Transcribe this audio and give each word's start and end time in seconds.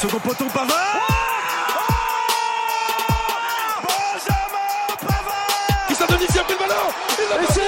Second 0.00 0.18
poteau 0.18 0.44
Pavard. 0.52 0.76
Benjamin 3.82 4.96
Pavard. 5.00 5.86
Christophe 5.86 6.10
Dominici 6.10 6.38
a 6.38 6.44
pris 6.44 6.52
le 6.52 6.58
ballon. 6.58 6.86
Il 7.18 7.28
l'a 7.30 7.46
passé 7.46 7.60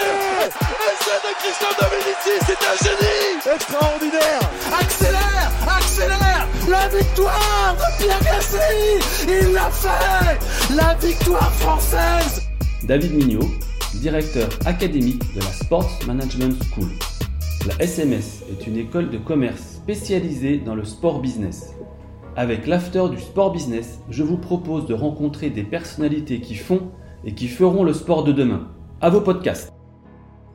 Essai 0.92 1.18
de 1.24 1.32
Christophe 1.40 1.78
Dominici, 1.80 2.34
c'est 2.46 2.62
un 2.68 2.76
génie. 2.84 3.54
Extraordinaire. 3.54 4.42
Accélère 4.78 5.50
Accélère. 5.74 6.46
La 6.68 6.88
victoire 6.88 7.76
de 7.76 8.02
Pierre 8.02 8.20
Gassi 8.20 9.26
Il 9.26 9.52
l'a 9.54 9.70
fait. 9.70 10.74
La 10.76 10.94
victoire 10.96 11.52
française. 11.54 12.42
David 12.84 13.14
Mignot, 13.14 13.48
directeur 13.94 14.50
académique 14.66 15.34
de 15.34 15.40
la 15.40 15.52
Sports 15.52 15.98
Management 16.06 16.62
School. 16.74 16.90
La 17.66 17.82
SMS 17.82 18.42
est 18.50 18.66
une 18.66 18.76
école 18.76 19.10
de 19.10 19.16
commerce 19.16 19.62
spécialisée 19.76 20.58
dans 20.58 20.74
le 20.74 20.84
sport 20.84 21.20
business. 21.20 21.70
Avec 22.38 22.68
l'after 22.68 23.08
du 23.10 23.18
sport 23.18 23.50
business, 23.50 23.98
je 24.10 24.22
vous 24.22 24.36
propose 24.36 24.86
de 24.86 24.94
rencontrer 24.94 25.50
des 25.50 25.64
personnalités 25.64 26.40
qui 26.40 26.54
font 26.54 26.92
et 27.24 27.34
qui 27.34 27.48
feront 27.48 27.82
le 27.82 27.92
sport 27.92 28.22
de 28.22 28.30
demain. 28.30 28.68
À 29.00 29.10
vos 29.10 29.20
podcasts. 29.20 29.72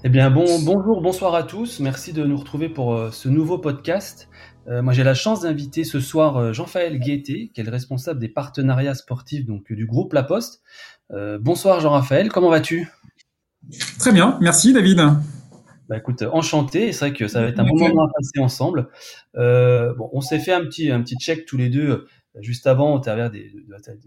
Eh 0.05 0.07
bien, 0.07 0.31
bon, 0.31 0.45
bonjour, 0.63 1.01
bonsoir 1.01 1.35
à 1.35 1.43
tous. 1.43 1.81
Merci 1.81 2.13
de 2.13 2.23
nous 2.23 2.37
retrouver 2.37 2.69
pour 2.69 2.93
euh, 2.93 3.11
ce 3.11 3.27
nouveau 3.27 3.57
podcast. 3.57 4.29
Euh, 4.69 4.81
moi, 4.81 4.93
j'ai 4.93 5.03
la 5.03 5.13
chance 5.13 5.41
d'inviter 5.41 5.83
ce 5.83 5.99
soir 5.99 6.37
euh, 6.37 6.53
Jean-Raphaël 6.53 7.01
Guettet, 7.01 7.51
qui 7.53 7.59
est 7.59 7.65
le 7.65 7.71
responsable 7.71 8.21
des 8.21 8.29
partenariats 8.29 8.95
sportifs 8.95 9.45
donc 9.45 9.69
du 9.69 9.85
groupe 9.85 10.13
La 10.13 10.23
Poste. 10.23 10.61
bonsoir 11.41 11.81
Jean-Raphaël, 11.81 12.31
comment 12.31 12.49
vas-tu? 12.49 12.87
Très 13.99 14.13
bien, 14.13 14.37
merci 14.39 14.71
David. 14.71 15.01
Bah 15.93 15.99
écoute, 15.99 16.23
enchanté. 16.23 16.91
C'est 16.91 17.09
vrai 17.09 17.13
que 17.13 17.27
ça 17.27 17.39
va 17.39 17.49
être 17.49 17.59
un 17.59 17.65
bon 17.65 17.77
moment 17.77 18.05
à 18.05 18.11
passer 18.11 18.39
ensemble. 18.39 18.89
Euh, 19.35 19.93
bon, 19.93 20.09
on 20.11 20.21
s'est 20.21 20.39
fait 20.39 20.51
un 20.51 20.61
petit 20.61 20.89
un 20.89 21.03
petit 21.03 21.17
check 21.17 21.45
tous 21.45 21.55
les 21.55 21.69
deux 21.69 21.87
euh, 21.87 22.07
juste 22.39 22.65
avant 22.65 22.95
au 22.95 22.99
travers 22.99 23.29
des, 23.29 23.53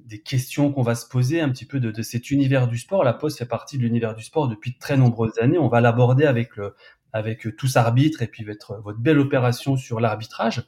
des 0.05 0.21
questions 0.21 0.73
qu'on 0.73 0.83
va 0.83 0.97
se 0.97 1.07
poser 1.07 1.41
un 1.41 1.49
petit 1.49 1.65
peu 1.65 1.79
de, 1.79 1.93
de, 1.93 2.03
cet 2.03 2.33
univers 2.33 2.67
du 2.67 2.77
sport. 2.77 3.05
La 3.05 3.13
Poste 3.13 3.39
fait 3.39 3.47
partie 3.47 3.79
de 3.79 3.85
l'univers 3.85 4.17
du 4.17 4.25
sport 4.25 4.49
depuis 4.49 4.73
de 4.73 4.79
très 4.81 4.97
nombreuses 4.97 5.39
années. 5.41 5.59
On 5.59 5.69
va 5.69 5.81
l'aborder 5.81 6.25
avec 6.25 6.57
le 6.57 6.75
avec 7.13 7.57
tous 7.57 7.77
arbitres 7.77 8.21
et 8.21 8.27
puis 8.27 8.43
votre 8.43 8.83
votre 8.83 8.99
belle 8.99 9.21
opération 9.21 9.77
sur 9.77 10.01
l'arbitrage. 10.01 10.67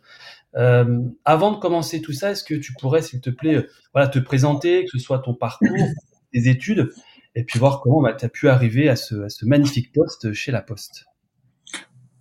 Euh, 0.55 1.01
avant 1.25 1.51
de 1.51 1.57
commencer 1.57 2.01
tout 2.01 2.13
ça, 2.13 2.31
est-ce 2.31 2.45
que 2.45 2.55
tu 2.55 2.75
pourrais, 2.75 3.03
s'il 3.03 3.21
te 3.21 3.31
plaît, 3.31 3.57
euh, 3.57 3.69
voilà, 3.93 4.07
te 4.07 4.21
présenter, 4.21 4.85
que 4.85 4.91
ce 4.93 4.99
soit 5.01 5.19
ton 5.19 5.35
parcours, 5.35 5.89
tes 6.33 6.49
études, 6.49 6.91
et 7.39 7.45
puis 7.45 7.61
voir 7.61 7.81
comment 7.81 8.03
bah, 8.03 8.15
tu 8.15 8.25
as 8.25 8.29
pu 8.29 8.49
arriver 8.49 8.89
à 8.89 8.97
ce, 8.97 9.15
à 9.23 9.29
ce 9.29 9.47
magnifique 9.47 9.93
poste 9.93 10.33
chez 10.33 10.51
La 10.51 10.61
Poste. 10.61 11.07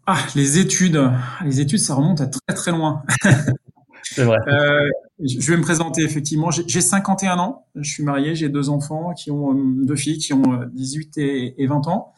Ah, 0.05 0.19
les 0.35 0.59
études. 0.59 1.11
Les 1.43 1.59
études, 1.59 1.79
ça 1.79 1.95
remonte 1.95 2.21
à 2.21 2.27
très 2.27 2.55
très 2.55 2.71
loin. 2.71 3.01
C'est 4.03 4.23
vrai. 4.23 4.37
Euh, 4.47 4.87
je 5.19 5.51
vais 5.51 5.57
me 5.57 5.63
présenter 5.63 6.03
effectivement. 6.03 6.51
J'ai 6.51 6.81
51 6.81 7.39
ans. 7.39 7.65
Je 7.75 7.89
suis 7.89 8.03
marié. 8.03 8.35
J'ai 8.35 8.47
deux 8.47 8.69
enfants 8.69 9.13
qui 9.15 9.31
ont 9.31 9.53
euh, 9.53 9.85
deux 9.85 9.95
filles 9.95 10.19
qui 10.19 10.33
ont 10.33 10.63
18 10.71 11.17
euh, 11.17 11.51
et, 11.57 11.65
20 11.65 11.87
ans. 11.87 12.13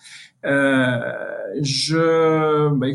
Euh, 0.46 1.00
je, 1.62 2.70
bah, 2.76 2.88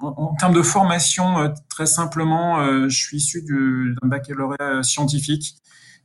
en, 0.00 0.08
en, 0.08 0.34
termes 0.34 0.54
de 0.54 0.62
formation, 0.62 1.54
très 1.70 1.86
simplement, 1.86 2.88
je 2.88 2.96
suis 2.96 3.18
issu 3.18 3.42
d'un 3.42 4.08
baccalauréat 4.08 4.82
scientifique 4.82 5.54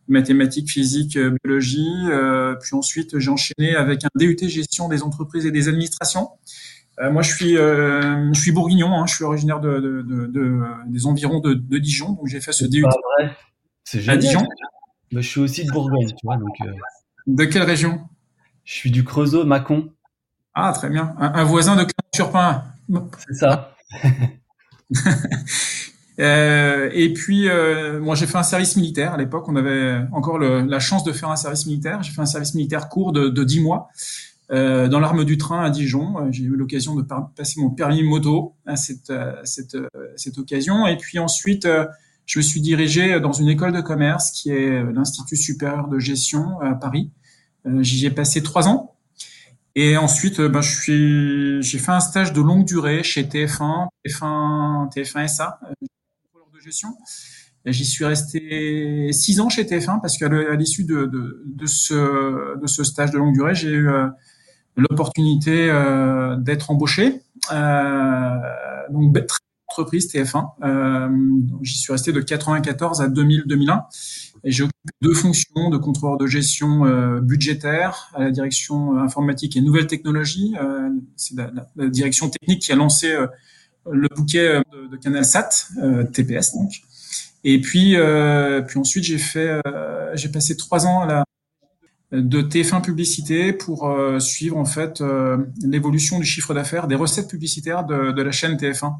mathématiques, 0.07 0.69
physique, 0.69 1.17
euh, 1.17 1.35
biologie. 1.43 1.87
Euh, 2.09 2.55
puis 2.55 2.75
ensuite, 2.75 3.19
j'ai 3.19 3.29
enchaîné 3.29 3.75
avec 3.75 4.03
un 4.05 4.09
DUT 4.15 4.37
gestion 4.47 4.87
des 4.87 5.03
entreprises 5.03 5.45
et 5.45 5.51
des 5.51 5.67
administrations. 5.67 6.29
Euh, 6.99 7.11
moi, 7.11 7.21
je 7.21 7.33
suis, 7.33 7.53
je 7.55 8.39
suis 8.39 8.51
bourguignon. 8.51 8.93
Hein, 8.93 9.05
je 9.05 9.15
suis 9.15 9.23
originaire 9.23 9.59
de, 9.59 9.79
de, 9.79 10.01
de, 10.27 10.61
des 10.87 11.05
environs 11.05 11.39
de, 11.39 11.53
Dijon, 11.77 12.13
donc 12.13 12.27
j'ai 12.27 12.41
fait 12.41 12.53
ce 12.53 12.65
DUT 12.65 12.85
à 14.07 14.17
Dijon. 14.17 14.45
je 15.11 15.19
suis 15.19 15.39
aussi 15.39 15.65
de 15.65 15.71
Bourgogne, 15.71 16.07
tu 16.07 16.25
vois. 16.25 16.37
Donc, 16.37 16.55
De 17.27 17.45
quelle 17.45 17.63
région? 17.63 18.01
Je 18.63 18.73
suis 18.73 18.91
du 18.91 19.03
Creusot, 19.03 19.45
Mâcon. 19.45 19.93
Ah, 20.53 20.73
très 20.73 20.89
bien. 20.89 21.15
Un, 21.19 21.43
voisin 21.43 21.75
de 21.75 21.83
Clermont-sur-Pin. 21.83 22.63
C'est 23.27 23.35
ça. 23.35 23.75
Euh, 26.19 26.89
et 26.93 27.13
puis, 27.13 27.47
euh, 27.47 27.99
moi, 27.99 28.15
j'ai 28.15 28.25
fait 28.25 28.37
un 28.37 28.43
service 28.43 28.75
militaire. 28.75 29.13
À 29.13 29.17
l'époque, 29.17 29.47
on 29.47 29.55
avait 29.55 29.99
encore 30.11 30.37
le, 30.37 30.61
la 30.61 30.79
chance 30.79 31.03
de 31.03 31.11
faire 31.11 31.29
un 31.29 31.35
service 31.35 31.65
militaire. 31.65 32.01
J'ai 32.03 32.11
fait 32.11 32.21
un 32.21 32.25
service 32.25 32.53
militaire 32.53 32.89
court 32.89 33.11
de, 33.11 33.29
de 33.29 33.43
10 33.43 33.61
mois 33.61 33.89
euh, 34.49 34.87
dans 34.87 34.99
l'arme 34.99 35.25
du 35.25 35.37
train 35.37 35.63
à 35.63 35.69
Dijon. 35.69 36.17
Euh, 36.19 36.27
j'ai 36.31 36.43
eu 36.43 36.55
l'occasion 36.55 36.95
de 36.95 37.03
passer 37.35 37.59
mon 37.59 37.69
permis 37.69 38.03
moto 38.03 38.55
à 38.65 38.77
cette, 38.77 39.09
euh, 39.09 39.33
cette, 39.43 39.77
cette 40.15 40.37
occasion. 40.37 40.87
Et 40.87 40.97
puis 40.97 41.19
ensuite, 41.19 41.67
je 42.25 42.39
me 42.39 42.43
suis 42.43 42.61
dirigé 42.61 43.19
dans 43.19 43.33
une 43.33 43.49
école 43.49 43.73
de 43.73 43.81
commerce 43.81 44.31
qui 44.31 44.51
est 44.51 44.83
l'Institut 44.93 45.35
supérieur 45.35 45.87
de 45.87 45.99
gestion 45.99 46.59
à 46.61 46.73
Paris. 46.75 47.11
J'y 47.81 48.05
ai 48.05 48.11
passé 48.11 48.41
trois 48.41 48.67
ans. 48.67 48.93
Et 49.75 49.95
ensuite, 49.95 50.41
ben, 50.41 50.61
je 50.61 50.75
suis, 50.75 51.61
j'ai 51.61 51.77
fait 51.77 51.91
un 51.91 51.99
stage 51.99 52.33
de 52.33 52.41
longue 52.41 52.65
durée 52.65 53.03
chez 53.03 53.23
TF1, 53.23 53.87
TF1, 54.05 54.91
TF1 54.91 55.27
SA, 55.27 55.59
J'y 57.65 57.85
suis 57.85 58.05
resté 58.05 59.09
six 59.11 59.39
ans 59.41 59.49
chez 59.49 59.63
TF1 59.63 59.99
parce 60.01 60.17
qu'à 60.17 60.29
l'issue 60.55 60.85
de, 60.85 61.09
ce, 61.65 62.83
stage 62.83 63.11
de 63.11 63.17
longue 63.17 63.33
durée, 63.33 63.55
j'ai 63.55 63.69
eu 63.69 63.89
euh, 63.89 64.07
l'opportunité 64.77 65.69
euh, 65.69 66.35
d'être 66.37 66.71
embauché. 66.71 67.21
Euh, 67.51 68.31
donc, 68.91 69.13
très 69.27 69.39
entreprise 69.69 70.07
TF1. 70.07 70.45
Euh, 70.63 71.09
J'y 71.61 71.77
suis 71.77 71.91
resté 71.91 72.13
de 72.13 72.21
94 72.21 73.01
à 73.01 73.09
2000-2001 73.09 73.83
et 74.43 74.51
j'ai 74.51 74.63
occupé 74.63 74.77
deux 75.01 75.13
fonctions 75.13 75.69
de 75.69 75.77
contrôleur 75.77 76.17
de 76.17 76.27
gestion 76.27 76.83
budgétaire 77.19 78.11
à 78.15 78.23
la 78.23 78.31
direction 78.31 78.97
informatique 78.97 79.57
et 79.57 79.61
nouvelles 79.61 79.87
technologies. 79.87 80.55
C'est 81.15 81.35
la, 81.35 81.89
direction 81.89 82.29
technique 82.29 82.61
qui 82.61 82.71
a 82.71 82.75
lancé 82.75 83.13
le 83.91 84.07
bouquet 84.15 84.47
euh, 84.47 84.61
de, 84.71 84.87
de 84.87 84.97
CanalSat, 84.97 85.49
euh, 85.81 86.03
TPS 86.03 86.53
donc. 86.53 86.81
Et 87.43 87.61
puis, 87.61 87.95
euh, 87.95 88.61
puis 88.61 88.79
ensuite 88.79 89.03
j'ai 89.03 89.17
fait, 89.17 89.61
j'ai 90.15 90.29
passé 90.29 90.57
trois 90.57 90.85
ans 90.85 91.01
à 91.01 91.05
la 91.05 91.23
de 92.11 92.41
TF1 92.41 92.81
publicité 92.81 93.53
pour 93.53 93.89
suivre 94.19 94.57
en 94.57 94.65
fait 94.65 95.01
l'évolution 95.63 96.19
du 96.19 96.25
chiffre 96.25 96.53
d'affaires, 96.53 96.87
des 96.87 96.95
recettes 96.95 97.29
publicitaires 97.29 97.85
de, 97.85 98.21
la 98.21 98.31
chaîne 98.31 98.55
TF1. 98.57 98.95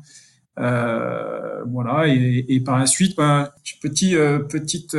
Euh, 0.60 1.64
voilà 1.66 2.08
et, 2.08 2.46
et, 2.48 2.60
par 2.62 2.80
la 2.80 2.86
suite, 2.86 3.18
bah, 3.18 3.54
petit, 3.82 4.16
petite 4.50 4.96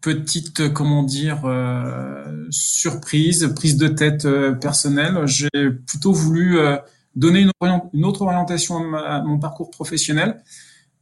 petite 0.00 0.72
comment 0.72 1.04
dire 1.04 1.42
surprise, 2.50 3.50
prise 3.54 3.76
de 3.78 3.88
tête 3.88 4.28
personnelle. 4.60 5.26
J'ai 5.26 5.70
plutôt 5.86 6.12
voulu 6.12 6.58
donner 7.18 7.40
une, 7.40 7.52
une 7.92 8.04
autre 8.04 8.22
orientation 8.22 8.94
à, 8.94 9.22
mon 9.22 9.38
parcours 9.38 9.70
professionnel 9.70 10.42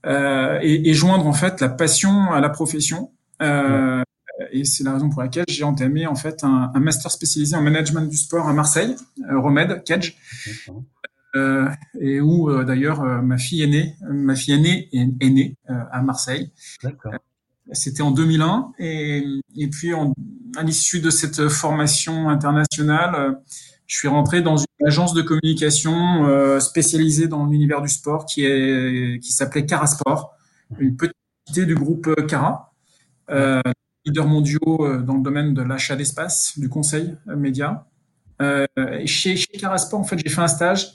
euh, 0.06 0.58
et, 0.62 0.88
et, 0.88 0.94
joindre 0.94 1.26
en 1.26 1.32
fait 1.32 1.60
la 1.60 1.68
passion 1.68 2.32
à 2.32 2.40
la 2.40 2.48
profession. 2.48 3.12
Euh, 3.42 4.02
et 4.52 4.64
c'est 4.64 4.84
la 4.84 4.92
raison 4.92 5.08
pour 5.08 5.22
laquelle 5.22 5.46
j'ai 5.48 5.64
entamé 5.64 6.06
en 6.06 6.14
fait 6.14 6.44
un, 6.44 6.70
un, 6.74 6.80
master 6.80 7.10
spécialisé 7.10 7.56
en 7.56 7.62
management 7.62 8.08
du 8.08 8.16
sport 8.16 8.48
à 8.48 8.52
Marseille, 8.52 8.94
euh, 9.30 9.40
Remède, 9.40 9.82
Kedge, 9.84 10.16
euh, 11.36 11.68
et 12.00 12.20
où 12.20 12.50
euh, 12.50 12.64
d'ailleurs 12.64 13.02
euh, 13.02 13.20
ma 13.20 13.36
fille 13.36 13.62
est 13.62 13.66
née. 13.66 13.96
Ma 14.08 14.34
fille 14.34 14.54
aînée 14.54 14.88
est, 14.92 15.08
est 15.20 15.30
née 15.30 15.56
à 15.69 16.00
Marseille. 16.02 16.50
C'était 17.72 18.02
en 18.02 18.12
2001 18.12 18.72
et, 18.78 19.24
et 19.56 19.69
puis 19.69 19.92
en, 19.92 20.14
à 20.56 20.62
l'issue 20.62 21.00
de 21.00 21.10
cette 21.10 21.48
formation 21.48 22.28
internationale, 22.28 23.40
je 23.86 23.96
suis 23.96 24.08
rentré 24.08 24.42
dans 24.42 24.56
une 24.56 24.86
agence 24.86 25.14
de 25.14 25.22
communication 25.22 26.26
euh, 26.26 26.60
spécialisée 26.60 27.28
dans 27.28 27.46
l'univers 27.46 27.82
du 27.82 27.88
sport 27.88 28.26
qui 28.26 28.44
est 28.44 29.20
qui 29.20 29.32
s'appelait 29.32 29.66
Carasport, 29.66 30.34
une 30.78 30.96
petite 30.96 31.14
entité 31.46 31.66
du 31.66 31.74
groupe 31.74 32.26
Cara, 32.26 32.72
euh, 33.30 33.62
leader 34.04 34.26
mondiaux 34.26 34.78
euh, 34.80 35.02
dans 35.02 35.14
le 35.14 35.22
domaine 35.22 35.54
de 35.54 35.62
l'achat 35.62 35.96
d'espace, 35.96 36.58
du 36.58 36.68
conseil 36.68 37.16
euh, 37.28 37.36
média. 37.36 37.86
Euh, 38.42 38.66
chez, 39.06 39.36
chez 39.36 39.58
Carasport, 39.58 40.00
en 40.00 40.04
fait, 40.04 40.18
j'ai 40.18 40.28
fait 40.28 40.40
un 40.40 40.48
stage 40.48 40.92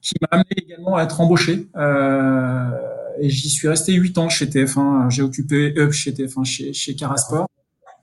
qui 0.00 0.14
m'a 0.20 0.28
amené 0.30 0.50
également 0.56 0.96
à 0.96 1.02
être 1.02 1.20
embauché. 1.20 1.68
Euh, 1.76 2.70
et 3.20 3.30
j'y 3.30 3.48
suis 3.48 3.68
resté 3.68 3.92
huit 3.94 4.18
ans 4.18 4.28
chez 4.28 4.46
TF1. 4.46 5.10
J'ai 5.10 5.22
occupé 5.22 5.74
euh, 5.76 5.90
chez 5.90 6.12
TF1, 6.12 6.44
chez, 6.72 6.94
Carasport. 6.94 7.48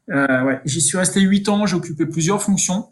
Euh, 0.10 0.58
j'y 0.66 0.82
suis 0.82 0.98
resté 0.98 1.22
huit 1.22 1.48
ans. 1.48 1.66
J'ai 1.66 1.76
occupé 1.76 2.06
plusieurs 2.06 2.42
fonctions. 2.42 2.90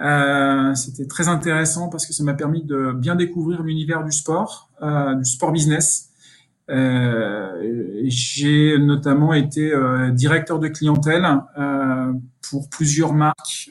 Euh, 0.00 0.74
C'était 0.74 1.06
très 1.06 1.28
intéressant 1.28 1.88
parce 1.88 2.06
que 2.06 2.12
ça 2.12 2.24
m'a 2.24 2.34
permis 2.34 2.64
de 2.64 2.92
bien 2.92 3.16
découvrir 3.16 3.62
l'univers 3.62 4.04
du 4.04 4.12
sport, 4.12 4.70
euh, 4.82 5.14
du 5.14 5.24
sport 5.24 5.52
business. 5.52 6.10
Euh, 6.70 8.00
j'ai 8.04 8.78
notamment 8.78 9.34
été 9.34 9.72
euh, 9.72 10.10
directeur 10.10 10.58
de 10.58 10.68
clientèle 10.68 11.26
pour 12.48 12.68
plusieurs 12.70 13.12
marques 13.12 13.70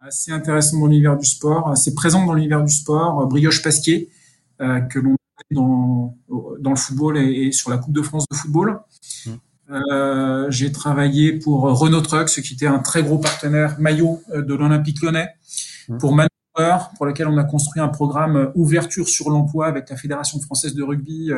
assez 0.00 0.30
intéressant 0.30 0.78
dans 0.78 0.86
l'univers 0.86 1.16
du 1.16 1.26
sport, 1.26 1.70
assez 1.70 1.94
présent 1.94 2.24
dans 2.24 2.34
l'univers 2.34 2.64
du 2.64 2.72
sport. 2.72 3.26
Brioche 3.26 3.62
Pasquier, 3.62 4.10
que 4.58 4.98
l'on 4.98 5.16
dans, 5.50 6.16
dans 6.60 6.70
le 6.70 6.76
football 6.76 7.16
et, 7.18 7.46
et, 7.46 7.52
sur 7.52 7.70
la 7.70 7.78
Coupe 7.78 7.94
de 7.94 8.02
France 8.02 8.26
de 8.30 8.36
football. 8.36 8.80
Mmh. 9.26 9.30
Euh, 9.70 10.50
j'ai 10.50 10.72
travaillé 10.72 11.32
pour 11.32 11.62
Renault 11.62 12.00
Trucks, 12.00 12.40
qui 12.42 12.54
était 12.54 12.66
un 12.66 12.78
très 12.78 13.02
gros 13.02 13.18
partenaire 13.18 13.78
maillot 13.78 14.22
de 14.34 14.54
l'Olympique 14.54 15.02
lyonnais, 15.02 15.28
mmh. 15.88 15.98
pour 15.98 16.12
Manpower, 16.12 16.90
pour 16.96 17.06
lequel 17.06 17.28
on 17.28 17.36
a 17.36 17.44
construit 17.44 17.82
un 17.82 17.88
programme 17.88 18.50
ouverture 18.54 19.08
sur 19.08 19.30
l'emploi 19.30 19.66
avec 19.66 19.90
la 19.90 19.96
Fédération 19.96 20.40
française 20.40 20.74
de 20.74 20.82
rugby 20.82 21.32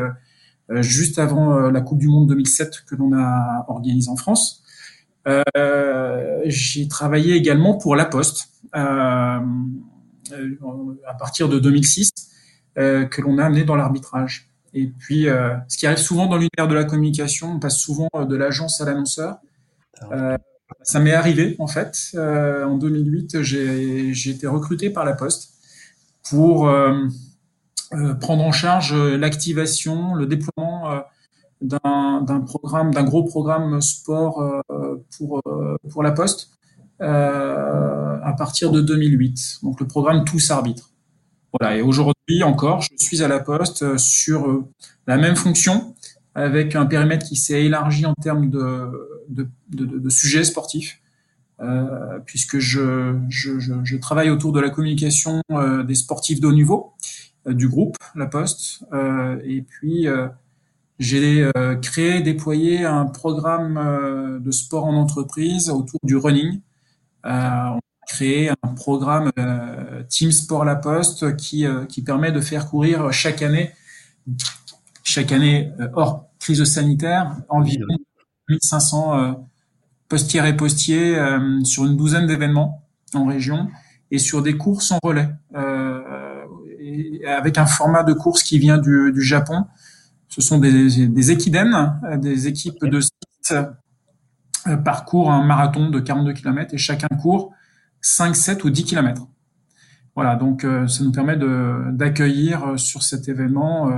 euh, 0.71 0.83
juste 0.83 1.19
avant 1.19 1.57
euh, 1.57 1.71
la 1.71 1.81
Coupe 1.81 1.99
du 1.99 2.07
Monde 2.07 2.29
2007 2.29 2.85
que 2.87 2.95
l'on 2.95 3.13
a 3.13 3.65
organisée 3.69 4.09
en 4.09 4.17
France. 4.17 4.63
Euh, 5.27 6.41
j'ai 6.47 6.89
travaillé 6.89 7.35
également 7.35 7.77
pour 7.77 7.97
La 7.97 8.05
Poste 8.05 8.51
euh, 8.77 9.41
à 11.07 11.15
partir 11.19 11.49
de 11.49 11.59
2006 11.59 12.11
euh, 12.79 13.05
que 13.05 13.21
l'on 13.21 13.39
a 13.39 13.45
amené 13.45 13.65
dans 13.65 13.77
l'arbitrage. 13.77 14.50
Et 14.75 14.87
puis, 14.87 15.29
euh, 15.29 15.57
ce 15.69 15.77
qui 15.79 15.87
arrive 15.87 15.99
souvent 15.99 16.27
dans 16.27 16.37
l'univers 16.37 16.69
de 16.69 16.75
la 16.75 16.85
communication, 16.85 17.53
on 17.53 17.59
passe 17.59 17.79
souvent 17.79 18.09
euh, 18.15 18.25
de 18.25 18.37
l'agence 18.37 18.81
à 18.81 18.85
l'annonceur. 18.85 19.39
Euh, 20.13 20.37
ça 20.83 21.01
m'est 21.01 21.13
arrivé 21.13 21.57
en 21.59 21.67
fait. 21.67 22.11
Euh, 22.15 22.65
en 22.65 22.77
2008, 22.79 23.43
j'ai 23.43 24.31
été 24.31 24.47
recruté 24.47 24.91
par 24.91 25.05
la 25.05 25.15
Poste 25.15 25.55
pour 26.29 26.69
euh, 26.69 26.95
prendre 28.21 28.45
en 28.45 28.53
charge 28.53 28.95
l'activation, 28.95 30.15
le 30.15 30.27
déploiement 30.27 31.03
d'un 31.61 32.41
programme, 32.47 32.95
d'un 32.95 33.03
gros 33.03 33.25
programme 33.25 33.81
sport 33.81 34.63
pour 35.19 35.43
pour 35.91 36.03
la 36.03 36.13
Poste 36.13 36.51
à 37.01 38.35
partir 38.39 38.71
de 38.71 38.81
2008. 38.81 39.59
Donc 39.63 39.81
le 39.81 39.87
programme 39.87 40.25
Tous 40.25 40.51
Arbitres. 40.51 40.90
Voilà. 41.59 41.77
Et 41.77 41.83
aujourd'hui 41.83 42.43
encore, 42.43 42.83
je 42.83 42.89
suis 42.97 43.23
à 43.23 43.29
la 43.29 43.41
Poste 43.41 43.83
euh, 43.83 43.99
sur 43.99 44.49
euh, 44.49 44.65
la 45.07 45.17
même 45.17 45.37
fonction 45.37 45.95
avec 46.35 46.77
un 46.77 46.87
périmètre 46.87 47.27
qui 47.27 47.37
s'est 47.37 47.65
élargi 47.65 48.07
en 48.07 48.15
termes 48.15 48.51
de, 48.51 49.19
de, 49.29 49.49
de, 49.71 49.85
de 49.99 50.11
sujets 50.11 50.45
sportifs, 50.45 51.01
euh, 51.61 52.19
puisque 52.25 52.59
je, 52.59 53.19
je, 53.29 53.59
je, 53.59 53.97
travaille 53.97 54.31
autour 54.31 54.53
de 54.53 54.61
la 54.61 54.71
communication 54.71 55.43
euh, 55.51 55.83
des 55.83 55.95
sportifs 55.95 56.41
de 56.41 56.47
haut 56.47 56.53
niveau 56.53 56.95
euh, 57.47 57.53
du 57.53 57.69
groupe 57.69 57.97
La 58.15 58.27
Poste, 58.27 58.85
et 59.45 59.63
puis 59.63 60.07
j'ai 60.99 61.51
créé, 61.83 62.21
déployé 62.23 62.85
un 62.85 63.07
programme 63.07 64.41
de 64.43 64.51
sport 64.51 64.85
en 64.85 64.95
entreprise 64.95 65.71
autour 65.71 65.99
du 66.03 66.17
running. 66.17 66.61
Créé 68.11 68.51
un 68.51 68.75
programme 68.75 69.31
euh, 69.39 70.03
Team 70.09 70.33
Sport 70.33 70.65
La 70.65 70.75
Poste 70.75 71.37
qui, 71.37 71.65
euh, 71.65 71.85
qui 71.85 72.03
permet 72.03 72.33
de 72.33 72.41
faire 72.41 72.69
courir 72.69 73.13
chaque 73.13 73.41
année, 73.41 73.71
chaque 75.05 75.31
année 75.31 75.73
euh, 75.79 75.89
hors 75.95 76.27
crise 76.41 76.65
sanitaire, 76.65 77.37
environ 77.49 77.95
1500 78.49 79.47
postières 80.09 80.47
et 80.47 80.57
postiers 80.57 81.19
sur 81.65 81.85
une 81.85 81.99
douzaine 81.99 82.27
d'événements 82.27 82.83
en 83.13 83.27
région 83.27 83.69
et 84.11 84.19
sur 84.19 84.43
des 84.43 84.57
courses 84.57 84.91
en 84.91 84.99
relais, 85.03 85.29
et 86.81 87.27
avec 87.27 87.59
un 87.59 87.67
format 87.67 88.05
de 88.05 88.15
course 88.15 88.43
qui 88.43 88.59
vient 88.59 88.79
du, 88.79 89.13
du 89.13 89.23
Japon. 89.23 89.67
Ce 90.29 90.41
sont 90.41 90.57
des, 90.57 91.09
des 91.09 91.31
équidènes, 91.31 92.01
des 92.17 92.49
équipes 92.49 92.87
de 92.87 93.01
six 93.03 93.55
parcours 94.83 95.31
un 95.31 95.45
marathon 95.45 95.91
de 95.91 96.01
42 96.01 96.33
km 96.33 96.73
et 96.73 96.79
chacun 96.79 97.09
court 97.21 97.53
5, 98.01 98.35
7 98.35 98.65
ou 98.65 98.71
10 98.71 98.85
km. 98.85 99.27
Voilà, 100.17 100.37
donc 100.37 100.65
euh, 100.65 100.89
ça 100.89 101.05
nous 101.05 101.13
permet 101.13 101.37
d'accueillir 101.37 102.65
euh, 102.65 102.77
sur 102.77 103.03
cet 103.03 103.29
événement 103.29 103.91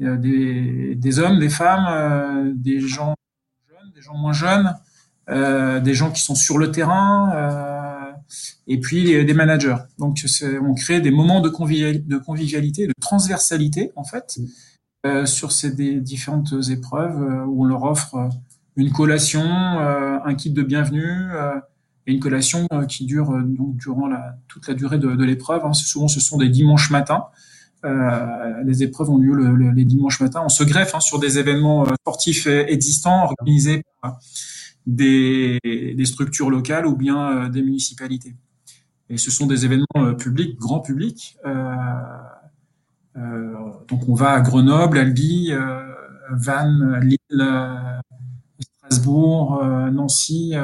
euh, 0.00 0.16
des, 0.16 0.94
des, 0.94 1.18
hommes, 1.18 1.38
des 1.38 1.50
femmes, 1.50 2.52
des 2.56 2.80
gens 2.80 3.14
jeunes, 3.68 3.92
des 3.94 4.00
gens 4.02 4.16
moins 4.16 4.32
jeunes, 4.32 4.74
des 5.28 5.94
gens 5.94 6.10
qui 6.10 6.20
sont 6.20 6.34
sur 6.34 6.58
le 6.58 6.72
terrain, 6.72 8.12
et 8.66 8.80
puis 8.80 9.24
des 9.24 9.34
managers. 9.34 9.76
Donc 9.98 10.18
on 10.60 10.74
crée 10.74 11.00
des 11.00 11.12
moments 11.12 11.40
de, 11.40 11.48
de 11.48 12.18
convivialité, 12.18 12.88
de 12.88 12.94
transversalité 13.00 13.92
en 13.94 14.02
fait, 14.02 14.40
sur 15.26 15.52
ces 15.52 15.70
différentes 16.00 16.52
épreuves 16.70 17.46
où 17.46 17.62
on 17.62 17.66
leur 17.66 17.84
offre 17.84 18.30
une 18.74 18.90
collation, 18.90 19.44
un 19.44 20.34
kit 20.34 20.50
de 20.50 20.62
bienvenue 20.62 21.30
et 22.06 22.12
une 22.12 22.20
collation 22.20 22.66
euh, 22.72 22.84
qui 22.84 23.06
dure 23.06 23.30
euh, 23.30 23.42
donc 23.42 23.76
durant 23.76 24.06
la, 24.06 24.36
toute 24.48 24.68
la 24.68 24.74
durée 24.74 24.98
de, 24.98 25.14
de 25.14 25.24
l'épreuve. 25.24 25.64
Hein. 25.64 25.72
Souvent, 25.72 26.08
ce 26.08 26.20
sont 26.20 26.36
des 26.36 26.48
dimanches 26.48 26.90
matins. 26.90 27.24
Euh, 27.84 28.62
les 28.64 28.82
épreuves 28.82 29.10
ont 29.10 29.18
lieu 29.18 29.34
le, 29.34 29.54
le, 29.54 29.70
les 29.70 29.84
dimanches 29.84 30.20
matins. 30.20 30.42
On 30.44 30.48
se 30.48 30.64
greffe 30.64 30.94
hein, 30.94 31.00
sur 31.00 31.18
des 31.18 31.38
événements 31.38 31.86
euh, 31.86 31.94
sportifs 32.00 32.46
existants 32.46 33.24
organisés 33.24 33.84
par 34.00 34.18
des, 34.86 35.58
des 35.64 36.04
structures 36.04 36.50
locales 36.50 36.86
ou 36.86 36.94
bien 36.96 37.48
des 37.48 37.62
municipalités. 37.62 38.36
Et 39.08 39.16
ce 39.16 39.30
sont 39.30 39.46
des 39.46 39.64
événements 39.64 40.14
publics, 40.18 40.58
grand 40.58 40.80
public. 40.80 41.38
Donc 43.14 44.08
on 44.08 44.14
va 44.14 44.32
à 44.32 44.40
Grenoble, 44.42 44.98
Albi, 44.98 45.52
Vannes, 46.30 47.00
Lille, 47.02 47.48
Strasbourg, 48.60 49.64
Nancy 49.90 50.54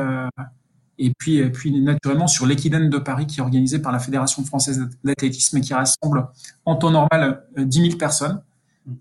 et 1.00 1.12
puis, 1.18 1.38
et 1.38 1.50
puis 1.50 1.72
naturellement 1.80 2.26
sur 2.26 2.46
l'équidène 2.46 2.90
de 2.90 2.98
Paris 2.98 3.26
qui 3.26 3.40
est 3.40 3.42
organisé 3.42 3.78
par 3.78 3.90
la 3.90 3.98
Fédération 3.98 4.44
française 4.44 4.86
d'athlétisme 5.02 5.56
et 5.56 5.60
qui 5.60 5.74
rassemble 5.74 6.28
en 6.66 6.76
temps 6.76 6.90
normal 6.90 7.42
10 7.56 7.80
euh, 7.80 7.84
000 7.84 7.96
personnes, 7.96 8.42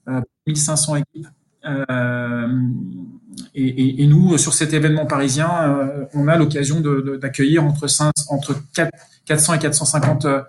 euh, 0.08 0.22
1500 0.48 0.96
équipes. 0.96 1.28
Euh, 1.66 2.48
et, 3.54 3.68
et, 3.68 4.04
et, 4.04 4.08
nous, 4.08 4.38
sur 4.38 4.54
cet 4.54 4.74
événement 4.74 5.06
parisien, 5.06 5.50
euh, 5.64 6.06
on 6.14 6.28
a 6.28 6.38
l'occasion 6.38 6.82
d'accueillir 6.82 7.66
entre, 7.66 7.86
entre 8.30 8.56
4, 8.74 8.92
400 9.26 9.54
et 9.56 9.60
450 9.60 10.26
euh, 10.26 10.42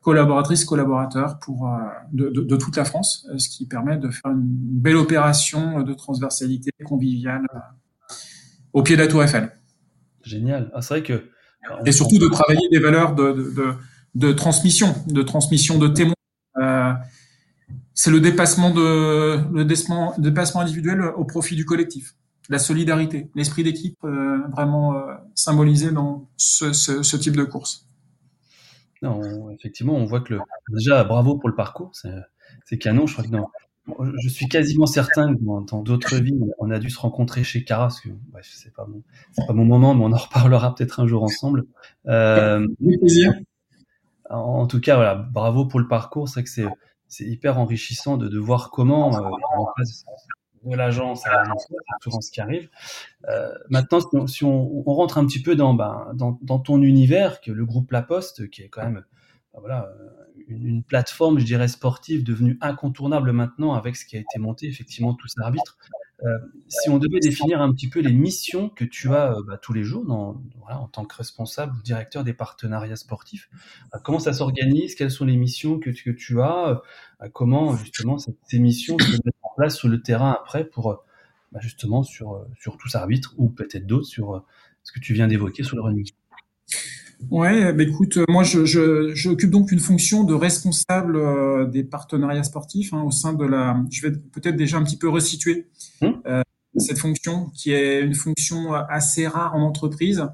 collaboratrices, 0.00 0.64
collaborateurs 0.64 1.38
pour, 1.38 1.70
de, 2.12 2.30
de, 2.30 2.40
de, 2.40 2.56
toute 2.56 2.76
la 2.76 2.84
France, 2.84 3.28
ce 3.36 3.48
qui 3.48 3.66
permet 3.66 3.96
de 3.96 4.10
faire 4.10 4.32
une 4.32 4.40
belle 4.42 4.96
opération 4.96 5.82
de 5.82 5.92
transversalité 5.92 6.70
conviviale 6.84 7.46
au 8.72 8.82
pied 8.82 8.96
de 8.96 9.02
la 9.02 9.08
Tour 9.08 9.22
Eiffel. 9.22 9.52
Génial. 10.22 10.70
Ah, 10.74 10.82
c'est 10.82 10.94
vrai 10.94 11.02
que. 11.02 11.30
Et 11.84 11.92
surtout 11.92 12.18
de 12.18 12.28
travailler 12.28 12.68
des 12.70 12.78
valeurs 12.78 13.14
de, 13.14 13.32
de, 13.32 13.74
de, 14.14 14.32
transmission, 14.32 14.94
de 15.06 15.22
transmission 15.22 15.78
de 15.78 15.88
témoins. 15.88 16.14
Euh, 16.56 16.92
c'est 17.92 18.10
le 18.10 18.20
dépassement 18.20 18.70
de 18.70 19.38
le 19.52 19.64
dépassement, 19.64 20.14
dépassement 20.18 20.62
individuel 20.62 21.02
au 21.02 21.24
profit 21.24 21.56
du 21.56 21.66
collectif, 21.66 22.14
la 22.48 22.58
solidarité, 22.58 23.30
l'esprit 23.34 23.62
d'équipe 23.62 23.98
euh, 24.04 24.38
vraiment 24.48 24.94
euh, 24.94 25.14
symbolisé 25.34 25.90
dans 25.90 26.28
ce, 26.36 26.72
ce, 26.72 27.02
ce, 27.02 27.16
type 27.18 27.36
de 27.36 27.44
course. 27.44 27.86
Non, 29.02 29.50
effectivement, 29.50 29.96
on 29.96 30.06
voit 30.06 30.20
que 30.20 30.34
le, 30.34 30.40
déjà 30.70 31.04
bravo 31.04 31.36
pour 31.36 31.50
le 31.50 31.54
parcours, 31.54 31.92
c'est 32.64 32.78
canon. 32.78 33.06
Je 33.06 33.12
crois 33.12 33.24
que 33.24 33.30
dans, 33.30 33.50
je 34.22 34.28
suis 34.28 34.48
quasiment 34.48 34.86
certain 34.86 35.34
que 35.34 35.40
dans 35.40 35.82
d'autres 35.82 36.16
vies, 36.20 36.38
on 36.58 36.70
a 36.70 36.78
dû 36.78 36.90
se 36.90 36.98
rencontrer 36.98 37.44
chez 37.44 37.64
Cara, 37.64 37.84
parce 37.84 38.00
que 38.00 38.08
bref, 38.30 38.48
c'est 38.52 38.72
pas 38.74 38.86
mon, 38.86 39.02
c'est 39.32 39.46
pas 39.46 39.52
mon 39.52 39.64
moment, 39.64 39.94
mais 39.94 40.04
on 40.04 40.12
en 40.12 40.16
reparlera 40.16 40.74
peut-être 40.74 41.00
un 41.00 41.06
jour 41.06 41.22
ensemble. 41.22 41.66
Euh, 42.06 42.66
en, 44.30 44.66
tout 44.66 44.80
cas, 44.80 44.96
voilà, 44.96 45.14
bravo 45.14 45.66
pour 45.66 45.80
le 45.80 45.88
parcours. 45.88 46.28
C'est 46.28 46.42
que 46.42 46.50
c'est, 46.50 46.66
hyper 47.24 47.58
enrichissant 47.58 48.16
de, 48.16 48.28
de 48.28 48.38
voir 48.38 48.70
comment 48.70 49.16
euh, 49.16 49.28
on 49.58 49.66
passe 49.76 50.04
de 50.64 50.76
l'agence 50.76 51.26
à 51.26 51.44
ce 52.20 52.30
qui 52.30 52.40
arrive. 52.40 52.68
Euh, 53.28 53.52
maintenant, 53.68 54.26
si, 54.26 54.44
on, 54.44 54.88
on, 54.88 54.94
rentre 54.94 55.18
un 55.18 55.26
petit 55.26 55.42
peu 55.42 55.56
dans, 55.56 55.74
ben, 55.74 56.12
dans, 56.14 56.38
dans 56.42 56.58
ton 56.58 56.82
univers, 56.82 57.40
que 57.40 57.50
le 57.50 57.64
groupe 57.64 57.90
La 57.92 58.02
Poste, 58.02 58.48
qui 58.50 58.62
est 58.62 58.68
quand 58.68 58.82
même, 58.82 59.04
voilà 59.58 59.92
une, 60.48 60.66
une, 60.66 60.82
plateforme, 60.82 61.38
je 61.38 61.44
dirais, 61.44 61.68
sportive 61.68 62.24
devenue 62.24 62.58
incontournable 62.60 63.32
maintenant 63.32 63.74
avec 63.74 63.96
ce 63.96 64.04
qui 64.04 64.16
a 64.16 64.20
été 64.20 64.38
monté, 64.38 64.66
effectivement, 64.66 65.14
tous 65.14 65.32
arbitres. 65.42 65.76
Euh, 66.24 66.38
si 66.68 66.90
on 66.90 66.98
devait 66.98 67.20
définir 67.20 67.62
un 67.62 67.72
petit 67.72 67.88
peu 67.88 68.00
les 68.00 68.12
missions 68.12 68.68
que 68.68 68.84
tu 68.84 69.08
as 69.14 69.32
euh, 69.32 69.42
bah, 69.46 69.56
tous 69.56 69.72
les 69.72 69.84
jours 69.84 70.04
en 70.68 70.88
tant 70.88 71.06
que 71.06 71.16
responsable 71.16 71.74
ou 71.78 71.82
directeur 71.82 72.24
des 72.24 72.34
partenariats 72.34 72.96
sportifs, 72.96 73.48
euh, 73.94 73.98
comment 74.04 74.18
ça 74.18 74.34
s'organise? 74.34 74.94
Quelles 74.94 75.10
sont 75.10 75.24
les 75.24 75.36
missions 75.36 75.78
que, 75.78 75.90
que 75.90 76.10
tu 76.10 76.40
as? 76.42 76.82
Comment 77.32 77.76
justement 77.76 78.18
ces 78.18 78.58
missions 78.58 78.98
se 78.98 79.12
mettent 79.12 79.34
en 79.42 79.54
place 79.56 79.76
sur 79.76 79.88
le 79.88 80.02
terrain 80.02 80.32
après 80.32 80.64
pour 80.64 81.02
bah, 81.52 81.60
justement 81.62 82.02
sur, 82.02 82.46
sur 82.58 82.76
tous 82.76 82.94
arbitres 82.94 83.34
ou 83.38 83.48
peut-être 83.48 83.86
d'autres 83.86 84.06
sur 84.06 84.44
ce 84.82 84.92
que 84.92 85.00
tu 85.00 85.14
viens 85.14 85.26
d'évoquer 85.26 85.62
sur 85.62 85.76
le 85.76 85.82
running? 85.82 86.10
Ouais, 87.28 87.72
bah 87.72 87.82
écoute, 87.82 88.18
moi 88.28 88.42
je, 88.42 88.64
je, 88.64 89.14
j'occupe 89.14 89.50
donc 89.50 89.70
une 89.72 89.78
fonction 89.78 90.24
de 90.24 90.34
responsable 90.34 91.16
euh, 91.16 91.66
des 91.66 91.84
partenariats 91.84 92.42
sportifs 92.42 92.92
hein, 92.94 93.02
au 93.02 93.10
sein 93.10 93.34
de 93.34 93.44
la. 93.44 93.76
Je 93.90 94.08
vais 94.08 94.16
peut-être 94.16 94.56
déjà 94.56 94.78
un 94.78 94.84
petit 94.84 94.96
peu 94.96 95.08
resituer 95.08 95.68
mmh. 96.00 96.06
euh, 96.26 96.42
cette 96.76 96.98
fonction 96.98 97.50
qui 97.54 97.72
est 97.72 98.00
une 98.00 98.14
fonction 98.14 98.72
assez 98.72 99.26
rare 99.26 99.54
en 99.54 99.62
entreprise. 99.62 100.26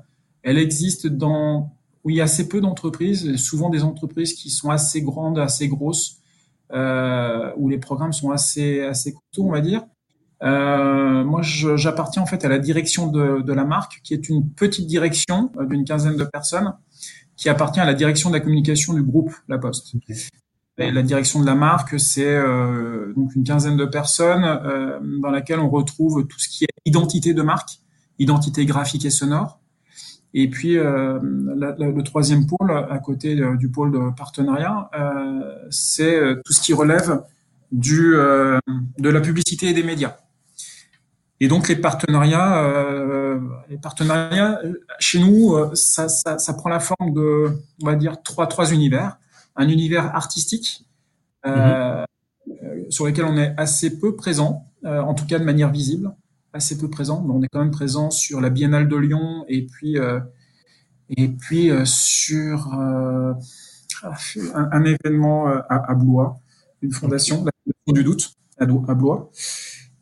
Elle 0.43 0.59
existe 0.59 1.07
dans 1.07 1.77
où 2.05 2.11
il 2.11 2.17
y 2.17 2.21
a 2.21 2.25
assez 2.25 2.49
peu 2.49 2.61
d'entreprises, 2.61 3.35
souvent 3.37 3.69
des 3.69 3.83
entreprises 3.83 4.35
qui 4.35 4.49
sont 4.49 4.71
assez 4.71 5.03
grandes, 5.03 5.41
assez 5.41 5.67
grosses, 5.67 6.19
euh, 6.73 7.53
où 7.57 7.69
les 7.69 7.79
programmes 7.79 8.13
sont 8.13 8.31
assez 8.31 8.81
assez 8.83 9.13
courts, 9.13 9.47
on 9.47 9.51
va 9.51 9.61
dire. 9.61 9.85
Euh, 10.43 11.25
moi, 11.25 11.41
j'appartiens 11.43 12.23
en 12.23 12.27
fait 12.27 12.45
à 12.45 12.49
la 12.49 12.59
direction 12.59 13.07
de, 13.07 13.41
de, 13.41 13.53
la 13.53 13.65
marque, 13.65 14.01
qui 14.03 14.15
est 14.15 14.29
une 14.29 14.51
petite 14.51 14.87
direction 14.87 15.51
euh, 15.59 15.67
d'une 15.67 15.85
quinzaine 15.85 16.17
de 16.17 16.25
personnes, 16.25 16.75
qui 17.37 17.49
appartient 17.49 17.81
à 17.81 17.85
la 17.85 17.95
direction 17.95 18.31
de 18.31 18.35
la 18.35 18.41
communication 18.41 18.95
du 18.95 19.03
groupe 19.03 19.33
La 19.49 19.59
Poste. 19.59 19.95
Et 20.79 20.91
la 20.91 21.03
direction 21.03 21.41
de 21.41 21.47
la 21.47 21.55
marque, 21.55 21.99
c'est 21.99 22.37
euh, 22.37 23.13
donc 23.15 23.35
une 23.35 23.45
quinzaine 23.45 23.79
de 23.79 23.87
personnes 23.87 24.45
euh, 24.45 24.99
dans 25.23 25.31
laquelle 25.31 25.59
on 25.59 25.71
retrouve 25.71 26.27
tout 26.27 26.39
ce 26.39 26.49
qui 26.49 26.65
est 26.65 26.69
identité 26.85 27.33
de 27.33 27.41
marque, 27.41 27.79
identité 28.19 28.67
graphique 28.67 29.07
et 29.07 29.11
sonore. 29.11 29.61
Et 30.35 30.51
puis 30.51 30.77
euh, 30.77 31.19
la, 31.57 31.75
la, 31.79 31.89
le 31.89 32.03
troisième 32.03 32.47
pôle, 32.47 32.71
à 32.71 32.99
côté 32.99 33.41
du 33.57 33.71
pôle 33.71 33.91
de 33.91 34.15
partenariat, 34.15 34.91
c'est 35.71 36.21
tout 36.45 36.53
ce 36.53 36.61
qui 36.61 36.75
relève 36.75 37.23
du, 37.73 38.13
de 38.13 39.09
la 39.09 39.21
publicité 39.23 39.69
et 39.69 39.73
des 39.73 39.83
médias. 39.83 40.17
Et 41.41 41.49
donc 41.49 41.69
les 41.69 41.77
partenariats, 41.77 42.65
euh, 42.65 43.39
les 43.69 43.77
partenariats 43.77 44.61
chez 44.99 45.19
nous, 45.19 45.55
euh, 45.55 45.71
ça, 45.75 46.09
ça, 46.09 46.39
ça, 46.39 46.55
prend 46.55 46.71
la 46.71 46.81
forme 46.81 47.13
de, 47.13 47.59
on 47.83 47.87
va 47.87 47.95
dire 47.95 48.23
trois 48.23 48.47
trois 48.47 48.73
univers. 48.73 49.19
Un 49.55 49.69
univers 49.69 50.15
artistique 50.15 50.85
euh, 51.47 52.05
mhm. 52.47 52.91
sur 52.91 53.07
lequel 53.07 53.27
on 53.27 53.37
est 53.37 53.55
assez 53.57 53.99
peu 53.99 54.17
présent, 54.17 54.67
euh, 54.85 55.01
en 55.01 55.15
tout 55.15 55.27
cas 55.27 55.39
de 55.39 55.45
manière 55.45 55.71
visible, 55.71 56.15
assez 56.53 56.79
peu 56.79 56.89
présent. 56.89 57.23
Mais 57.23 57.35
on 57.35 57.43
est 57.43 57.49
quand 57.49 57.61
même 57.61 57.71
présent 57.71 58.11
sur 58.11 58.41
la 58.41 58.51
Biennale 58.51 58.89
de 58.89 58.97
Lyon 58.97 59.45
et 59.49 59.67
puis 59.67 59.99
euh, 59.99 60.21
et 61.11 61.29
puis 61.29 61.71
sur 61.85 62.75
un, 62.75 63.39
un, 64.55 64.85
événement 64.85 65.47
à, 65.47 65.91
à, 65.91 65.95
Blois, 65.95 66.41
une 66.83 66.93
fondation, 66.93 67.45
la 67.45 67.53
fondation 67.65 67.93
du 67.93 68.03
doute 68.03 68.35
à, 68.59 68.65
à 68.65 68.95
Blois. 68.95 69.31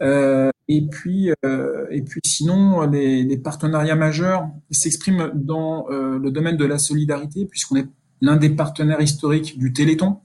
Euh, 0.00 0.50
et 0.68 0.87
puis, 0.87 1.30
euh, 1.44 1.87
et 1.90 2.02
puis 2.02 2.21
sinon, 2.25 2.83
les, 2.87 3.23
les 3.23 3.37
partenariats 3.37 3.97
majeurs 3.97 4.49
s'expriment 4.71 5.30
dans 5.35 5.87
euh, 5.90 6.18
le 6.18 6.30
domaine 6.30 6.56
de 6.56 6.64
la 6.64 6.78
solidarité, 6.78 7.44
puisqu'on 7.44 7.76
est 7.76 7.87
l'un 8.23 8.37
des 8.37 8.50
partenaires 8.50 9.00
historiques 9.00 9.59
du 9.59 9.73
Téléthon, 9.73 10.21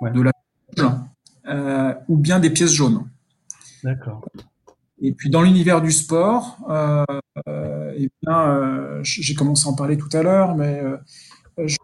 ouais. 0.00 0.12
de 0.12 0.22
la 0.22 0.32
euh, 1.46 1.94
ou 2.08 2.16
bien 2.16 2.38
des 2.38 2.50
pièces 2.50 2.72
jaunes. 2.72 3.04
D'accord. 3.82 4.24
Et 5.02 5.12
puis 5.12 5.28
dans 5.28 5.42
l'univers 5.42 5.82
du 5.82 5.90
sport, 5.90 6.58
euh, 6.70 7.04
eh 7.96 8.08
bien, 8.22 9.00
j'ai 9.02 9.34
commencé 9.34 9.66
à 9.66 9.70
en 9.70 9.74
parler 9.74 9.98
tout 9.98 10.08
à 10.12 10.22
l'heure, 10.22 10.54
mais 10.54 10.80
je, 11.58 11.76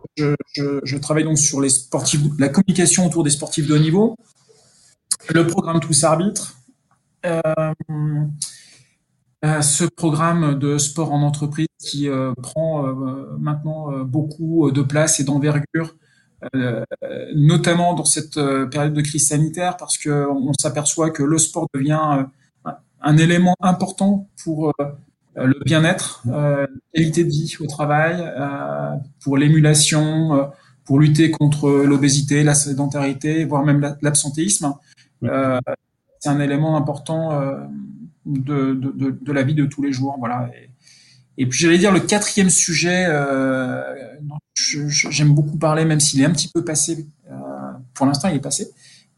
je, 0.55 0.81
je, 0.83 0.97
travaille 0.97 1.25
donc 1.25 1.39
sur 1.39 1.61
les 1.61 1.69
sportifs, 1.69 2.21
la 2.39 2.49
communication 2.49 3.07
autour 3.07 3.25
des 3.25 3.31
sportifs 3.31 3.67
de 3.67 3.75
haut 3.75 3.79
niveau, 3.79 4.17
le 5.29 5.47
programme 5.47 5.81
Tous 5.81 6.05
Arbitres, 6.05 6.60
ce 9.43 9.85
programme 9.85 10.59
de 10.59 10.79
sport 10.79 11.13
en 11.13 11.23
entreprise 11.23 11.67
qui 11.79 12.09
euh, 12.09 12.33
prend 12.43 12.85
maintenant 13.39 14.05
beaucoup 14.05 14.71
de 14.71 14.83
place 14.83 15.21
et 15.21 15.25
d'envergure, 15.25 15.97
notamment 17.35 17.95
dans 17.95 18.05
cette 18.05 18.39
période 18.71 18.95
de 18.95 19.01
crise 19.01 19.29
sanitaire, 19.29 19.77
parce 19.77 19.99
qu'on 19.99 20.53
s'aperçoit 20.59 21.11
que 21.11 21.23
le 21.23 21.39
sport 21.39 21.69
devient 21.75 22.27
un 23.03 23.17
élément 23.17 23.57
important 23.61 24.29
pour 24.45 24.73
le 25.37 25.65
bien-être, 25.65 26.23
la 26.27 26.67
qualité 26.95 27.25
de 27.25 27.31
vie 27.31 27.57
au 27.61 27.67
travail, 27.67 28.23
pour 29.23 29.37
l'émulation, 29.37 30.51
pour 30.85 30.99
lutter 30.99 31.31
contre 31.31 31.71
l'obésité, 31.71 32.43
la 32.43 32.55
sédentarité, 32.55 33.45
voire 33.45 33.65
même 33.65 33.97
l'absentéisme 34.03 34.75
c'est 36.21 36.29
un 36.29 36.39
élément 36.41 36.77
important 36.77 37.33
euh, 37.33 37.57
de, 38.27 38.75
de, 38.75 39.11
de, 39.11 39.33
la 39.33 39.43
vie 39.43 39.55
de 39.55 39.65
tous 39.65 39.83
les 39.83 39.93
jours. 39.93 40.17
Voilà. 40.19 40.51
Et, 40.55 40.71
et 41.43 41.47
puis 41.47 41.59
j'allais 41.59 41.79
dire 41.79 41.93
le 41.93 42.01
quatrième 42.01 42.51
sujet, 42.51 43.07
euh, 43.09 43.83
j'aime 44.55 45.33
beaucoup 45.33 45.57
parler, 45.57 45.85
même 45.85 46.01
s'il 46.01 46.21
est 46.21 46.25
un 46.25 46.31
petit 46.31 46.49
peu 46.49 46.65
passé. 46.65 47.07
Euh, 47.31 47.35
pour 47.95 48.07
l'instant, 48.07 48.29
il 48.29 48.37
est 48.37 48.41
passé. 48.41 48.71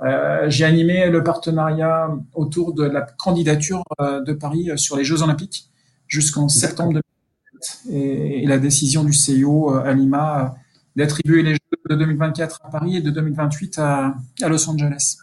Euh, 0.02 0.48
j'ai 0.48 0.64
animé 0.64 1.10
le 1.10 1.22
partenariat 1.22 2.10
autour 2.34 2.74
de 2.74 2.84
la 2.84 3.02
candidature 3.02 3.82
euh, 4.00 4.22
de 4.22 4.32
Paris 4.32 4.70
sur 4.76 4.96
les 4.96 5.04
Jeux 5.04 5.22
Olympiques 5.22 5.68
jusqu'en 6.08 6.48
septembre 6.48 6.92
2024 6.92 7.78
et, 7.90 8.42
et, 8.42 8.46
la 8.46 8.58
décision 8.58 9.04
du 9.04 9.12
CIO 9.12 9.70
à 9.70 9.92
Lima 9.92 10.54
d'attribuer 10.96 11.42
les 11.42 11.54
Jeux 11.54 11.78
de 11.90 11.94
2024 11.94 12.60
à 12.64 12.70
Paris 12.70 12.96
et 12.96 13.00
de 13.00 13.10
2028 13.10 13.78
à, 13.78 14.14
à 14.42 14.48
Los 14.48 14.68
Angeles. 14.68 15.18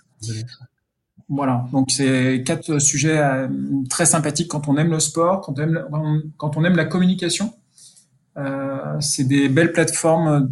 Voilà, 1.30 1.68
donc 1.72 1.92
c'est 1.92 2.44
quatre 2.44 2.80
sujets 2.80 3.20
euh, 3.20 3.48
très 3.88 4.08
sympathiques 4.08 4.48
quand 4.50 4.68
on 4.68 4.78
aime 4.78 4.90
le 4.90 5.00
sport, 5.00 5.42
quand 5.42 6.58
on 6.58 6.64
aime, 6.64 6.76
la 6.76 6.86
communication. 6.86 7.54
Euh, 8.38 9.00
c'est 9.00 9.26
des 9.26 9.48
belles 9.48 9.72
plateformes 9.72 10.52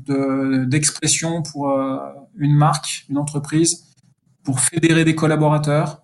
d'expression 0.67 1.41
pour 1.41 1.71
euh, 1.71 1.97
une 2.37 2.53
marque, 2.53 3.05
une 3.09 3.17
entreprise, 3.17 3.85
pour 4.43 4.59
fédérer 4.59 5.03
des 5.03 5.15
collaborateurs, 5.15 6.03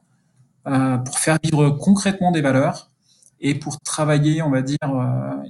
euh, 0.67 0.97
pour 0.97 1.19
faire 1.19 1.37
vivre 1.43 1.69
concrètement 1.69 2.31
des 2.31 2.41
valeurs 2.41 2.89
et 3.39 3.53
pour 3.53 3.79
travailler, 3.81 4.41
on 4.41 4.49
va 4.49 4.63
dire, 4.63 4.77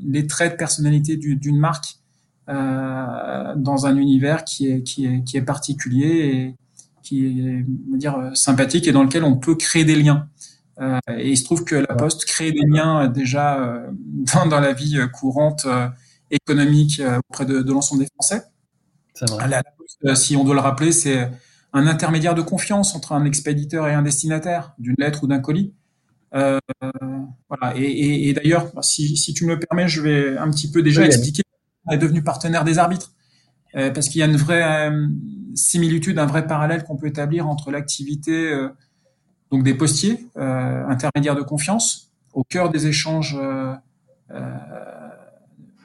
les 0.02 0.28
traits 0.28 0.54
de 0.54 0.58
personnalité 0.58 1.16
d'une 1.16 1.60
marque 1.60 2.00
dans 2.48 3.86
un 3.86 3.96
univers 3.96 4.44
qui 4.44 4.68
est, 4.68 5.42
particulier 5.46 6.56
qui 7.04 7.26
est 7.28 7.66
on 7.92 7.98
dire, 7.98 8.18
euh, 8.18 8.34
sympathique 8.34 8.88
et 8.88 8.92
dans 8.92 9.04
lequel 9.04 9.24
on 9.24 9.38
peut 9.38 9.56
créer 9.56 9.86
des 9.86 9.96
liens. 9.96 10.30
Euh, 10.82 11.00
et 11.18 11.30
il 11.30 11.38
se 11.38 11.44
trouve 11.44 11.64
que 11.64 11.76
la 11.76 11.96
Poste 11.96 12.26
crée 12.26 12.52
des 12.52 12.66
liens 12.68 13.04
euh, 13.04 13.08
déjà 13.08 13.60
euh, 13.62 13.88
dans, 14.34 14.48
dans, 14.48 14.60
la 14.60 14.74
vie 14.74 14.98
courante 15.14 15.68
économique 16.32 17.02
auprès 17.30 17.46
de, 17.46 17.62
de 17.62 17.72
l'ensemble 17.72 18.04
des 18.04 18.10
Français. 18.14 18.44
Vrai. 19.22 19.48
La, 19.48 19.64
Poste, 19.64 20.16
si 20.16 20.36
on 20.36 20.44
doit 20.44 20.56
le 20.56 20.62
rappeler, 20.62 20.92
c'est 20.92 21.30
un 21.74 21.88
intermédiaire 21.88 22.36
de 22.36 22.42
confiance 22.42 22.96
entre 22.96 23.12
un 23.12 23.26
expéditeur 23.26 23.88
et 23.88 23.94
un 23.94 24.02
destinataire 24.02 24.74
d'une 24.80 24.96
lettre 24.98 25.24
ou 25.24 25.28
d'un 25.28 25.40
colis. 25.40 25.74
Voilà. 26.32 27.76
Et, 27.76 27.84
et, 27.84 28.30
et 28.30 28.34
d'ailleurs, 28.34 28.72
si, 28.82 29.16
si, 29.16 29.34
tu 29.34 29.46
me 29.46 29.54
le 29.54 29.60
permets, 29.60 29.88
je 29.88 30.02
vais 30.02 30.38
un 30.38 30.50
petit 30.50 30.72
peu 30.72 30.82
déjà 30.82 31.02
oui, 31.02 31.08
expliquer. 31.08 31.44
On 31.86 31.92
est 31.92 31.98
devenu 31.98 32.24
partenaire 32.24 32.64
des 32.64 32.80
arbitres 32.80 33.13
parce 33.74 34.10
qu'il 34.10 34.20
y 34.20 34.24
a 34.24 34.28
une 34.28 34.38
vraie 34.38 34.90
euh, 34.90 35.08
similitude, 35.56 36.20
un 36.20 36.26
vrai 36.26 36.48
parallèle 36.48 36.84
qu'on 36.84 36.98
peut 36.98 37.08
établir 37.08 37.48
entre 37.48 37.72
l'activité 37.72 38.52
euh, 38.52 38.70
donc 39.52 39.64
des 39.64 39.76
postiers, 39.76 40.28
intermédiaires 40.36 41.36
de 41.36 41.44
confiance, 41.44 42.12
au 42.34 42.44
cœur 42.44 42.72
des 42.72 42.88
échanges 42.88 43.38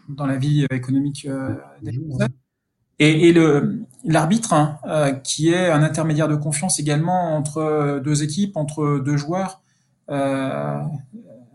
dans 0.08 0.26
la 0.26 0.36
vie 0.36 0.66
économique 0.70 1.28
des 1.82 1.92
Français. 1.92 2.28
Et, 2.98 3.28
et 3.28 3.32
le 3.34 3.86
l'arbitre, 4.04 4.52
hein, 4.52 4.78
euh, 4.86 5.12
qui 5.12 5.50
est 5.50 5.70
un 5.70 5.82
intermédiaire 5.82 6.28
de 6.28 6.36
confiance 6.36 6.78
également 6.78 7.36
entre 7.36 8.00
deux 8.04 8.22
équipes, 8.22 8.56
entre 8.56 9.00
deux 9.04 9.16
joueurs, 9.16 9.60
euh, 10.10 10.78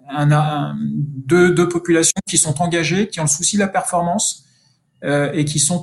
un, 0.10 0.32
un, 0.32 0.76
deux, 0.80 1.54
deux 1.54 1.68
populations 1.70 2.20
qui 2.28 2.38
sont 2.38 2.62
engagées, 2.62 3.08
qui 3.08 3.20
ont 3.20 3.24
le 3.24 3.30
souci 3.30 3.56
de 3.56 3.62
la 3.62 3.68
performance 3.68 4.46
euh, 5.04 5.32
et 5.34 5.46
qui 5.46 5.60
sont 5.60 5.82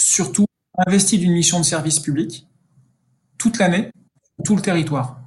surtout 0.00 0.46
investi 0.86 1.18
d'une 1.18 1.32
mission 1.32 1.58
de 1.58 1.64
service 1.64 2.00
public 2.00 2.46
toute 3.36 3.58
l'année, 3.58 3.90
tout 4.44 4.56
le 4.56 4.62
territoire. 4.62 5.20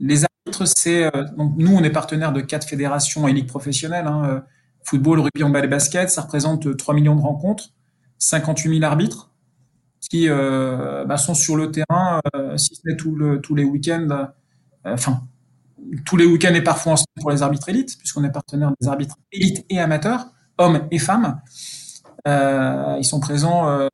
Les 0.00 0.24
arbitres, 0.24 0.66
c'est 0.66 1.04
euh, 1.04 1.24
donc 1.36 1.54
nous, 1.56 1.74
on 1.74 1.82
est 1.82 1.90
partenaire 1.90 2.32
de 2.32 2.40
quatre 2.40 2.66
fédérations 2.66 3.26
et 3.28 3.32
ligues 3.32 3.48
professionnelles, 3.48 4.06
hein, 4.06 4.24
euh, 4.24 4.40
football, 4.84 5.20
rugby, 5.20 5.42
handball 5.42 5.64
et 5.64 5.68
basket. 5.68 6.10
Ça 6.10 6.22
représente 6.22 6.76
3 6.76 6.94
millions 6.94 7.16
de 7.16 7.20
rencontres, 7.20 7.70
58 8.18 8.78
000 8.78 8.84
arbitres 8.84 9.28
qui 10.00 10.28
euh, 10.28 11.04
bah, 11.04 11.16
sont 11.16 11.34
sur 11.34 11.56
le 11.56 11.70
terrain, 11.70 12.20
euh, 12.34 12.56
si 12.56 12.74
ce 12.74 12.80
n'est 12.86 12.96
tous 12.96 13.54
les 13.54 13.64
week-ends, 13.64 14.08
euh, 14.10 14.24
enfin 14.84 15.22
tous 16.04 16.16
les 16.16 16.26
week-ends 16.26 16.54
et 16.54 16.62
parfois 16.62 16.94
en 16.94 16.96
pour 17.20 17.30
les 17.30 17.42
arbitres 17.42 17.68
élites, 17.68 17.96
puisqu'on 17.98 18.24
est 18.24 18.30
partenaire 18.30 18.72
des 18.80 18.88
arbitres 18.88 19.16
élites 19.32 19.64
et 19.70 19.78
amateurs, 19.78 20.26
hommes 20.58 20.86
et 20.90 20.98
femmes. 20.98 21.40
Euh, 22.26 22.96
ils 22.98 23.04
sont 23.04 23.20
présents 23.20 23.68
euh, 23.68 23.88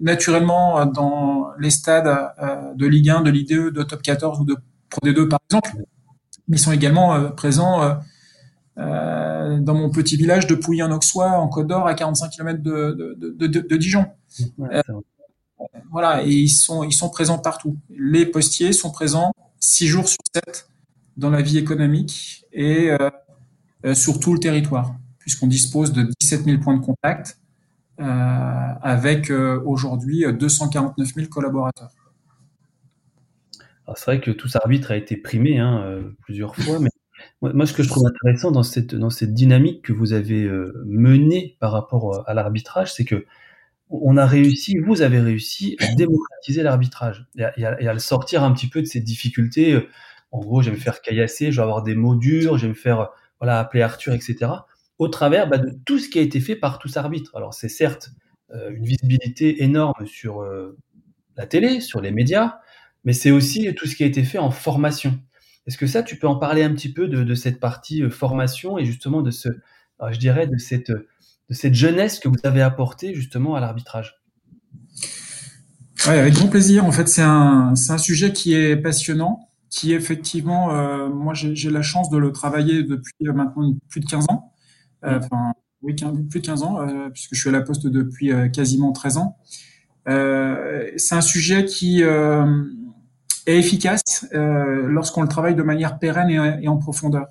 naturellement 0.00 0.86
dans 0.86 1.48
les 1.58 1.70
stades 1.70 2.06
euh, 2.06 2.74
de 2.74 2.86
Ligue 2.86 3.10
1, 3.10 3.22
de 3.22 3.30
Ligue 3.30 3.48
2, 3.48 3.70
de 3.72 3.82
Top 3.82 4.02
14 4.02 4.40
ou 4.40 4.44
de 4.44 4.56
Pro 4.88 5.00
D2 5.06 5.28
par 5.28 5.40
exemple. 5.48 5.70
Mais 6.48 6.56
ils 6.56 6.60
sont 6.60 6.72
également 6.72 7.30
présents 7.32 7.98
dans 8.76 9.74
mon 9.74 9.90
petit 9.90 10.16
village 10.16 10.46
de 10.46 10.54
Pouilly 10.54 10.82
en 10.82 10.90
Auxois, 10.90 11.30
en 11.32 11.48
Côte 11.48 11.68
d'Or, 11.68 11.86
à 11.86 11.94
45 11.94 12.30
km 12.30 12.62
de, 12.62 13.16
de, 13.16 13.46
de, 13.46 13.60
de 13.60 13.76
Dijon. 13.76 14.06
voilà, 15.92 16.24
et 16.24 16.30
ils 16.30 16.48
sont, 16.48 16.82
ils 16.82 16.92
sont 16.92 17.08
présents 17.08 17.38
partout. 17.38 17.76
Les 17.90 18.26
postiers 18.26 18.72
sont 18.72 18.90
présents 18.90 19.32
6 19.60 19.86
jours 19.86 20.08
sur 20.08 20.18
7 20.34 20.68
dans 21.16 21.30
la 21.30 21.42
vie 21.42 21.58
économique 21.58 22.44
et 22.52 22.90
sur 23.94 24.18
tout 24.18 24.32
le 24.32 24.40
territoire 24.40 24.94
puisqu'on 25.30 25.46
dispose 25.46 25.92
de 25.92 26.08
17 26.20 26.44
000 26.44 26.60
points 26.60 26.76
de 26.76 26.84
contact 26.84 27.38
euh, 28.00 28.04
avec 28.04 29.30
euh, 29.30 29.62
aujourd'hui 29.64 30.24
249 30.32 31.14
000 31.14 31.28
collaborateurs. 31.28 31.90
C'est 33.94 34.04
vrai 34.06 34.20
que 34.20 34.32
tout 34.32 34.48
arbitre 34.54 34.90
a 34.90 34.96
été 34.96 35.16
primé 35.16 35.58
hein, 35.58 35.82
euh, 35.84 36.10
plusieurs 36.22 36.56
fois, 36.56 36.80
mais 36.80 36.90
moi, 37.42 37.66
ce 37.66 37.72
que 37.72 37.82
je 37.82 37.88
trouve 37.88 38.06
intéressant 38.06 38.50
dans 38.50 38.62
cette, 38.62 38.94
dans 38.94 39.10
cette 39.10 39.34
dynamique 39.34 39.82
que 39.82 39.92
vous 39.92 40.14
avez 40.14 40.48
menée 40.86 41.56
par 41.60 41.70
rapport 41.70 42.26
à 42.26 42.34
l'arbitrage, 42.34 42.94
c'est 42.94 43.04
que 43.04 43.26
on 43.90 44.16
a 44.16 44.24
réussi, 44.24 44.78
vous 44.78 45.02
avez 45.02 45.20
réussi 45.20 45.76
à 45.80 45.94
démocratiser 45.94 46.62
l'arbitrage 46.62 47.26
et, 47.36 47.44
à 47.66 47.92
le 47.92 47.98
sortir 47.98 48.42
un 48.42 48.52
petit 48.52 48.68
peu 48.68 48.80
de 48.80 48.86
ces 48.86 49.00
difficultés. 49.00 49.86
En 50.32 50.40
gros, 50.40 50.62
j'aime 50.62 50.76
faire 50.76 51.02
caillasser, 51.02 51.52
je 51.52 51.56
vais 51.56 51.62
avoir 51.62 51.82
des 51.82 51.94
mots 51.94 52.16
durs, 52.16 52.56
j'aime 52.56 52.74
faire 52.74 53.10
voilà 53.38 53.58
appeler 53.60 53.82
Arthur, 53.82 54.14
etc 54.14 54.48
au 55.00 55.08
travers 55.08 55.48
bah, 55.48 55.58
de 55.58 55.72
tout 55.86 55.98
ce 55.98 56.08
qui 56.08 56.18
a 56.18 56.22
été 56.22 56.40
fait 56.40 56.54
par 56.54 56.78
tous 56.78 56.96
arbitres. 56.96 57.34
Alors 57.34 57.54
c'est 57.54 57.70
certes 57.70 58.10
euh, 58.54 58.70
une 58.70 58.84
visibilité 58.84 59.64
énorme 59.64 60.06
sur 60.06 60.42
euh, 60.42 60.76
la 61.36 61.46
télé, 61.46 61.80
sur 61.80 62.02
les 62.02 62.10
médias, 62.10 62.58
mais 63.04 63.14
c'est 63.14 63.30
aussi 63.30 63.74
tout 63.74 63.86
ce 63.86 63.96
qui 63.96 64.04
a 64.04 64.06
été 64.06 64.22
fait 64.24 64.38
en 64.38 64.50
formation. 64.50 65.18
Est-ce 65.66 65.78
que 65.78 65.86
ça, 65.86 66.02
tu 66.02 66.16
peux 66.16 66.28
en 66.28 66.36
parler 66.36 66.62
un 66.62 66.72
petit 66.74 66.92
peu 66.92 67.08
de, 67.08 67.34
cette 67.34 67.60
partie 67.60 68.02
euh, 68.02 68.10
formation 68.10 68.76
et 68.76 68.84
justement 68.84 69.22
de 69.22 69.30
ce, 69.30 69.48
je 70.10 70.18
dirais, 70.18 70.46
de 70.46 70.58
cette, 70.58 70.92
jeunesse 71.48 72.18
que 72.18 72.28
vous 72.28 72.38
avez 72.44 72.60
apportée 72.60 73.14
justement 73.14 73.54
à 73.54 73.60
l'arbitrage? 73.60 74.20
Oui, 76.06 76.14
avec 76.14 76.34
grand 76.34 76.48
plaisir. 76.48 76.84
En 76.84 76.92
fait, 76.92 77.08
c'est 77.08 77.22
un, 77.22 77.72
un 77.88 77.98
sujet 77.98 78.34
qui 78.34 78.52
est 78.52 78.76
passionnant, 78.76 79.48
qui 79.70 79.94
effectivement, 79.94 81.08
moi 81.08 81.32
j'ai 81.34 81.70
la 81.70 81.82
chance 81.82 82.10
de 82.10 82.18
le 82.18 82.32
travailler 82.32 82.82
depuis 82.82 83.14
maintenant 83.20 83.72
plus 83.88 84.00
de 84.00 84.06
15 84.06 84.26
ans. 84.28 84.49
Euh, 85.04 85.18
enfin, 85.18 85.54
oui, 85.82 85.94
plus 85.94 86.40
de 86.40 86.46
15 86.46 86.62
ans, 86.62 86.80
euh, 86.80 87.08
puisque 87.10 87.34
je 87.34 87.40
suis 87.40 87.48
à 87.48 87.52
la 87.52 87.62
poste 87.62 87.86
depuis 87.86 88.32
euh, 88.32 88.48
quasiment 88.48 88.92
13 88.92 89.16
ans. 89.18 89.36
c'est 90.06 91.14
un 91.14 91.20
sujet 91.20 91.64
qui 91.64 92.02
est 92.02 93.58
efficace 93.58 94.26
lorsqu'on 94.32 95.22
le 95.22 95.28
travaille 95.28 95.54
de 95.54 95.62
manière 95.62 95.98
pérenne 95.98 96.30
et, 96.62 96.68
en 96.68 96.76
profondeur. 96.76 97.26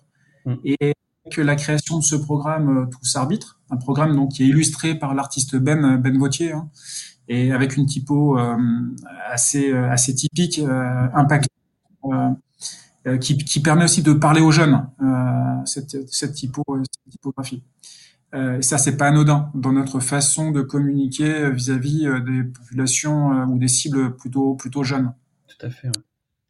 Mm. 0.46 0.56
Et 0.66 0.94
que 1.32 1.42
la 1.42 1.56
création 1.56 2.00
de 2.00 2.04
ce 2.04 2.16
programme 2.16 2.90
Tous 2.90 3.16
Arbitres, 3.16 3.60
un 3.70 3.78
programme 3.78 4.16
donc 4.16 4.32
qui 4.32 4.44
est 4.44 4.48
illustré 4.48 4.96
par 4.96 5.14
l'artiste 5.14 5.56
Ben 5.58 5.98
Ben 5.98 6.18
Vautier, 6.18 6.54
hein, 6.54 6.70
et 7.28 7.52
avec 7.52 7.78
une 7.78 7.86
typo 7.86 8.40
assez 9.30 9.72
assez 9.74 10.16
typique, 10.16 10.60
impact, 11.14 11.50
qui, 13.18 13.38
qui, 13.38 13.62
permet 13.62 13.86
aussi 13.86 14.04
de 14.04 14.14
parler 14.14 14.42
aux 14.42 14.52
jeunes 14.52 14.88
cette, 15.66 16.12
cette, 16.12 16.34
typo, 16.34 16.64
cette 16.68 17.12
typographie. 17.12 17.64
Euh, 18.36 18.60
et 18.60 18.62
ça, 18.62 18.78
c'est 18.78 18.98
pas 18.98 19.08
anodin 19.08 19.50
dans 19.56 19.72
notre 19.72 20.00
façon 20.00 20.52
de 20.52 20.62
communiquer 20.62 21.50
vis-à-vis 21.52 22.06
euh, 22.06 22.20
des 22.20 22.44
populations 22.44 23.34
euh, 23.34 23.46
ou 23.46 23.58
des 23.58 23.68
cibles 23.68 24.16
plutôt 24.16 24.54
plutôt 24.54 24.84
jeunes. 24.84 25.14
Tout 25.48 25.66
à 25.66 25.70
fait. 25.70 25.88
Ouais. 25.88 25.94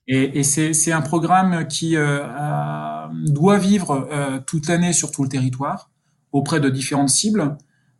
Et, 0.07 0.39
et 0.39 0.43
c'est 0.43 0.91
un 0.91 1.01
programme 1.01 1.67
qui 1.67 1.95
doit 3.27 3.57
vivre 3.59 4.09
toute 4.47 4.67
l'année 4.67 4.91
sur 4.91 5.11
tout 5.11 5.21
le 5.21 5.29
territoire 5.29 5.91
auprès 6.31 6.59
de 6.59 6.67
différentes 6.67 7.09
cibles, 7.09 7.55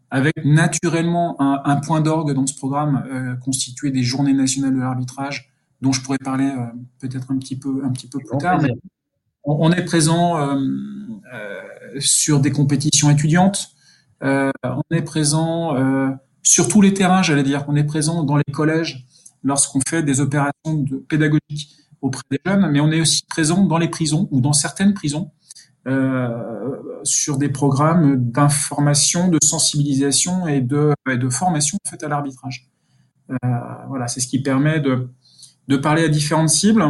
avec 0.10 0.34
naturellement 0.44 1.40
un, 1.40 1.62
un 1.66 1.76
point 1.76 2.02
d'orgue 2.02 2.34
dans 2.34 2.48
ce 2.48 2.56
programme 2.56 3.38
constitué 3.46 3.92
des 3.92 4.02
Journées 4.02 4.34
nationales 4.34 4.74
de 4.74 4.80
l'arbitrage, 4.80 5.52
dont 5.82 5.92
je 5.92 6.02
pourrais 6.02 6.18
parler 6.18 6.52
peut-être 7.00 7.32
un 7.32 7.38
petit 7.38 7.58
peu 7.58 7.82
un 7.84 7.92
petit 7.92 8.08
peu 8.08 8.20
plus 8.20 8.38
tard. 8.38 8.62
Mais 8.62 8.74
on, 9.44 9.72
est 9.72 9.86
présent 9.86 10.38
euh, 11.34 12.00
sur 12.00 12.40
des 12.40 12.52
compétitions 12.52 13.10
étudiantes. 13.10 13.72
Euh, 14.24 14.52
on 14.64 14.96
est 14.96 15.02
présent 15.02 15.76
euh, 15.76 16.10
sur 16.44 16.68
tous 16.68 16.82
les 16.82 16.94
terrains, 16.94 17.22
j'allais 17.22 17.44
dire. 17.44 17.66
On 17.68 17.76
est 17.76 17.84
présent 17.84 18.24
dans 18.24 18.38
les 18.38 18.52
collèges 18.52 19.06
lorsqu'on 19.44 19.80
fait 19.88 20.04
des 20.04 20.22
opérations 20.22 20.74
de 20.74 20.98
pédagogiques 20.98 21.76
auprès 22.02 22.24
des 22.32 22.40
jeunes, 22.46 22.70
mais 22.72 22.80
on 22.80 22.92
est 22.92 23.02
aussi 23.02 23.24
présent 23.26 23.64
dans 23.66 23.78
les 23.78 23.90
prisons 23.90 24.28
ou 24.32 24.42
dans 24.42 24.54
certaines 24.54 24.94
prisons 24.94 25.32
euh, 25.88 26.78
sur 27.04 27.38
des 27.38 27.50
programmes 27.50 28.32
d'information, 28.32 29.30
de 29.30 29.38
sensibilisation 29.42 30.48
et 30.48 30.62
de, 30.62 30.94
de 31.08 31.30
formation 31.30 31.78
faite 31.88 32.04
à 32.04 32.08
l'arbitrage. 32.08 32.70
Euh, 33.32 33.48
voilà, 33.88 34.08
c'est 34.08 34.20
ce 34.20 34.28
qui 34.28 34.42
permet 34.42 34.80
de, 34.80 35.10
de 35.70 35.78
parler 35.78 36.04
à 36.04 36.10
différentes 36.10 36.50
cibles, 36.50 36.84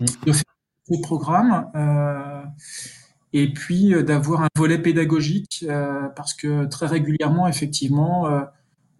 mmh. 0.00 0.04
de 0.26 0.32
faire 0.32 0.42
des 0.90 1.00
programmes. 1.00 1.70
Euh, 1.74 2.42
et 3.32 3.52
puis 3.52 3.94
euh, 3.94 4.02
d'avoir 4.02 4.42
un 4.42 4.48
volet 4.56 4.78
pédagogique 4.78 5.64
euh, 5.68 6.08
parce 6.14 6.34
que 6.34 6.66
très 6.66 6.86
régulièrement, 6.86 7.48
effectivement, 7.48 8.28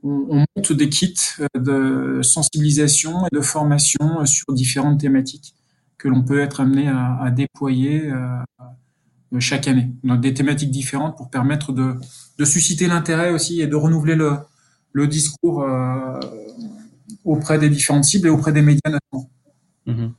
on, 0.02 0.44
monte 0.57 0.72
des 0.72 0.88
kits 0.88 1.14
de 1.59 2.20
sensibilisation 2.22 3.26
et 3.26 3.35
de 3.35 3.40
formation 3.40 4.24
sur 4.26 4.52
différentes 4.54 5.00
thématiques 5.00 5.54
que 5.98 6.09
l'on 6.09 6.22
peut 6.22 6.40
être 6.40 6.61
amené 6.61 6.88
à, 6.88 7.30
déployer 7.30 8.12
chaque 9.38 9.66
année. 9.66 9.90
Donc 10.04 10.20
des 10.20 10.35
thématiques 10.35 10.70
différentes 10.70 11.16
pour 11.16 11.30
permettre 11.30 11.72
de, 11.72 11.96
susciter 12.44 12.87
l'intérêt 12.87 13.30
aussi 13.30 13.62
et 13.62 13.66
de 13.66 13.76
renouveler 13.76 14.14
le, 14.14 15.07
discours 15.07 15.66
auprès 17.25 17.59
des 17.59 17.71
différentes 17.71 18.05
cibles 18.05 18.29
et 18.29 18.31
auprès 18.31 18.53
des 18.53 18.62
médias 18.62 18.90
notamment. 18.90 19.31
Mmh 19.87 20.12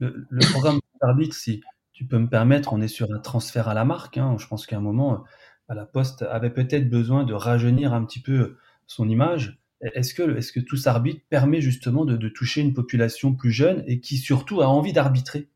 le, 0.00 0.26
le, 0.28 0.50
programme 0.50 0.80
d'arbitre, 1.00 1.36
si 1.36 1.62
tu 1.92 2.04
peux 2.04 2.18
me 2.18 2.28
permettre, 2.28 2.72
on 2.72 2.80
est 2.80 2.88
sur 2.88 3.12
un 3.14 3.20
transfert 3.20 3.68
à 3.68 3.74
la 3.74 3.84
marque. 3.84 4.18
Hein. 4.18 4.36
Je 4.38 4.46
pense 4.48 4.66
qu'à 4.66 4.76
un 4.76 4.80
moment, 4.80 5.24
euh, 5.70 5.74
la 5.74 5.86
Poste 5.86 6.22
avait 6.22 6.50
peut-être 6.50 6.90
besoin 6.90 7.24
de 7.24 7.32
rajeunir 7.32 7.94
un 7.94 8.04
petit 8.04 8.20
peu 8.20 8.56
son 8.86 9.08
image. 9.08 9.60
Est-ce 9.80 10.14
que, 10.14 10.36
est-ce 10.36 10.52
que 10.52 10.60
tout 10.60 10.76
arbitre 10.86 11.22
permet 11.28 11.60
justement 11.60 12.04
de, 12.04 12.28
toucher 12.28 12.62
une 12.62 12.74
population 12.74 13.34
plus 13.34 13.52
jeune 13.52 13.84
et 13.86 14.00
qui 14.00 14.16
surtout 14.16 14.60
a 14.62 14.66
envie 14.66 14.92
d'arbitrer? 14.92 15.48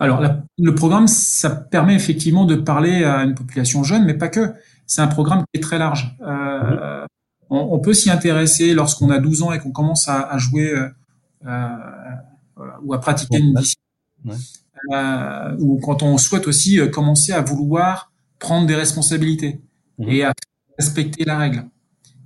Alors, 0.00 0.22
le 0.58 0.74
programme, 0.74 1.08
ça 1.08 1.50
permet 1.50 1.94
effectivement 1.94 2.44
de 2.44 2.54
parler 2.54 3.04
à 3.04 3.24
une 3.24 3.34
population 3.34 3.82
jeune, 3.82 4.04
mais 4.04 4.14
pas 4.14 4.28
que. 4.28 4.54
C'est 4.86 5.02
un 5.02 5.08
programme 5.08 5.40
qui 5.52 5.58
est 5.58 5.62
très 5.62 5.78
large. 5.78 6.16
Euh, 6.22 7.04
on, 7.50 7.78
peut 7.78 7.94
s'y 7.94 8.10
intéresser 8.10 8.74
lorsqu'on 8.74 9.10
a 9.10 9.18
12 9.18 9.42
ans 9.42 9.52
et 9.52 9.58
qu'on 9.58 9.72
commence 9.72 10.08
à, 10.08 10.36
jouer 10.38 10.72
euh, 11.46 11.68
ou 12.82 12.92
à 12.92 13.00
pratiquer 13.00 13.38
une 13.38 13.54
discipline 13.54 14.38
euh, 14.92 15.56
ou 15.58 15.80
quand 15.80 16.02
on 16.02 16.18
souhaite 16.18 16.46
aussi 16.46 16.80
euh, 16.80 16.88
commencer 16.88 17.32
à 17.32 17.40
vouloir 17.40 18.12
prendre 18.38 18.66
des 18.66 18.74
responsabilités 18.74 19.60
mhm. 19.98 20.08
et 20.08 20.24
à 20.24 20.32
respecter 20.78 21.24
la 21.24 21.38
règle. 21.38 21.64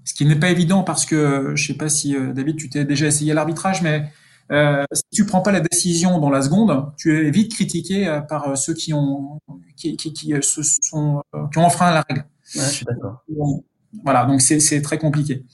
Ce 0.04 0.14
qui 0.14 0.24
n'est 0.24 0.38
pas 0.38 0.50
évident 0.50 0.82
parce 0.82 1.06
que 1.06 1.52
je 1.54 1.66
sais 1.66 1.76
pas 1.76 1.88
si 1.88 2.16
euh, 2.16 2.32
David 2.32 2.56
tu 2.56 2.68
t'es 2.68 2.84
déjà 2.84 3.06
essayé 3.06 3.32
à 3.32 3.34
l'arbitrage, 3.34 3.82
mais 3.82 4.10
euh, 4.50 4.84
si 4.92 5.02
tu 5.12 5.24
prends 5.24 5.40
pas 5.40 5.52
la 5.52 5.60
décision 5.60 6.18
dans 6.18 6.28
la 6.28 6.42
seconde, 6.42 6.92
tu 6.96 7.26
es 7.26 7.30
vite 7.30 7.54
critiqué 7.54 8.20
par 8.28 8.58
ceux 8.58 8.74
qui 8.74 8.92
ont 8.92 9.40
qui, 9.76 9.96
qui, 9.96 10.12
qui 10.12 10.34
se 10.42 10.62
sont 10.62 11.22
qui 11.52 11.58
ont 11.58 11.64
enfreint 11.64 11.92
la 11.92 12.04
règle. 12.08 12.26
Ouais, 12.56 12.62
je 12.64 12.68
suis 12.68 12.84
d'accord. 12.84 13.24
Voilà, 14.04 14.24
donc 14.24 14.40
c'est 14.40 14.82
très 14.82 14.98
compliqué. 14.98 15.44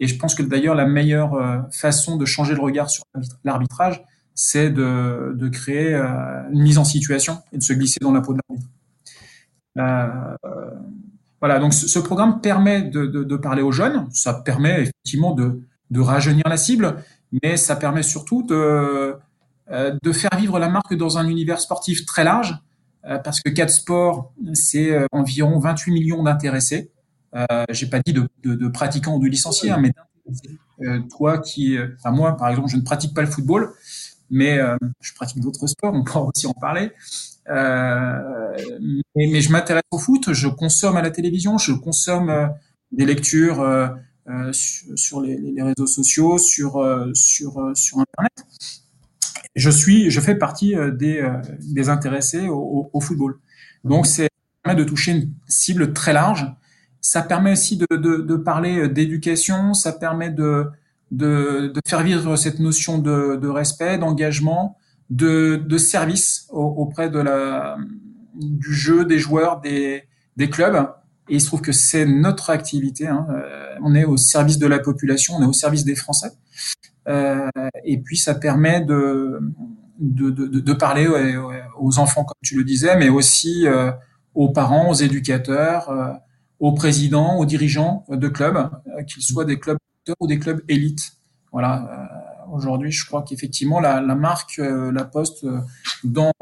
Et 0.00 0.06
je 0.06 0.16
pense 0.18 0.34
que 0.34 0.42
d'ailleurs 0.42 0.74
la 0.74 0.86
meilleure 0.86 1.66
façon 1.70 2.16
de 2.16 2.24
changer 2.24 2.54
le 2.54 2.60
regard 2.60 2.90
sur 2.90 3.04
l'arbitrage, 3.44 4.02
c'est 4.34 4.70
de, 4.70 5.48
créer 5.52 5.94
euh, 5.94 6.50
une 6.50 6.62
mise 6.62 6.78
en 6.78 6.84
situation 6.84 7.38
et 7.52 7.58
de 7.58 7.62
se 7.62 7.72
glisser 7.72 7.98
dans 8.00 8.12
la 8.12 8.20
peau 8.20 8.34
de 8.34 8.40
l'arbitre. 8.48 8.68
Euh, 9.78 10.36
voilà, 11.40 11.58
donc 11.58 11.74
ce, 11.74 11.98
programme 11.98 12.40
permet 12.40 12.82
de, 12.82 13.36
parler 13.36 13.62
aux 13.62 13.72
jeunes, 13.72 14.06
ça 14.12 14.34
permet 14.34 14.82
effectivement 14.82 15.34
de, 15.34 15.60
rajeunir 15.94 16.44
la 16.48 16.56
cible, 16.56 16.96
mais 17.42 17.56
ça 17.56 17.76
permet 17.76 18.02
surtout 18.02 18.42
de, 18.42 19.16
euh, 19.70 20.12
faire 20.12 20.30
vivre 20.38 20.58
la 20.58 20.68
marque 20.68 20.94
dans 20.94 21.18
un 21.18 21.26
univers 21.26 21.60
sportif 21.60 22.06
très 22.06 22.24
large, 22.24 22.56
euh, 23.04 23.18
parce 23.18 23.40
que 23.40 23.50
4 23.50 23.70
Sport, 23.70 24.32
c'est 24.54 24.96
environ 25.10 25.58
28 25.58 25.92
millions 25.92 26.22
d'intéressés. 26.22 26.91
Euh, 27.34 27.64
J'ai 27.70 27.86
pas 27.86 28.00
dit 28.00 28.12
de, 28.12 28.28
de, 28.42 28.54
de, 28.54 28.68
pratiquants 28.68 29.16
ou 29.16 29.20
de 29.20 29.28
licenciés, 29.28 29.70
hein, 29.70 29.80
mais 29.80 29.92
toi 31.10 31.38
qui, 31.38 31.76
enfin 31.96 32.10
moi 32.10 32.36
par 32.36 32.48
exemple, 32.48 32.68
je 32.68 32.76
ne 32.76 32.82
pratique 32.82 33.14
pas 33.14 33.22
le 33.22 33.26
football, 33.28 33.72
mais 34.30 34.58
je 35.00 35.14
pratique 35.14 35.40
d'autres 35.40 35.66
sports, 35.66 35.94
on 35.94 36.04
pourra 36.04 36.24
aussi 36.24 36.46
en 36.46 36.52
parler. 36.52 36.92
mais, 37.48 39.02
mais, 39.14 39.40
je 39.40 39.50
m'intéresse 39.50 39.82
au 39.90 39.98
foot, 39.98 40.32
je 40.32 40.48
consomme 40.48 40.96
à 40.96 41.02
la 41.02 41.10
télévision, 41.10 41.58
je 41.58 41.72
consomme 41.72 42.50
des 42.90 43.06
lectures 43.06 43.96
sur 44.52 45.20
les, 45.20 45.36
les, 45.38 45.62
réseaux 45.62 45.86
sociaux, 45.86 46.38
sur 46.38 46.84
sur 47.14 47.72
sur 47.74 47.98
internet. 47.98 48.44
Je 49.54 49.70
suis, 49.70 50.10
je 50.10 50.20
fais 50.20 50.34
partie 50.34 50.74
des, 50.94 51.26
des 51.60 51.88
intéressés 51.88 52.48
au, 52.48 52.90
au 52.92 53.00
football. 53.00 53.38
Donc 53.84 54.06
c'est 54.06 54.28
de 54.70 54.84
toucher 54.84 55.12
une 55.12 55.32
cible 55.48 55.92
très 55.92 56.12
large. 56.12 56.46
Ça 57.02 57.20
permet 57.20 57.52
aussi 57.52 57.76
de, 57.76 57.86
de, 57.90 58.16
de 58.16 58.36
parler 58.36 58.88
d'éducation, 58.88 59.74
ça 59.74 59.92
permet 59.92 60.30
de, 60.30 60.66
de, 61.10 61.70
de, 61.74 61.80
faire 61.86 62.02
vivre 62.02 62.36
cette 62.36 62.58
notion 62.58 62.96
de, 62.98 63.36
de 63.36 63.48
respect, 63.48 63.98
d'engagement, 63.98 64.78
de, 65.10 65.56
de 65.56 65.78
service 65.78 66.46
auprès 66.50 67.10
de 67.10 67.18
la, 67.18 67.76
du 68.34 68.72
jeu, 68.72 69.04
des 69.04 69.18
joueurs, 69.18 69.60
des, 69.60 70.04
des 70.36 70.48
clubs. 70.48 70.88
Et 71.28 71.34
il 71.34 71.40
se 71.40 71.46
trouve 71.46 71.60
que 71.60 71.72
c'est 71.72 72.06
notre 72.06 72.50
activité. 72.50 73.06
Hein. 73.06 73.26
Euh, 73.30 73.74
on 73.82 73.94
est 73.94 74.04
au 74.04 74.16
service 74.16 74.58
de 74.58 74.66
la 74.66 74.78
population, 74.78 75.34
on 75.36 75.42
est 75.42 75.46
au 75.46 75.52
service 75.52 75.84
des 75.84 75.94
Français. 75.94 76.30
Euh, 77.08 77.48
et 77.84 77.98
puis 77.98 78.16
ça 78.16 78.34
permet 78.34 78.80
de, 78.80 79.40
de, 79.98 80.30
de, 80.30 80.60
de 80.60 80.72
parler 80.72 81.08
aux 81.78 81.98
enfants, 81.98 82.24
comme 82.24 82.34
tu 82.42 82.56
le 82.56 82.64
disais, 82.64 82.96
mais 82.96 83.08
aussi 83.08 83.66
euh, 83.66 83.90
aux 84.34 84.50
parents, 84.50 84.90
aux 84.90 84.94
éducateurs, 84.94 85.90
euh, 85.90 86.12
aux 86.62 86.72
présidents, 86.72 87.38
aux 87.38 87.44
dirigeants 87.44 88.06
de 88.08 88.28
clubs, 88.28 88.56
euh, 88.56 89.02
qu'ils 89.02 89.22
soient 89.22 89.44
des 89.44 89.58
clubs 89.58 89.78
ou 90.20 90.26
des 90.28 90.38
clubs 90.38 90.62
élites. 90.68 91.12
Voilà. 91.50 91.82
Euh, 91.82 92.52
aujourd'hui, 92.52 92.92
je 92.92 93.04
crois 93.04 93.22
qu'effectivement, 93.22 93.80
la, 93.80 94.00
marque 94.14 94.58
La 94.58 95.04
Poste, 95.04 95.44
dans 96.04 96.32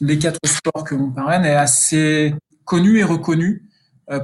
les 0.00 0.18
quatre 0.18 0.40
sports 0.44 0.84
que 0.84 0.94
l'on 0.94 1.12
parraine, 1.12 1.44
est 1.44 1.54
assez 1.54 2.34
connue 2.64 2.98
et 2.98 3.04
reconnue 3.04 3.68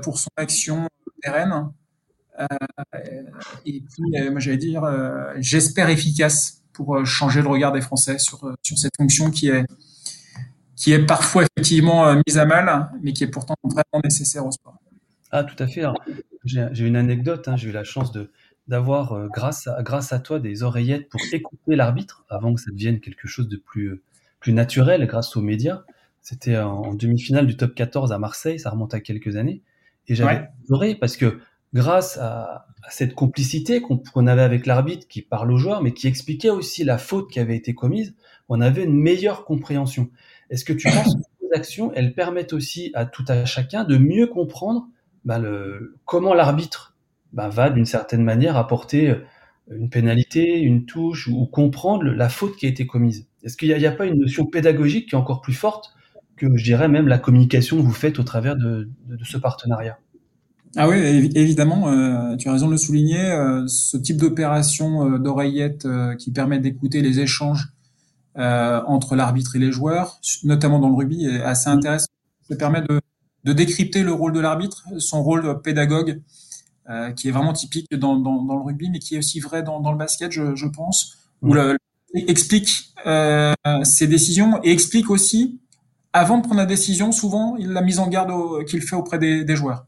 pour 0.02 0.18
son 0.18 0.30
action 0.36 0.88
pérenne. 1.22 1.70
et 3.64 3.82
puis, 3.82 4.30
moi, 4.30 4.40
j'allais 4.40 4.56
dire, 4.56 4.82
j'espère 5.36 5.90
efficace 5.90 6.62
pour 6.72 7.04
changer 7.04 7.42
le 7.42 7.48
regard 7.48 7.72
des 7.72 7.82
Français 7.82 8.18
sur, 8.18 8.50
sur 8.62 8.78
cette 8.78 8.96
fonction 8.96 9.30
qui 9.30 9.48
est 9.48 9.66
qui 10.76 10.92
est 10.92 11.04
parfois 11.04 11.44
effectivement 11.44 12.06
euh, 12.06 12.20
mise 12.26 12.38
à 12.38 12.44
mal, 12.44 12.90
mais 13.02 13.12
qui 13.12 13.24
est 13.24 13.28
pourtant 13.28 13.54
vraiment 13.64 14.02
nécessaire 14.04 14.46
au 14.46 14.52
sport. 14.52 14.76
Ah, 15.36 15.44
tout 15.44 15.62
à 15.62 15.66
fait. 15.66 15.82
J'ai 16.44 16.86
une 16.86 16.96
anecdote. 16.96 17.46
Hein. 17.46 17.56
J'ai 17.56 17.68
eu 17.68 17.72
la 17.72 17.84
chance 17.84 18.10
de 18.10 18.30
d'avoir, 18.68 19.12
euh, 19.12 19.28
grâce, 19.28 19.68
à, 19.68 19.82
grâce 19.82 20.12
à 20.12 20.18
toi, 20.18 20.40
des 20.40 20.62
oreillettes 20.62 21.08
pour 21.08 21.20
écouter 21.32 21.76
l'arbitre 21.76 22.24
avant 22.28 22.52
que 22.52 22.60
ça 22.60 22.72
devienne 22.72 22.98
quelque 22.98 23.28
chose 23.28 23.48
de 23.48 23.56
plus, 23.56 23.90
euh, 23.90 24.02
plus 24.40 24.52
naturel 24.52 25.06
grâce 25.06 25.36
aux 25.36 25.40
médias. 25.40 25.84
C'était 26.20 26.56
en, 26.56 26.94
demi-finale 26.94 27.46
du 27.46 27.56
top 27.56 27.74
14 27.74 28.10
à 28.12 28.18
Marseille, 28.18 28.58
ça 28.58 28.70
remonte 28.70 28.92
à 28.94 29.00
quelques 29.00 29.36
années. 29.36 29.62
Et 30.08 30.16
j'avais 30.16 30.48
adoré 30.64 30.96
parce 30.96 31.16
que 31.16 31.38
grâce 31.74 32.16
à, 32.16 32.66
cette 32.88 33.14
complicité 33.14 33.80
qu'on 33.80 34.26
avait 34.26 34.42
avec 34.42 34.64
l'arbitre 34.64 35.06
qui 35.06 35.20
parle 35.20 35.52
aux 35.52 35.58
joueurs, 35.58 35.82
mais 35.82 35.92
qui 35.92 36.06
expliquait 36.06 36.50
aussi 36.50 36.82
la 36.82 36.98
faute 36.98 37.30
qui 37.30 37.40
avait 37.40 37.56
été 37.56 37.74
commise, 37.74 38.14
on 38.48 38.60
avait 38.60 38.84
une 38.84 38.94
meilleure 38.94 39.44
compréhension. 39.44 40.10
Est-ce 40.50 40.64
que 40.64 40.72
tu 40.72 40.88
penses 40.88 41.14
que 41.14 41.20
ces 41.40 41.52
actions, 41.52 41.92
elles 41.94 42.14
permettent 42.14 42.52
aussi 42.52 42.90
à 42.94 43.04
tout 43.04 43.24
à 43.28 43.44
chacun 43.44 43.84
de 43.84 43.96
mieux 43.96 44.26
comprendre 44.28 44.88
bah, 45.26 45.40
le, 45.40 45.96
comment 46.04 46.32
l'arbitre 46.32 46.96
bah, 47.32 47.48
va 47.48 47.68
d'une 47.68 47.84
certaine 47.84 48.22
manière 48.22 48.56
apporter 48.56 49.10
euh, 49.10 49.16
une 49.70 49.90
pénalité, 49.90 50.60
une 50.60 50.86
touche 50.86 51.26
ou, 51.26 51.44
comprendre 51.46 52.04
la 52.04 52.28
faute 52.28 52.56
qui 52.56 52.66
a 52.66 52.68
été 52.68 52.86
commise 52.86 53.26
Est-ce 53.42 53.56
qu'il 53.56 53.76
n'y 53.76 53.86
a, 53.86 53.92
pas 53.92 54.06
une 54.06 54.20
notion 54.20 54.46
pédagogique 54.46 55.08
qui 55.08 55.16
est 55.16 55.18
encore 55.18 55.42
plus 55.42 55.52
forte 55.52 55.92
que 56.36 56.56
je 56.56 56.62
dirais 56.62 56.88
même 56.88 57.08
la 57.08 57.18
communication 57.18 57.76
que 57.76 57.82
vous 57.82 57.92
faites 57.92 58.20
au 58.20 58.22
travers 58.22 58.54
de, 58.56 58.88
ce 59.24 59.36
partenariat? 59.36 59.98
Ah 60.76 60.88
oui, 60.88 60.96
évidemment, 61.34 61.88
euh, 61.88 62.36
tu 62.36 62.48
as 62.48 62.52
raison 62.52 62.66
de 62.66 62.72
le 62.72 62.78
souligner. 62.78 63.24
Euh, 63.24 63.66
ce 63.66 63.96
type 63.96 64.18
d'opération 64.18 65.18
d'oreillette 65.18 65.88
qui 66.18 66.30
permet 66.30 66.60
d'écouter 66.60 67.02
les 67.02 67.18
échanges 67.20 67.72
entre 68.36 69.16
l'arbitre 69.16 69.56
et 69.56 69.58
les 69.58 69.72
joueurs, 69.72 70.20
notamment 70.44 70.78
dans 70.78 70.90
le 70.90 70.94
rugby, 70.94 71.24
est 71.24 71.40
assez 71.40 71.70
intéressant. 71.70 72.08
Ça 72.48 72.54
permet 72.54 72.82
de, 72.82 73.00
de 73.46 73.52
décrypter 73.52 74.02
le 74.02 74.12
rôle 74.12 74.32
de 74.32 74.40
l'arbitre, 74.40 74.82
son 74.98 75.22
rôle 75.22 75.62
pédagogue, 75.62 76.20
euh, 76.90 77.12
qui 77.12 77.28
est 77.28 77.30
vraiment 77.30 77.52
typique 77.52 77.86
dans, 77.92 78.16
dans, 78.16 78.42
dans, 78.42 78.56
le 78.56 78.62
rugby, 78.62 78.90
mais 78.90 78.98
qui 78.98 79.14
est 79.14 79.18
aussi 79.18 79.38
vrai 79.38 79.62
dans, 79.62 79.80
dans 79.80 79.92
le 79.92 79.98
basket, 79.98 80.32
je, 80.32 80.56
je 80.56 80.66
pense, 80.66 81.16
où 81.42 81.54
le, 81.54 81.78
explique 82.14 82.92
euh, 83.06 83.54
ses 83.84 84.08
décisions 84.08 84.60
et 84.64 84.72
explique 84.72 85.10
aussi, 85.10 85.60
avant 86.12 86.38
de 86.38 86.42
prendre 86.42 86.60
la 86.60 86.66
décision, 86.66 87.12
souvent 87.12 87.56
la 87.58 87.82
mise 87.82 88.00
en 88.00 88.08
garde 88.08 88.32
qu'il 88.64 88.82
fait 88.82 88.96
auprès 88.96 89.18
des, 89.18 89.44
des 89.44 89.54
joueurs. 89.54 89.86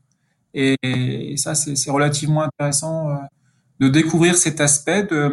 Et, 0.54 0.76
et 0.82 1.36
ça, 1.36 1.56
c'est 1.56 1.90
relativement 1.90 2.42
intéressant 2.42 3.08
euh, 3.08 3.14
de 3.80 3.88
découvrir 3.88 4.36
cet 4.36 4.60
aspect. 4.60 5.02
De, 5.02 5.32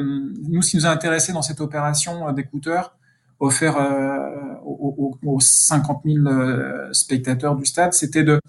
nous, 0.50 0.64
ce 0.64 0.72
qui 0.72 0.78
nous 0.78 0.88
a 0.88 0.90
intéressé 0.90 1.32
dans 1.32 1.44
cette 1.44 1.62
opération 1.62 2.32
d'écouteurs, 2.32 2.98
offert 3.46 3.78
euh, 3.78 4.56
aux, 4.66 5.18
aux, 5.24 5.40
50 5.40 6.02
000 6.06 6.28
euh, 6.28 6.92
spectateurs 6.92 7.56
du 7.56 7.66
stade, 7.66 7.94
c'était 7.94 8.24
de 8.24 8.40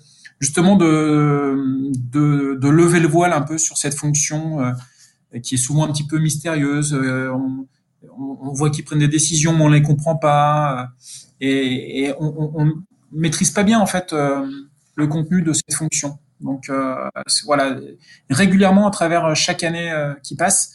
justement 0.41 0.77
de, 0.77 1.57
de, 2.13 2.69
lever 2.69 3.01
le 3.01 3.09
voile 3.09 3.33
un 3.33 3.43
peu 3.43 3.59
sur 3.59 3.79
cette 3.79 3.95
fonction 3.95 4.61
euh, 4.61 5.41
qui 5.41 5.55
est 5.55 5.59
souvent 5.59 5.85
un 5.85 5.93
petit 5.93 6.07
peu 6.07 6.19
mystérieuse. 6.19 6.99
On, 8.19 8.53
voit 8.53 8.71
qu'ils 8.71 8.85
prennent 8.85 9.01
des 9.01 9.09
décisions, 9.09 9.53
mais 9.53 9.65
on 9.65 9.69
les 9.69 9.83
comprend 9.83 10.17
pas, 10.17 10.89
et, 11.41 12.13
on, 12.19 12.53
on, 12.55 12.73
maîtrise 13.13 13.51
pas 13.51 13.63
bien 13.63 13.79
en 13.79 13.87
fait 13.87 14.13
le 14.13 15.07
contenu 15.07 15.43
de 15.43 15.53
cette 15.53 15.75
fonction. 15.75 16.19
Donc 16.41 16.71
voilà, 17.45 17.77
régulièrement 18.31 18.87
à 18.87 18.91
travers 18.91 19.35
chaque 19.35 19.65
année 19.65 19.93
qui 20.23 20.37
passe, 20.37 20.73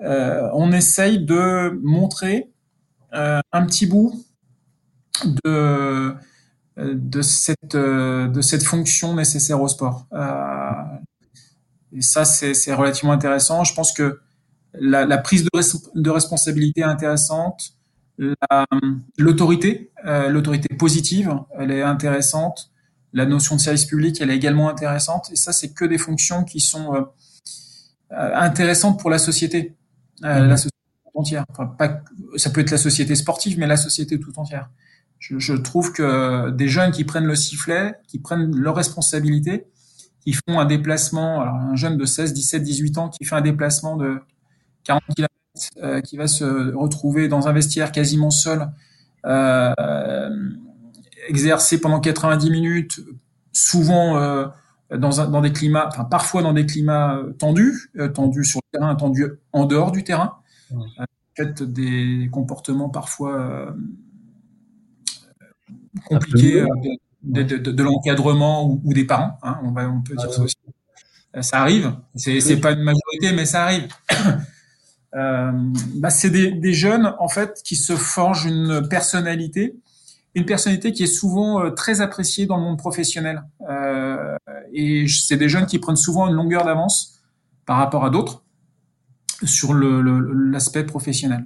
on 0.00 0.72
essaye 0.72 1.24
de 1.24 1.78
montrer 1.82 2.51
un 3.12 3.66
petit 3.66 3.86
bout 3.86 4.24
de 5.44 6.14
de 6.76 7.22
cette 7.22 7.76
de 7.76 8.40
cette 8.40 8.62
fonction 8.62 9.14
nécessaire 9.14 9.60
au 9.60 9.68
sport. 9.68 10.06
Euh, 10.12 10.70
et 11.94 12.02
ça, 12.02 12.24
c'est 12.24 12.74
relativement 12.74 13.12
intéressant. 13.12 13.64
Je 13.64 13.74
pense 13.74 13.92
que 13.92 14.20
la, 14.74 15.04
la 15.04 15.18
prise 15.18 15.44
de, 15.44 15.50
de, 16.00 16.10
responsabilité 16.10 16.80
est 16.80 16.84
intéressante. 16.84 17.74
L'autorité, 19.18 19.92
euh, 20.06 20.28
l'autorité 20.28 20.74
positive, 20.74 21.34
elle 21.58 21.70
est 21.70 21.82
intéressante. 21.82 22.70
La 23.12 23.26
notion 23.26 23.56
de 23.56 23.60
service 23.60 23.84
public, 23.84 24.18
elle 24.20 24.30
est 24.30 24.36
également 24.36 24.70
intéressante. 24.70 25.28
Et 25.32 25.36
ça, 25.36 25.52
c'est 25.52 25.74
que 25.74 25.84
des 25.84 25.98
fonctions 25.98 26.44
qui 26.44 26.60
sont 26.60 26.94
euh, 26.94 27.02
intéressantes 28.10 28.98
pour 28.98 29.10
la 29.10 29.18
société. 29.18 29.74
Euh, 30.24 30.46
la 30.46 30.56
société 30.56 30.76
entière. 31.14 31.44
Enfin, 31.50 31.66
pas, 31.66 32.00
ça 32.36 32.50
peut 32.50 32.60
être 32.60 32.70
la 32.70 32.78
société 32.78 33.14
sportive, 33.14 33.58
mais 33.58 33.66
la 33.66 33.76
société 33.76 34.18
tout 34.18 34.38
entière. 34.38 34.70
Je, 35.18 35.38
je, 35.38 35.54
trouve 35.54 35.92
que 35.92 36.50
des 36.50 36.68
jeunes 36.68 36.90
qui 36.90 37.04
prennent 37.04 37.26
le 37.26 37.36
sifflet, 37.36 37.94
qui 38.08 38.18
prennent 38.18 38.54
leurs 38.56 38.74
responsabilités, 38.74 39.66
qui 40.20 40.32
font 40.32 40.58
un 40.58 40.64
déplacement, 40.64 41.40
alors 41.40 41.54
un 41.54 41.76
jeune 41.76 41.96
de 41.96 42.04
16, 42.04 42.32
17, 42.32 42.62
18 42.62 42.98
ans 42.98 43.08
qui 43.08 43.24
fait 43.24 43.34
un 43.34 43.40
déplacement 43.40 43.96
de 43.96 44.20
40 44.84 45.02
km, 45.14 45.28
euh, 45.82 46.00
qui 46.00 46.16
va 46.16 46.26
se 46.26 46.74
retrouver 46.74 47.28
dans 47.28 47.48
un 47.48 47.52
vestiaire 47.52 47.92
quasiment 47.92 48.30
seul, 48.30 48.68
euh, 49.26 50.38
exercer 51.28 51.80
pendant 51.80 52.00
90 52.00 52.50
minutes, 52.50 53.00
souvent 53.52 54.16
euh, 54.16 54.46
dans, 54.90 55.20
un, 55.20 55.28
dans, 55.28 55.40
des 55.40 55.52
climats, 55.52 55.86
enfin 55.88 56.04
parfois 56.04 56.42
dans 56.42 56.52
des 56.52 56.66
climats 56.66 57.20
tendus, 57.38 57.90
euh, 57.98 58.08
tendus 58.08 58.44
sur 58.44 58.60
le 58.72 58.78
terrain, 58.78 58.94
tendus 58.94 59.26
en 59.52 59.64
dehors 59.64 59.92
du 59.92 60.04
terrain, 60.04 60.36
euh, 60.74 61.04
fait 61.36 61.62
des 61.62 62.28
comportements 62.30 62.88
parfois 62.88 63.40
euh, 63.40 63.72
compliqués 66.04 66.62
euh, 66.62 66.66
de, 67.22 67.42
de, 67.42 67.70
de, 67.70 67.82
l'encadrement 67.82 68.66
ou, 68.66 68.80
ou, 68.84 68.92
des 68.92 69.04
parents. 69.04 69.38
Hein, 69.42 69.60
on, 69.62 69.70
va, 69.72 69.88
on 69.88 70.02
peut 70.02 70.14
dire 70.14 70.32
ça 70.32 70.42
aussi. 70.42 70.56
Ça 71.40 71.60
arrive. 71.60 71.94
C'est 72.14 72.40
c'est 72.40 72.60
pas 72.60 72.72
une 72.72 72.82
majorité, 72.82 73.32
mais 73.34 73.46
ça 73.46 73.64
arrive. 73.64 73.88
euh, 75.14 75.52
bah 75.96 76.10
c'est 76.10 76.30
des, 76.30 76.50
des, 76.50 76.74
jeunes 76.74 77.14
en 77.18 77.28
fait 77.28 77.62
qui 77.64 77.76
se 77.76 77.96
forgent 77.96 78.44
une 78.44 78.86
personnalité, 78.88 79.76
une 80.34 80.44
personnalité 80.44 80.92
qui 80.92 81.04
est 81.04 81.14
souvent 81.14 81.70
très 81.70 82.02
appréciée 82.02 82.44
dans 82.44 82.58
le 82.58 82.62
monde 82.64 82.76
professionnel. 82.78 83.44
Euh, 83.70 84.36
et 84.74 85.06
c'est 85.08 85.38
des 85.38 85.48
jeunes 85.48 85.66
qui 85.66 85.78
prennent 85.78 85.96
souvent 85.96 86.28
une 86.28 86.34
longueur 86.34 86.64
d'avance 86.64 87.20
par 87.64 87.78
rapport 87.78 88.04
à 88.04 88.10
d'autres 88.10 88.41
sur 89.44 89.74
l'aspect 89.74 90.80
le, 90.80 90.86
professionnel. 90.86 91.44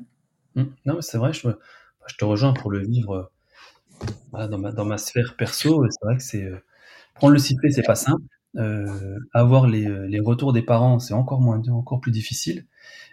Mmh. 0.54 0.64
Non, 0.87 1.00
c'est 1.00 1.18
vrai, 1.18 1.32
je, 1.32 1.48
te 2.18 2.24
rejoins 2.24 2.52
pour 2.52 2.70
le 2.70 2.80
vivre 2.80 3.30
euh, 4.35 4.48
dans, 4.48 4.59
ma, 4.59 4.72
dans 4.72 4.85
ma 4.85 4.98
sphère 4.98 5.35
perso. 5.37 5.85
C'est 5.90 6.04
vrai 6.04 6.16
que 6.16 6.22
c'est 6.22 6.44
euh, 6.44 6.56
prendre 7.14 7.32
le 7.32 7.38
sifflet, 7.38 7.70
c'est 7.70 7.82
pas 7.82 7.94
simple. 7.94 8.22
Euh, 8.56 9.18
avoir 9.35 9.66
les, 9.66 10.20
retours 10.20 10.52
des 10.52 10.62
parents, 10.62 10.98
c'est 10.98 11.14
encore 11.14 11.40
moins, 11.40 11.61
encore 11.68 12.00
plus 12.00 12.12
difficile. 12.12 12.66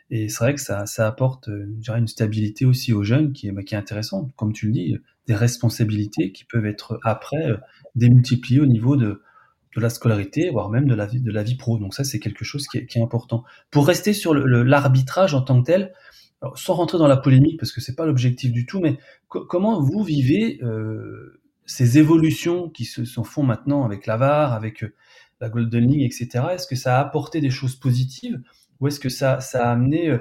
Et 0.10 0.30
c'est 0.30 0.44
vrai 0.44 0.54
que 0.54 0.62
ça, 0.62 0.86
apporte 1.00 1.48
une 1.48 2.08
stabilité 2.08 2.66
aussi 2.66 2.94
aux 2.94 3.04
jeunes 3.04 3.34
qui 3.34 3.48
est, 3.48 3.52
bah, 3.52 3.64
qui 3.64 3.76
est 3.76 3.78
intéressante. 3.78 4.32
Comme 4.36 4.54
tu 4.54 4.68
le 4.68 4.74
dis, 4.74 4.98
des 5.28 5.36
responsabilités 5.36 6.32
qui 6.32 6.46
peuvent 6.46 6.66
être 6.66 7.00
après 7.04 7.48
démultipliées 7.96 8.60
au 8.60 8.66
niveau 8.66 8.96
de, 8.96 9.22
de 9.76 9.82
la 9.82 9.90
scolarité, 9.90 10.50
voire 10.50 10.70
même 10.70 10.88
de 10.88 10.96
la 10.96 11.06
vie, 11.06 11.22
de 11.22 11.32
la 11.32 11.44
vie 11.44 11.56
pro. 11.56 11.78
Donc 11.78 11.94
ça, 11.94 12.04
c'est 12.04 12.20
quelque 12.20 12.46
chose 12.46 12.68
qui 12.68 12.80
est, 12.80 12.86
qui 12.86 13.00
est, 13.00 13.02
important. 13.02 13.44
Pour 13.72 13.88
rester 13.88 14.14
sur 14.14 14.34
l'arbitrage 14.34 15.34
en 15.34 15.42
tant 15.42 15.62
que 15.62 15.66
tel, 15.66 15.94
sans 16.56 16.74
rentrer 16.74 16.98
dans 16.98 17.08
la 17.08 17.18
polémique, 17.18 17.60
parce 17.60 17.72
que 17.72 17.82
c'est 17.82 17.96
pas 17.96 18.06
l'objectif 18.06 18.52
du 18.52 18.66
tout, 18.66 18.80
mais 18.80 18.98
comment 19.28 19.82
vous 19.82 20.04
vivez 20.04 20.60
euh, 20.62 21.42
ces 21.66 21.98
évolutions 21.98 22.70
qui 22.70 22.86
se 22.86 23.04
font 23.24 23.44
maintenant 23.44 23.86
avec 23.86 24.06
la 24.06 24.18
VAR, 24.18 24.54
avec 24.54 24.84
euh, 24.84 24.94
la 25.40 25.50
Golden 25.50 25.88
League, 25.88 26.02
etc. 26.02 26.46
Est-ce 26.52 26.68
que 26.68 26.76
ça 26.76 26.98
a 26.98 27.02
apporté 27.02 27.42
des 27.42 27.50
choses 27.50 27.76
positives? 27.76 28.42
Ou 28.80 28.88
est-ce 28.88 29.00
que 29.00 29.10
ça, 29.10 29.40
ça 29.40 29.68
a 29.68 29.72
amené 29.72 30.10
euh, 30.10 30.20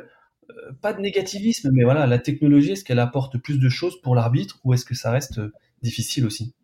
pas 0.81 0.93
de 0.93 1.01
négativisme, 1.01 1.71
mais 1.73 1.85
voilà, 1.85 2.07
la 2.07 2.19
technologie, 2.19 2.73
est-ce 2.73 2.85
qu'elle 2.85 2.99
apporte 2.99 3.39
plus 3.39 3.59
de 3.59 3.69
choses 3.69 4.01
pour 4.01 4.15
l'arbitre? 4.15 4.61
Ou 4.65 4.75
est-ce 4.75 4.85
que 4.85 4.95
ça 4.95 5.11
reste 5.11 5.41
difficile 5.83 6.25
aussi? 6.25 6.55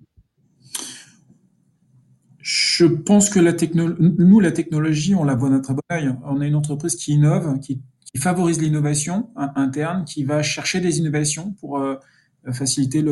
Je 2.79 2.85
pense 2.85 3.29
que 3.29 3.41
la 3.41 3.53
nous, 3.75 4.39
la 4.39 4.53
technologie, 4.53 5.13
on 5.17 5.25
la 5.25 5.35
voit 5.35 5.51
très 5.59 5.75
bon 5.75 5.81
œil. 5.91 6.15
On 6.25 6.41
a 6.41 6.47
une 6.47 6.55
entreprise 6.55 6.95
qui 6.95 7.15
innove, 7.15 7.59
qui, 7.59 7.83
favorise 8.17 8.61
l'innovation 8.61 9.31
interne, 9.37 10.05
qui 10.05 10.23
va 10.23 10.43
chercher 10.43 10.81
des 10.81 10.99
innovations 10.99 11.57
pour 11.61 11.79
euh, 11.79 11.97
faciliter 12.53 13.05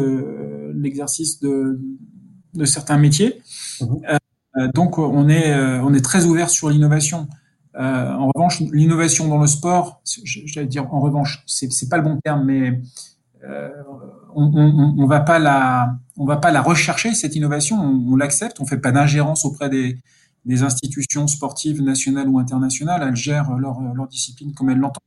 l'exercice 0.72 1.40
de, 1.40 1.80
de, 2.54 2.64
certains 2.64 2.96
métiers. 2.96 3.40
Mmh. 3.80 3.86
Euh, 4.56 4.68
donc, 4.72 4.98
on 4.98 5.28
est, 5.28 5.52
euh, 5.52 5.82
on 5.82 5.92
est 5.94 6.00
très 6.00 6.26
ouvert 6.26 6.48
sur 6.48 6.70
l'innovation. 6.70 7.26
en 7.74 8.30
revanche, 8.34 8.60
l'innovation 8.72 9.26
dans 9.26 9.40
le 9.40 9.48
sport, 9.48 10.00
j'allais 10.24 10.68
dire 10.68 10.94
en 10.94 11.00
revanche, 11.00 11.42
c'est 11.46 11.88
pas 11.88 11.96
le 11.96 12.04
bon 12.04 12.20
terme, 12.24 12.44
mais 12.44 12.80
on, 14.34 14.52
on, 14.54 14.94
on, 14.98 15.06
va 15.06 15.20
pas 15.20 15.38
la, 15.38 16.62
rechercher 16.62 17.14
cette 17.14 17.36
innovation, 17.36 17.80
on, 17.80 18.16
l'accepte, 18.16 18.60
on 18.60 18.66
fait 18.66 18.78
pas 18.78 18.92
d'ingérence 18.92 19.44
auprès 19.44 19.68
des, 19.68 19.98
institutions 20.62 21.26
sportives 21.26 21.82
nationales 21.82 22.28
ou 22.28 22.38
internationales, 22.38 23.02
elles 23.06 23.16
gèrent 23.16 23.56
leur, 23.58 23.80
discipline 24.08 24.54
comme 24.54 24.70
elles 24.70 24.78
l'entendent. 24.78 25.02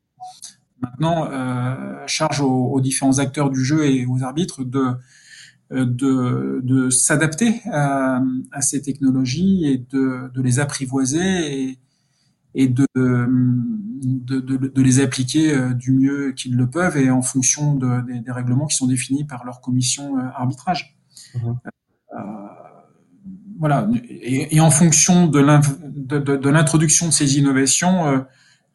Maintenant, 0.81 1.27
euh, 1.31 2.03
charge 2.07 2.41
aux, 2.41 2.79
différents 2.81 3.19
acteurs 3.19 3.49
du 3.49 3.63
jeu 3.63 3.85
et 3.85 4.05
aux 4.05 4.23
arbitres 4.23 4.63
de 4.63 4.97
s'adapter 6.89 7.61
à, 7.71 8.21
ces 8.59 8.81
technologies 8.81 9.65
et 9.65 9.77
de, 9.77 10.41
les 10.41 10.59
apprivoiser 10.59 11.79
et 12.55 12.67
de, 12.67 12.87
de, 12.95 14.39
de, 14.39 14.57
de, 14.57 14.81
les 14.81 14.99
appliquer 14.99 15.53
euh, 15.53 15.73
du 15.73 15.91
mieux 15.91 16.31
qu'ils 16.31 16.55
le 16.55 16.69
peuvent 16.69 16.97
et 16.97 17.11
en 17.11 17.21
fonction 17.21 17.75
de, 17.75 18.01
des, 18.07 18.19
des, 18.19 18.31
règlements 18.31 18.65
qui 18.65 18.75
sont 18.75 18.87
définis 18.87 19.23
par 19.23 19.45
leur 19.45 19.61
commission 19.61 20.17
euh, 20.17 20.21
arbitrage. 20.35 20.97
Mmh. 21.35 21.39
Euh, 21.47 22.21
voilà. 23.59 23.87
Et, 24.03 24.55
et, 24.55 24.59
en 24.61 24.71
fonction 24.71 25.27
de 25.27 25.39
l'introduction 26.49 27.07
de, 27.07 27.11
ces 27.11 27.37
innovations, 27.37 28.25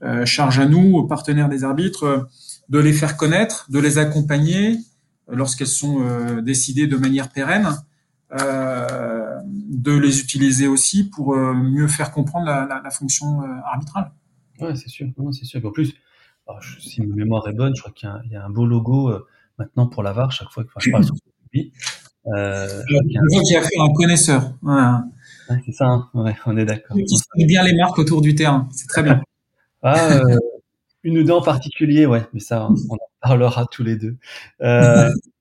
euh, 0.03 0.25
charge 0.27 0.59
à 0.59 0.67
nous, 0.67 0.95
aux 0.97 1.05
partenaires 1.05 1.49
des 1.49 1.65
arbitres, 1.65 2.29
de 2.69 2.79
les 2.79 2.93
faire 2.93 3.17
connaître, 3.17 3.67
de 3.71 3.79
les 3.79 3.99
accompagner 3.99 4.79
lorsqu'elles 5.29 5.67
sont 5.67 6.41
décidées 6.43 6.87
de 6.87 6.97
manière 6.97 7.31
pérenne 7.31 7.69
euh, 8.41 9.39
de 9.45 9.93
les 9.93 10.21
utiliser 10.21 10.67
aussi 10.67 11.09
pour 11.09 11.35
euh, 11.35 11.55
mieux 11.55 11.87
faire 11.87 12.11
comprendre 12.11 12.47
la, 12.47 12.91
fonction 12.91 13.43
euh, 13.43 13.47
arbitrale. 13.65 14.11
Ouais, 14.61 14.75
c'est 14.75 14.89
sûr. 14.89 15.09
c'est 15.33 15.45
sûr. 15.45 15.65
En 15.65 15.71
plus, 15.71 15.95
si 16.81 17.03
ma 17.03 17.15
mémoire 17.15 17.47
est 17.49 17.53
bonne, 17.53 17.75
je 17.77 17.81
crois 17.81 17.93
qu'il 17.93 18.11
y, 18.31 18.37
a 18.37 18.45
un 18.45 18.51
beau 18.51 18.67
logo 18.67 19.13
maintenant 19.59 19.87
pour 19.87 20.03
la 20.03 20.13
VAR 20.13 20.33
chaque 20.33 20.51
fois 20.51 20.65
que 20.65 20.71
je 20.79 20.91
parle 20.91 21.05
sur 21.05 21.15
ce 21.15 21.59
Euh, 22.27 22.83
je 22.89 23.57
a 23.57 23.63
fait 23.63 23.79
un 23.79 23.93
connaisseur. 23.93 24.53
c'est 25.65 25.73
ça, 25.73 25.87
hein. 25.87 26.11
on 26.47 26.57
est 26.57 26.65
d'accord. 26.65 26.97
Qui 26.97 27.47
bien 27.47 27.63
les 27.63 27.77
marques 27.77 27.99
autour 27.99 28.21
du 28.21 28.35
terrain, 28.35 28.69
c'est 28.73 28.89
très 28.89 29.03
bien. 29.03 29.23
ah, 29.83 30.21
une 31.05 31.19
ou 31.19 31.23
deux 31.23 31.33
en 31.33 31.43
particulier, 31.43 32.07
ouais, 32.07 32.27
mais 32.33 32.41
ça, 32.41 32.69
on 32.89 32.95
en 32.95 32.99
parlera 33.21 33.67
tous 33.67 33.85
les 33.85 33.97
deux. 33.97 34.17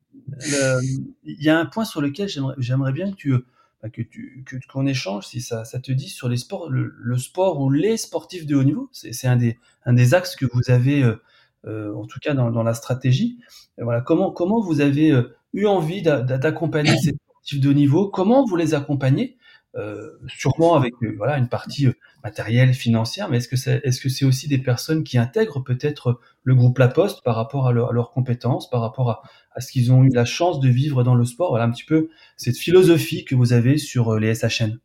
Il 1.23 1.43
y 1.43 1.49
a 1.49 1.59
un 1.59 1.65
point 1.65 1.85
sur 1.85 2.01
lequel 2.01 2.29
j'aimerais 2.57 2.91
bien 2.91 3.11
que 3.13 3.45
bah, 3.81 3.89
que 3.89 4.01
tu 4.01 4.45
qu'on 4.71 4.87
échange 4.87 5.27
si 5.27 5.41
ça, 5.41 5.63
te 5.65 5.91
dit 5.91 6.07
sur 6.07 6.29
les 6.29 6.37
sports 6.37 6.69
le, 6.69 7.17
sport 7.17 7.59
ou 7.59 7.69
les 7.69 7.97
sportifs 7.97 8.45
de 8.45 8.55
haut 8.55 8.63
niveau. 8.63 8.89
C'est 8.93 9.27
un 9.27 9.35
des 9.35 9.59
un 9.85 9.93
des 9.93 10.13
axes 10.13 10.35
que 10.35 10.45
vous 10.45 10.71
avez 10.71 11.03
euh, 11.03 11.21
euh, 11.65 11.93
en 11.95 12.05
tout 12.05 12.19
cas 12.19 12.33
dans, 12.33 12.63
la 12.63 12.73
stratégie. 12.73 13.39
Voilà. 13.77 14.01
Comment 14.01 14.31
comment 14.31 14.61
vous 14.61 14.81
avez 14.81 15.11
euh, 15.11 15.35
eu 15.53 15.65
envie 15.65 16.01
d'accompagner 16.01 16.97
ces 16.97 17.11
sportifs 17.11 17.59
de 17.59 17.69
haut 17.69 17.73
niveau? 17.73 18.09
Comment 18.09 18.45
vous 18.45 18.55
les 18.55 18.73
accompagnez? 18.73 19.37
Euh, 19.75 20.11
sûrement 20.27 20.75
avec 20.75 20.93
voilà 21.17 21.37
une 21.39 21.49
partie 21.49 21.87
matérielle, 22.23 22.75
financière, 22.75 23.27
mais 23.27 23.37
est-ce 23.37 23.47
que 23.47 23.55
c'est 23.55 23.81
est-ce 23.83 24.01
que 24.01 24.09
c'est 24.09 24.23
aussi 24.23 24.47
des 24.47 24.59
personnes 24.59 25.03
qui 25.03 25.17
intègrent 25.17 25.63
peut-être 25.63 26.19
le 26.43 26.53
groupe 26.53 26.77
La 26.77 26.89
Poste 26.89 27.23
par 27.23 27.35
rapport 27.35 27.67
à, 27.67 27.71
leurs 27.71 28.11
compétences, 28.11 28.69
par 28.69 28.81
rapport 28.81 29.09
à, 29.09 29.23
à 29.55 29.61
ce 29.61 29.71
qu'ils 29.71 29.91
ont 29.91 30.03
eu 30.03 30.09
la 30.09 30.25
chance 30.25 30.59
de 30.59 30.69
vivre 30.69 31.03
dans 31.03 31.15
le 31.15 31.25
sport 31.25 31.49
Voilà 31.49 31.65
un 31.65 31.71
petit 31.71 31.85
peu 31.85 32.09
cette 32.37 32.57
philosophie 32.57 33.25
que 33.25 33.35
vous 33.35 33.53
avez 33.53 33.77
sur 33.77 34.15
les 34.19 34.33
SHN. 34.35 34.79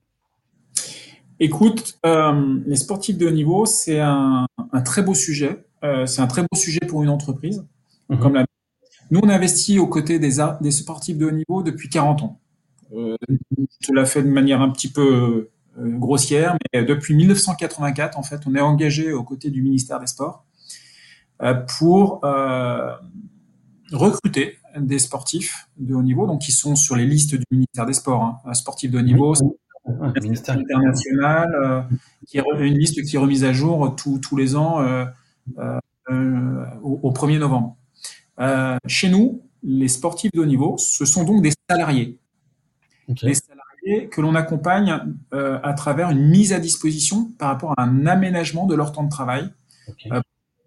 Écoute, 1.41 1.99
euh, 2.05 2.59
les 2.67 2.77
sportifs 2.77 3.17
de 3.17 3.27
haut 3.27 3.31
niveau, 3.31 3.65
c'est 3.65 4.01
un, 4.01 4.47
un, 4.73 4.81
très 4.81 5.03
beau 5.03 5.15
sujet. 5.15 5.65
Euh, 5.85 6.05
c'est 6.05 6.21
un 6.21 6.27
très 6.27 6.43
beau 6.43 6.57
sujet 6.57 6.81
pour 6.81 7.03
une 7.03 7.11
entreprise. 7.11 7.65
Mhm. 8.09 8.19
Comme 8.19 8.35
la... 8.35 8.47
Nous, 9.11 9.21
on 9.23 9.29
investit 9.29 9.79
aux 9.79 9.87
côtés 9.87 10.19
des, 10.19 10.39
des 10.61 10.71
sportifs 10.71 11.17
de 11.17 11.27
haut 11.27 11.31
niveau 11.31 11.63
depuis 11.63 11.89
40 11.89 12.23
ans. 12.23 12.41
Euh, 12.93 13.17
je 13.81 13.87
te 13.87 13.93
l'ai 13.93 14.07
fait 14.07 14.23
de 14.23 14.29
manière 14.29 14.61
un 14.61 14.71
petit 14.71 14.91
peu 14.91 15.51
euh, 15.79 15.99
grossière, 15.99 16.57
mais 16.73 16.85
depuis 16.85 17.15
1984, 17.15 18.19
en 18.19 18.23
fait, 18.23 18.41
on 18.47 18.55
est 18.55 18.61
engagé 18.61 19.13
aux 19.13 19.25
côtés 19.25 19.51
du 19.51 19.63
ministère 19.63 20.01
des 20.01 20.07
Sports 20.07 20.45
euh, 21.43 21.55
pour 21.79 22.21
recruter 23.93 24.58
des 24.87 24.99
sportifs 24.99 25.69
de 25.77 25.95
haut 25.95 26.03
niveau, 26.03 26.27
donc 26.27 26.41
qui 26.43 26.53
sont 26.53 26.77
sur 26.77 26.97
les 26.97 27.07
listes 27.07 27.35
du 27.35 27.45
ministère 27.51 27.87
des 27.87 27.93
Sports, 27.93 28.41
hein, 28.45 28.55
sportifs 28.55 28.91
de 28.91 28.99
haut 28.99 29.03
niveau, 29.03 29.35
ministère. 30.21 30.57
international, 30.57 31.88
qui 32.27 32.38
est 32.38 32.45
une 32.59 32.79
liste 32.79 33.03
qui 33.03 33.17
est 33.17 33.19
remise 33.19 33.45
à 33.45 33.53
jour 33.53 33.97
tous 33.97 34.37
les 34.37 34.57
ans 34.57 34.85
au, 36.11 37.12
1er 37.12 37.38
novembre. 37.38 37.77
chez 38.87 39.09
nous, 39.09 39.43
les 39.62 39.88
sportifs 39.88 40.31
de 40.33 40.41
haut 40.41 40.47
niveau, 40.47 40.77
ce 40.79 41.05
sont 41.05 41.25
donc 41.25 41.43
des 41.43 41.53
salariés. 41.69 42.19
Les 43.23 43.35
salariés 43.35 44.09
que 44.11 44.21
l'on 44.21 44.35
accompagne 44.35 44.99
euh, 45.33 45.59
à 45.62 45.73
travers 45.73 46.11
une 46.11 46.29
mise 46.29 46.53
à 46.53 46.61
disposition 46.61 47.31
par 47.38 47.49
rapport 47.49 47.75
à 47.77 47.83
un 47.83 48.07
aménagement 48.07 48.67
de 48.67 48.75
leur 48.75 48.93
temps 48.93 49.05
de 49.05 49.11
travail, 49.11 49.51
okay. 49.88 50.12
euh, 50.12 50.21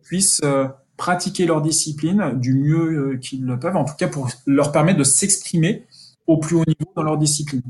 puissent 0.03 0.41
euh, 0.43 0.67
pratiquer 1.01 1.47
leur 1.47 1.63
discipline 1.63 2.33
du 2.35 2.53
mieux 2.53 3.13
euh, 3.13 3.17
qu'ils 3.17 3.43
le 3.43 3.57
peuvent, 3.57 3.75
en 3.75 3.85
tout 3.85 3.95
cas 3.97 4.07
pour 4.07 4.29
leur 4.45 4.71
permettre 4.71 4.99
de 4.99 5.03
s'exprimer 5.03 5.87
au 6.27 6.37
plus 6.37 6.55
haut 6.55 6.63
niveau 6.67 6.91
dans 6.95 7.01
leur 7.01 7.17
discipline. 7.17 7.63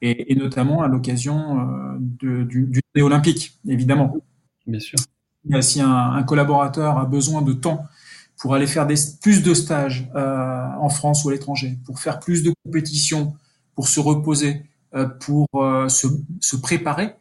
Et, 0.00 0.30
et 0.30 0.36
notamment 0.36 0.80
à 0.80 0.86
l'occasion 0.86 1.58
euh, 1.58 2.44
du, 2.44 2.44
du 2.44 3.02
olympique, 3.02 3.58
évidemment. 3.66 4.16
Bien 4.64 4.78
sûr. 4.78 4.96
Si 5.60 5.80
un, 5.80 6.12
un, 6.12 6.22
collaborateur 6.22 6.98
a 6.98 7.04
besoin 7.04 7.42
de 7.42 7.52
temps 7.52 7.82
pour 8.38 8.54
aller 8.54 8.68
faire 8.68 8.86
des, 8.86 8.94
plus 9.20 9.42
de 9.42 9.54
stages 9.54 10.08
euh, 10.14 10.64
en 10.78 10.88
France 10.88 11.24
ou 11.24 11.30
à 11.30 11.32
l'étranger, 11.32 11.78
pour 11.84 11.98
faire 11.98 12.20
plus 12.20 12.44
de 12.44 12.52
compétitions, 12.64 13.34
pour 13.74 13.88
se 13.88 13.98
reposer, 13.98 14.62
euh, 14.94 15.08
pour 15.08 15.48
euh, 15.56 15.88
se, 15.88 16.06
se, 16.40 16.54
préparer, 16.54 17.16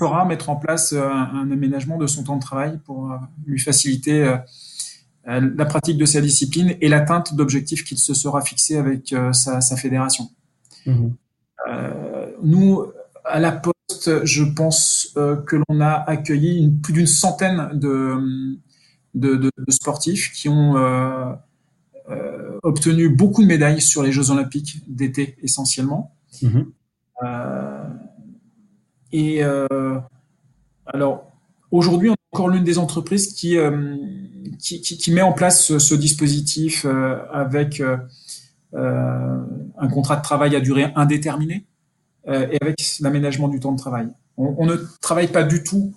pourra 0.00 0.24
mettre 0.24 0.48
en 0.48 0.56
place 0.56 0.92
un, 0.92 0.98
un, 0.98 1.50
aménagement 1.50 1.98
de 1.98 2.06
son 2.06 2.24
temps 2.24 2.36
de 2.36 2.42
travail 2.42 2.80
pour 2.84 3.12
lui 3.46 3.60
faciliter 3.60 4.36
la 5.26 5.64
pratique 5.66 5.98
de 5.98 6.06
sa 6.06 6.20
discipline 6.20 6.74
et 6.80 6.88
l'atteinte 6.88 7.34
d'objectifs 7.34 7.84
qu'il 7.84 7.98
se 7.98 8.14
sera 8.14 8.40
fixé 8.40 8.76
avec 8.76 9.14
sa, 9.32 9.60
sa, 9.60 9.76
fédération. 9.76 10.30
Mmh. 10.86 11.08
nous, 12.42 12.84
à 13.24 13.38
la 13.38 13.52
Poste, 13.52 14.24
je 14.24 14.42
pense 14.42 15.12
que 15.14 15.56
l'on 15.68 15.80
a 15.80 15.92
accueilli 15.92 16.58
une, 16.58 16.80
plus 16.80 16.94
d'une 16.94 17.06
centaine 17.06 17.70
de, 17.74 18.16
de, 19.14 19.36
de, 19.36 19.50
de, 19.56 19.70
sportifs 19.70 20.32
qui 20.32 20.48
ont 20.48 20.74
euh, 22.10 22.58
obtenu 22.64 23.08
beaucoup 23.08 23.42
de 23.42 23.46
médailles 23.46 23.80
sur 23.80 24.02
les 24.02 24.10
Jeux 24.10 24.30
Olympiques 24.30 24.82
d'été 24.88 25.36
essentiellement. 25.42 26.16
Euh, 27.22 27.79
et 29.12 29.42
euh, 29.42 29.98
alors 30.86 31.32
aujourd'hui, 31.70 32.10
on 32.10 32.14
est 32.14 32.32
encore 32.32 32.48
l'une 32.48 32.64
des 32.64 32.78
entreprises 32.78 33.34
qui, 33.34 33.56
qui, 34.58 34.80
qui, 34.80 35.12
met 35.12 35.22
en 35.22 35.32
place 35.32 35.78
ce, 35.78 35.94
dispositif 35.94 36.86
avec 37.32 37.82
un 38.72 39.88
contrat 39.92 40.16
de 40.16 40.22
travail 40.22 40.54
à 40.54 40.60
durée 40.60 40.92
indéterminée 40.94 41.66
et 42.26 42.58
avec 42.60 42.80
l'aménagement 43.00 43.48
du 43.48 43.60
temps 43.60 43.72
de 43.72 43.78
travail. 43.78 44.08
On, 44.36 44.54
on, 44.58 44.66
ne 44.66 44.76
travaille 45.00 45.28
pas 45.28 45.42
du 45.42 45.64
tout 45.64 45.92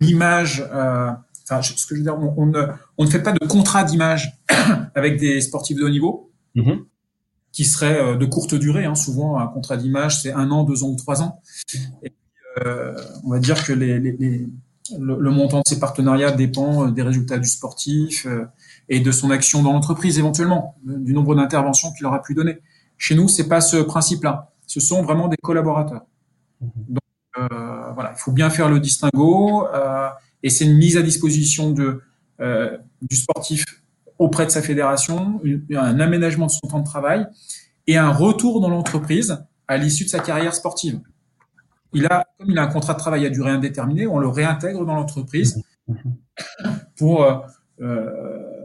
l'image. 0.00 0.64
Euh, 0.72 1.10
enfin, 1.44 1.62
ce 1.62 1.86
que 1.86 1.94
je 1.94 2.00
veux 2.00 2.02
dire, 2.02 2.18
on, 2.18 2.46
ne, 2.46 2.66
on 2.96 3.04
ne 3.04 3.10
fait 3.10 3.22
pas 3.22 3.32
de 3.32 3.46
contrat 3.46 3.84
d'image 3.84 4.38
avec 4.94 5.18
des 5.18 5.40
sportifs 5.40 5.76
de 5.76 5.84
haut 5.84 5.90
niveau. 5.90 6.24
Mm-hmm. 6.56 6.84
qui 7.52 7.64
serait 7.64 8.16
de 8.16 8.24
courte 8.24 8.54
durée. 8.54 8.84
Hein. 8.84 8.94
Souvent, 8.94 9.38
un 9.38 9.46
contrat 9.46 9.76
d'image, 9.76 10.22
c'est 10.22 10.32
un 10.32 10.50
an, 10.50 10.64
deux 10.64 10.82
ans 10.82 10.88
ou 10.88 10.96
trois 10.96 11.22
ans. 11.22 11.40
Et, 12.02 12.12
on 13.24 13.30
va 13.30 13.38
dire 13.38 13.64
que 13.64 13.72
les, 13.72 13.98
les, 14.00 14.12
les 14.12 14.48
le, 14.98 15.30
montant 15.30 15.58
de 15.58 15.68
ces 15.68 15.78
partenariats 15.78 16.32
dépend 16.32 16.88
des 16.88 17.02
résultats 17.02 17.38
du 17.38 17.48
sportif 17.48 18.26
et 18.88 19.00
de 19.00 19.12
son 19.12 19.30
action 19.30 19.62
dans 19.62 19.72
l'entreprise 19.72 20.18
éventuellement, 20.18 20.76
du 20.82 21.12
nombre 21.12 21.34
d'interventions 21.34 21.92
qu'il 21.92 22.06
aura 22.06 22.22
pu 22.22 22.34
donner. 22.34 22.58
Chez 22.96 23.14
nous, 23.14 23.28
c'est 23.28 23.48
pas 23.48 23.60
ce 23.60 23.76
principe-là. 23.76 24.50
Ce 24.66 24.80
sont 24.80 25.02
vraiment 25.02 25.28
des 25.28 25.36
collaborateurs. 25.36 26.02
Mhm. 26.60 26.70
Donc 26.88 27.02
euh, 27.38 27.90
voilà, 27.94 28.12
il 28.14 28.18
faut 28.18 28.32
bien 28.32 28.50
faire 28.50 28.68
le 28.68 28.80
distinguo 28.80 29.66
euh, 29.68 30.08
et 30.42 30.50
c'est 30.50 30.64
une 30.64 30.76
mise 30.76 30.96
à 30.96 31.02
disposition 31.02 31.70
de 31.70 32.02
euh, 32.40 32.76
du 33.02 33.16
sportif 33.16 33.64
auprès 34.18 34.46
de 34.46 34.50
sa 34.50 34.62
fédération, 34.62 35.40
un 35.74 36.00
aménagement 36.00 36.46
de 36.46 36.50
son 36.50 36.66
temps 36.68 36.80
de 36.80 36.84
travail 36.84 37.26
et 37.86 37.96
un 37.96 38.10
retour 38.10 38.60
dans 38.60 38.68
l'entreprise 38.68 39.44
à 39.68 39.76
l'issue 39.76 40.04
de 40.04 40.08
sa 40.08 40.18
carrière 40.18 40.54
sportive. 40.54 41.00
Il 41.92 42.06
a, 42.06 42.26
comme 42.38 42.50
il 42.50 42.58
a 42.58 42.62
un 42.62 42.68
contrat 42.68 42.94
de 42.94 42.98
travail 42.98 43.24
à 43.26 43.30
durée 43.30 43.50
indéterminée, 43.50 44.06
on 44.06 44.18
le 44.18 44.28
réintègre 44.28 44.84
dans 44.84 44.94
l'entreprise 44.94 45.62
pour 46.96 47.24
euh, 47.80 48.58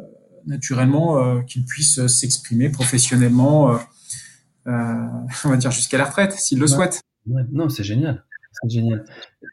naturellement 0.46 1.18
euh, 1.18 1.42
qu'il 1.42 1.66
puisse 1.66 2.06
s'exprimer 2.08 2.70
professionnellement, 2.70 3.72
euh, 3.72 3.78
euh, 4.68 5.08
on 5.46 5.50
va 5.50 5.58
dire 5.58 5.72
jusqu'à 5.72 5.98
la 5.98 6.06
retraite, 6.06 6.34
s'il 6.34 6.60
le 6.60 6.68
souhaite. 6.68 7.02
non, 7.26 7.70
c'est 7.70 7.84
génial. 7.84 8.24
C'est 8.62 8.70
génial. 8.70 9.04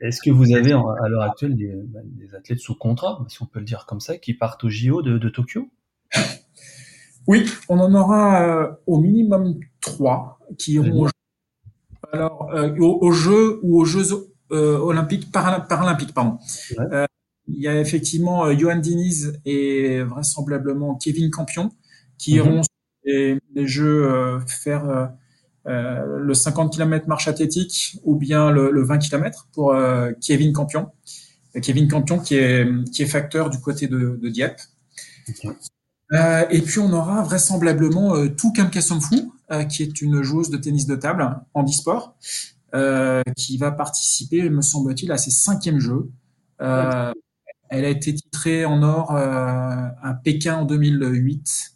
Est-ce 0.02 0.20
que 0.22 0.30
vous 0.30 0.54
avez 0.54 0.72
à 0.72 1.08
l'heure 1.08 1.22
actuelle 1.22 1.56
bah, 1.88 2.00
des, 2.04 2.34
athlètes 2.34 2.60
sous 2.60 2.74
contrat, 2.74 3.24
si 3.28 3.42
on 3.42 3.46
peut 3.46 3.58
le 3.58 3.64
dire 3.64 3.86
comme 3.86 4.00
ça, 4.00 4.18
qui 4.18 4.34
partent 4.34 4.64
au 4.64 4.68
JO 4.68 5.02
de, 5.02 5.28
Tokyo? 5.28 5.68
Oui, 7.26 7.46
on 7.68 7.78
en 7.78 7.94
aura 7.94 8.78
au 8.86 9.00
minimum 9.00 9.60
trois 9.80 10.38
qui 10.58 10.72
iront 10.74 11.06
alors, 12.12 12.50
aux, 12.78 13.12
Jeux 13.12 13.60
ou 13.62 13.80
aux 13.80 13.84
Jeux 13.84 14.32
olympiques, 14.50 15.30
paralympiques, 15.32 16.14
pardon. 16.14 16.38
Il 17.52 17.62
y 17.62 17.68
a 17.68 17.80
effectivement 17.80 18.46
euh, 18.46 18.56
Johan 18.56 18.76
Diniz 18.76 19.40
et 19.44 20.00
vraisemblablement 20.02 20.94
Kevin 20.96 21.30
Campion 21.30 21.70
qui 22.18 22.32
mhm. 22.32 22.36
iront 22.38 22.62
sur 22.62 22.70
les, 23.04 23.66
Jeux 23.66 24.04
euh, 24.04 24.40
faire 24.46 25.12
euh, 25.66 26.04
le 26.18 26.34
50 26.34 26.72
km 26.72 27.08
marche 27.08 27.28
athlétique 27.28 27.98
ou 28.04 28.16
bien 28.16 28.50
le, 28.50 28.82
20 28.82 28.98
km 28.98 29.48
pour 29.52 29.74
Kevin 30.20 30.52
Campion. 30.52 30.90
Kevin 31.62 31.88
Campion 31.88 32.18
qui 32.18 32.36
est, 32.36 32.66
qui 32.92 33.02
est 33.02 33.06
facteur 33.06 33.50
du 33.50 33.60
côté 33.60 33.88
de, 33.88 34.18
de 34.20 34.28
Dieppe. 34.28 34.60
Et 36.12 36.60
puis 36.62 36.80
on 36.80 36.92
aura 36.92 37.22
vraisemblablement 37.22 38.16
euh, 38.16 38.28
tout 38.28 38.52
Kam 38.52 38.70
Kasomfou, 38.70 39.32
qui 39.68 39.82
est 39.82 40.00
une 40.00 40.22
joueuse 40.22 40.50
de 40.50 40.56
tennis 40.56 40.86
de 40.86 40.94
table 40.96 41.28
en 41.54 41.64
e-sport, 41.64 42.16
qui 43.36 43.58
va 43.58 43.72
participer, 43.72 44.48
me 44.48 44.62
semble-t-il, 44.62 45.10
à 45.10 45.18
ses 45.18 45.30
cinquièmes 45.30 45.80
Jeux. 45.80 46.10
Elle 47.70 47.84
a 47.84 47.88
été 47.88 48.12
titrée 48.12 48.64
en 48.64 48.82
or 48.82 49.14
euh, 49.14 49.22
à 50.02 50.14
Pékin 50.24 50.56
en 50.56 50.64
2008, 50.64 51.72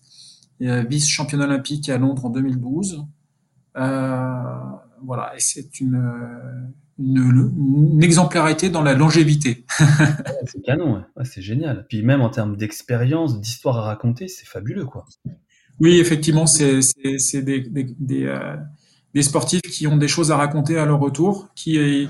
euh, 0.62 0.82
vice-championne 0.82 1.42
olympique 1.42 1.88
à 1.88 1.98
Londres 1.98 2.26
en 2.26 2.30
2012. 2.30 3.06
Euh, 3.76 4.42
voilà, 5.04 5.32
et 5.36 5.40
c'est 5.40 5.80
une, 5.80 6.74
une, 6.98 8.02
exemplarité 8.02 8.70
dans 8.70 8.83
la 8.83 8.94
longévité. 8.94 9.64
c'est 10.46 10.62
canon, 10.62 11.02
c'est 11.24 11.42
génial. 11.42 11.87
Puis 11.88 12.02
même 12.02 12.20
en 12.20 12.30
termes 12.30 12.57
d'expérience, 12.57 13.40
d'histoire 13.40 13.78
à 13.78 13.83
raconter, 13.83 14.28
c'est 14.28 14.46
fabuleux, 14.46 14.87
quoi. 14.87 15.07
Oui, 15.80 15.98
effectivement, 15.98 16.46
c'est 16.46 16.80
des, 17.02 17.61
des, 17.61 17.96
des, 19.12 19.22
sportifs 19.22 19.62
qui 19.62 19.87
ont 19.87 19.96
des 19.96 20.09
choses 20.09 20.30
à 20.30 20.37
raconter 20.37 20.78
à 20.78 20.85
leur 20.85 21.00
retour, 21.00 21.48
qui, 21.57 22.09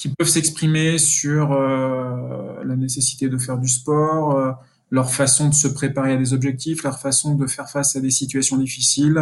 qui 0.00 0.08
peuvent 0.08 0.28
s'exprimer 0.28 0.96
sur 0.96 1.52
euh, 1.52 2.64
la 2.64 2.74
nécessité 2.74 3.28
de 3.28 3.36
faire 3.36 3.58
du 3.58 3.68
sport, 3.68 4.34
euh, 4.34 4.52
leur 4.90 5.10
façon 5.12 5.50
de 5.50 5.54
se 5.54 5.68
préparer 5.68 6.14
à 6.14 6.16
des 6.16 6.32
objectifs, 6.32 6.82
leur 6.84 6.98
façon 6.98 7.34
de 7.34 7.46
faire 7.46 7.68
face 7.68 7.96
à 7.96 8.00
des 8.00 8.10
situations 8.10 8.56
difficiles, 8.56 9.18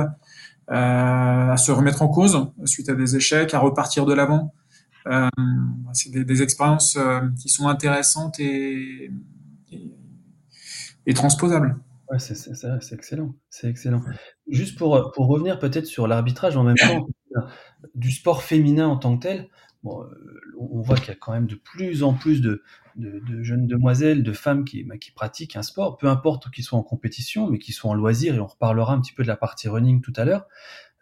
euh, 0.71 1.51
à 1.51 1.57
se 1.57 1.73
remettre 1.73 2.03
en 2.03 2.09
cause 2.09 2.47
suite 2.65 2.89
à 2.91 2.95
des 2.95 3.17
échecs, 3.17 3.55
à 3.55 3.59
repartir 3.59 4.07
de 4.07 4.15
l'avant. 4.15 4.55
Euh, 5.09 5.29
c'est 5.93 6.11
des, 6.11 6.43
expériences 6.43 6.97
euh, 6.97 7.21
qui 7.41 7.49
sont 7.49 7.69
intéressantes 7.69 8.39
et, 8.41 9.11
transposables. 11.15 11.79
Ouais, 12.11 12.19
c'est 12.19 12.93
excellent, 12.93 13.35
c'est 13.49 13.69
excellent. 13.69 14.03
Juste 14.49 14.79
pour 14.79 14.91
revenir 15.17 15.59
peut-être 15.59 15.87
sur 15.87 16.07
l'arbitrage 16.07 16.57
en 16.57 16.63
même 16.63 16.77
temps 16.77 17.07
du 17.95 18.11
sport 18.11 18.43
féminin 18.43 18.87
en 18.87 18.97
tant 18.97 19.17
que 19.17 19.23
tel. 19.23 19.49
Bon, 19.83 20.05
on 20.59 20.81
voit 20.81 20.97
qu'il 20.97 21.09
y 21.09 21.13
a 21.13 21.15
quand 21.15 21.33
même 21.33 21.47
de 21.47 21.55
plus 21.55 22.03
en 22.03 22.13
plus 22.13 22.41
de, 22.41 22.63
jeunes 22.97 23.67
demoiselles, 23.67 24.23
de 24.23 24.33
femmes 24.33 24.65
bah, 24.87 24.99
qui, 24.99 25.13
pratiquent 25.13 25.57
un 25.57 25.63
sport, 25.63 25.97
peu 25.97 26.09
importe 26.09 26.51
qu'ils 26.51 26.65
soient 26.65 26.79
en 26.79 26.83
compétition, 26.83 27.49
mais 27.49 27.59
qu'ils 27.59 27.75
soient 27.75 27.91
en 27.91 27.95
loisir, 27.95 28.35
et 28.35 28.41
on 28.41 28.47
reparlera 28.47 28.93
un 28.93 29.01
petit 29.01 29.13
peu 29.13 29.23
de 29.23 29.29
la 29.29 29.37
partie 29.37 29.69
running 29.69 30.01
tout 30.01 30.13
à 30.17 30.25
l'heure. 30.25 30.47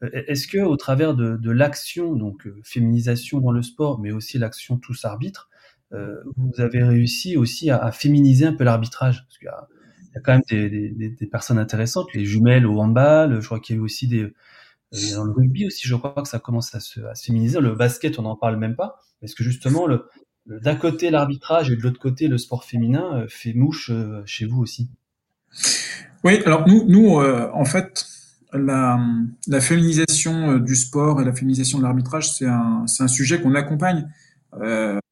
Euh, 0.03 0.11
est-ce 0.13 0.47
que 0.47 0.59
au 0.59 0.77
travers 0.77 1.15
de, 1.15 1.51
l'action, 1.51 2.15
donc 2.15 2.47
euh, 2.47 2.61
féminisation 2.65 3.41
dans 3.41 3.53
le 3.53 3.63
sport, 3.63 4.01
mais 4.01 4.13
aussi 4.13 4.39
l'action 4.39 4.79
tous 4.79 5.05
arbitres, 5.05 5.49
euh, 5.93 6.17
vous 6.37 6.61
avez 6.61 6.83
réussi 6.83 7.37
aussi 7.37 7.71
à, 7.71 7.93
féminiser 7.93 8.47
un 8.47 8.53
peu 8.53 8.65
l'arbitrage? 8.65 9.25
Parce 9.25 9.39
qu'il 9.39 9.47
y, 9.47 10.17
a, 10.17 10.21
quand 10.21 10.33
même 10.33 10.43
des, 10.49 11.29
personnes 11.31 11.59
intéressantes, 11.59 12.13
les 12.15 12.25
jumelles 12.25 12.67
au 12.67 12.81
handball, 12.81 13.41
je 13.41 13.47
crois 13.47 13.61
qu'il 13.61 13.77
y 13.77 13.79
a 13.79 13.81
eu 13.81 13.85
aussi 13.85 14.09
des... 14.09 14.33
Dans 15.15 15.25
le 15.25 15.33
rugby 15.33 15.67
aussi, 15.67 15.87
je 15.87 15.97
crois 15.97 16.15
que 16.15 16.29
ça 16.29 16.39
commence 16.39 16.75
à 16.75 16.81
se, 16.81 17.01
à 17.01 17.15
se 17.15 17.27
féminiser. 17.27 17.61
Le 17.61 17.75
basket, 17.75 18.19
on 18.19 18.23
n'en 18.23 18.37
parle 18.37 18.57
même 18.57 18.77
pas. 18.77 19.01
Est-ce 19.21 19.35
que 19.35 19.43
justement, 19.43 19.87
le, 19.87 20.07
d'un 20.47 20.77
côté 20.77 21.11
l'arbitrage 21.11 21.71
et 21.71 21.77
de 21.77 21.83
l'autre 21.83 21.99
côté 21.99 22.29
le 22.29 22.39
sport 22.39 22.65
féminin 22.65 23.23
euh, 23.23 23.27
fait 23.29 23.53
mouche 23.53 23.91
euh, 23.91 24.23
chez 24.27 24.47
vous 24.47 24.61
aussi? 24.61 24.89
Oui, 26.25 26.41
alors 26.45 26.67
nous, 26.67 26.85
nous 26.89 27.21
euh, 27.21 27.51
en 27.53 27.65
fait, 27.65 28.06
la, 28.53 28.99
la, 29.47 29.61
féminisation 29.61 30.59
du 30.59 30.77
sport 30.77 31.21
et 31.21 31.25
la 31.25 31.33
féminisation 31.33 31.79
de 31.79 31.83
l'arbitrage, 31.83 32.33
c'est 32.33 32.47
un, 32.47 32.85
un, 32.99 33.09
sujet 33.09 33.41
qu'on 33.41 33.55
accompagne. 33.55 34.09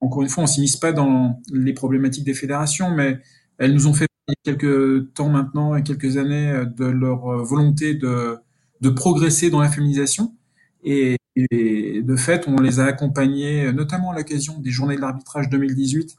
encore 0.01 0.23
une 0.23 0.29
fois, 0.29 0.45
on 0.45 0.47
s'immisce 0.47 0.77
pas 0.77 0.93
dans 0.93 1.41
les 1.53 1.73
problématiques 1.73 2.25
des 2.25 2.35
fédérations, 2.35 2.91
mais 2.95 3.21
elles 3.59 3.75
nous 3.75 3.87
ont 3.87 3.95
fait 3.95 4.07
il 4.29 4.33
y 4.33 4.51
a 4.51 4.55
quelques 4.55 5.13
temps 5.13 5.29
maintenant 5.29 5.77
et 5.77 5.83
quelques 5.83 6.17
années 6.17 6.65
de 6.77 6.87
leur 6.87 7.45
volonté 7.45 7.95
de, 7.95 8.39
de 8.81 8.91
progresser 8.91 9.51
dans 9.51 9.61
la 9.61 9.69
féminisation. 9.69 10.35
Et, 10.85 11.17
de 11.37 12.17
fait, 12.17 12.47
on 12.47 12.61
les 12.61 12.79
a 12.79 12.85
accompagnés, 12.85 13.73
notamment 13.73 14.13
à 14.13 14.17
l'occasion 14.17 14.61
des 14.61 14.71
Journées 14.71 14.97
de 14.97 15.01
l'arbitrage 15.01 15.49
2018, 15.49 16.17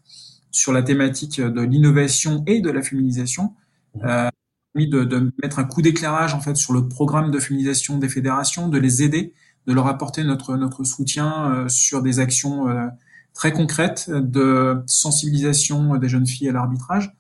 sur 0.52 0.74
la 0.74 0.84
thématique 0.84 1.40
de 1.40 1.62
l'innovation 1.62 2.44
et 2.48 2.60
de 2.60 2.70
la 2.70 2.82
féminisation. 2.82 3.54
Euh, 4.78 4.86
de, 4.86 5.04
de 5.04 5.32
mettre 5.42 5.60
un 5.60 5.64
coup 5.64 5.82
d'éclairage 5.82 6.34
en 6.34 6.42
fait 6.42 6.56
sur 6.56 6.74
le 6.74 6.88
programme 6.88 7.32
de 7.32 7.40
féminisation 7.40 7.98
des 7.98 8.10
fédérations, 8.10 8.68
de 8.68 8.78
les 8.78 9.04
aider, 9.04 9.34
de 9.68 9.74
leur 9.74 9.88
apporter 9.88 10.24
notre 10.24 10.56
notre 10.58 10.84
soutien 10.84 11.52
euh, 11.52 11.70
sur 11.70 12.02
des 12.02 12.20
actions 12.20 12.70
euh, 12.70 12.88
très 13.34 13.52
concrètes 13.52 14.10
de 14.10 14.82
sensibilisation 14.86 15.98
des 15.98 16.10
jeunes 16.10 16.28
filles 16.28 16.50
à 16.50 16.54
l'arbitrage, 16.54 17.14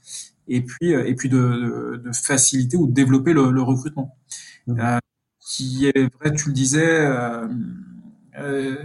et 0.48 0.62
puis 0.62 0.94
euh, 0.94 1.08
et 1.08 1.15
puis 1.15 1.30
de, 1.30 2.02
de, 2.04 2.12
faciliter 2.13 2.78
ou 2.78 2.88
de 2.88 2.94
développer 2.94 3.34
le, 3.34 3.52
le 3.52 3.62
recrutement. 3.62 4.15
Mmh 4.68 5.00
qui 5.46 5.86
est 5.86 6.13
vrai, 6.20 6.34
tu 6.34 6.50
le 6.50 6.54
disais, 6.54 6.86
euh, 6.86 7.48
euh, 8.39 8.76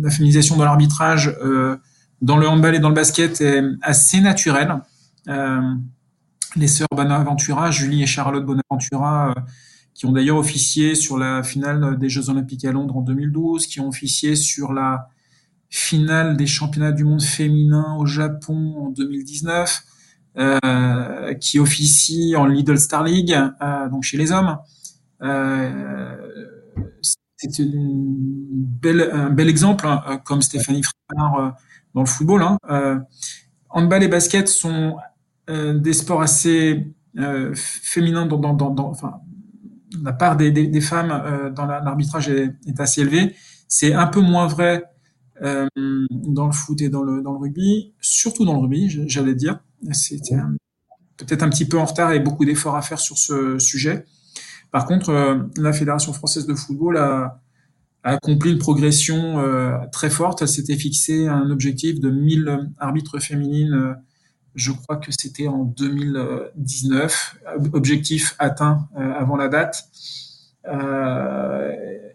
la 0.00 0.10
féminisation 0.10 0.56
dans 0.56 0.64
l'arbitrage 0.64 1.34
euh, 1.42 1.76
dans 2.20 2.36
le 2.36 2.48
handball 2.48 2.74
et 2.74 2.80
dans 2.80 2.88
le 2.88 2.94
basket 2.94 3.40
est 3.40 3.62
assez 3.82 4.20
naturelle. 4.20 4.80
Les 6.56 6.68
sœurs 6.68 6.88
Bonaventura, 6.94 7.70
Julie 7.70 8.02
et 8.02 8.06
Charlotte 8.06 8.44
Bonaventura, 8.44 9.34
qui 9.94 10.06
ont 10.06 10.12
d'ailleurs 10.12 10.38
officié 10.38 10.94
sur 10.94 11.18
la 11.18 11.42
finale 11.42 11.98
des 11.98 12.08
Jeux 12.08 12.30
Olympiques 12.30 12.64
à 12.64 12.72
Londres 12.72 12.96
en 12.96 13.02
2012, 13.02 13.66
qui 13.66 13.80
ont 13.80 13.88
officié 13.88 14.36
sur 14.36 14.72
la 14.72 15.08
finale 15.72 16.36
des 16.36 16.46
championnats 16.46 16.92
du 16.92 17.04
monde 17.04 17.22
féminin 17.22 17.96
au 17.98 18.04
Japon 18.04 18.74
en 18.78 18.90
2019, 18.90 19.82
euh, 20.38 21.34
qui 21.34 21.58
officie 21.58 22.34
en 22.36 22.46
Lidl 22.46 22.78
Star 22.78 23.04
League, 23.04 23.32
euh, 23.32 23.88
donc 23.88 24.02
chez 24.02 24.18
les 24.18 24.32
hommes. 24.32 24.58
Euh, 25.22 26.16
c'est 27.36 27.62
un 27.62 29.30
bel 29.30 29.48
exemple, 29.48 29.86
hein, 29.86 30.20
comme 30.24 30.42
Stéphanie 30.42 30.82
Frémard 30.82 31.34
euh, 31.40 31.50
dans 31.94 32.02
le 32.02 32.06
football. 32.06 32.42
Hein. 32.42 33.04
handball 33.70 34.02
et 34.02 34.08
basket 34.08 34.48
sont 34.48 34.96
des 35.48 35.92
sports 35.92 36.22
assez 36.22 36.94
féminins 37.54 38.26
dans, 38.26 38.38
dans, 38.38 38.70
dans, 38.70 38.88
enfin, 38.88 39.20
la 40.02 40.12
part 40.12 40.36
des, 40.36 40.50
des, 40.50 40.66
des 40.66 40.80
femmes 40.80 41.52
dans 41.54 41.66
l'arbitrage 41.66 42.28
est, 42.28 42.54
est, 42.66 42.80
assez 42.80 43.02
élevée. 43.02 43.34
C'est 43.68 43.92
un 43.92 44.06
peu 44.06 44.20
moins 44.20 44.46
vrai 44.46 44.84
dans 45.40 46.46
le 46.46 46.52
foot 46.52 46.80
et 46.80 46.88
dans 46.88 47.02
le, 47.02 47.22
dans 47.22 47.32
le 47.32 47.38
rugby, 47.38 47.92
surtout 48.00 48.44
dans 48.44 48.54
le 48.54 48.60
rugby, 48.60 48.88
j'allais 49.08 49.34
dire. 49.34 49.58
C'était 49.92 50.36
peut-être 51.16 51.42
un 51.42 51.50
petit 51.50 51.66
peu 51.66 51.78
en 51.78 51.84
retard 51.84 52.12
et 52.12 52.20
beaucoup 52.20 52.44
d'efforts 52.44 52.76
à 52.76 52.82
faire 52.82 53.00
sur 53.00 53.18
ce 53.18 53.58
sujet. 53.58 54.04
Par 54.70 54.86
contre, 54.86 55.50
la 55.58 55.72
Fédération 55.72 56.12
française 56.12 56.46
de 56.46 56.54
football 56.54 56.96
a, 56.96 57.42
a 58.02 58.12
accompli 58.14 58.50
une 58.50 58.58
progression 58.58 59.38
euh, 59.38 59.76
très 59.92 60.10
forte. 60.10 60.42
Elle 60.42 60.48
s'était 60.48 60.76
fixé 60.76 61.28
un 61.28 61.50
objectif 61.50 62.00
de 62.00 62.10
1000 62.10 62.70
arbitres 62.78 63.18
féminines, 63.20 63.74
euh, 63.74 63.94
je 64.54 64.72
crois 64.72 64.96
que 64.96 65.10
c'était 65.10 65.48
en 65.48 65.64
2019, 65.64 67.36
objectif 67.72 68.34
atteint 68.38 68.88
euh, 68.96 69.12
avant 69.14 69.36
la 69.36 69.48
date. 69.48 69.88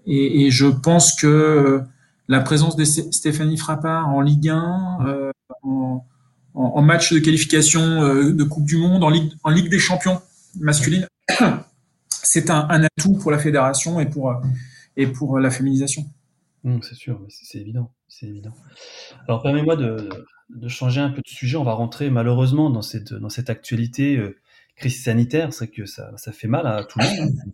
Et, 0.06 0.46
et, 0.46 0.52
je 0.52 0.68
pense 0.68 1.20
que 1.20 1.82
la 2.30 2.40
présence 2.40 2.78
de 2.78 2.86
Stéphanie 2.86 3.58
Frappard 3.58 4.08
en 4.08 4.22
Ligue 4.22 4.50
1, 4.50 5.34
en, 6.54 6.82
match 6.82 7.12
de 7.12 7.20
qualification 7.20 7.82
de 8.32 8.44
Coupe 8.46 8.64
du 8.64 8.78
Monde, 8.78 9.04
en 9.04 9.10
Ligue, 9.10 9.34
en 9.44 9.50
Ligue 9.50 9.70
des 9.70 9.80
champions 9.80 10.22
masculine, 10.60 11.06
c'est 12.10 12.50
un, 12.50 12.68
atout 12.70 13.18
pour 13.18 13.32
la 13.32 13.38
fédération 13.38 14.00
et 14.00 14.06
pour 15.08 15.40
la 15.40 15.52
féminisation. 15.52 16.06
C'est 16.82 16.96
sûr, 16.96 17.20
c'est 17.30 17.60
évident, 17.60 17.92
c'est 18.08 18.28
évident. 18.28 18.54
Alors 19.28 19.42
permets-moi 19.42 19.76
de, 19.76 20.10
changer 20.68 21.02
un 21.02 21.10
peu 21.10 21.22
de 21.22 21.30
sujet. 21.30 21.58
On 21.58 21.64
va 21.64 21.74
rentrer 21.74 22.10
malheureusement 22.10 22.70
dans 22.70 22.82
cette 22.82 23.50
actualité 23.50 24.18
euh, 24.18 24.38
crise 24.76 25.04
sanitaire. 25.04 25.54
C'est 25.54 25.68
que 25.68 25.86
ça, 25.86 26.14
fait 26.32 26.48
mal 26.48 26.68
à 26.68 26.84
tout 26.84 27.00
le 27.00 27.06
monde. 27.06 27.36
Hein. 27.46 27.52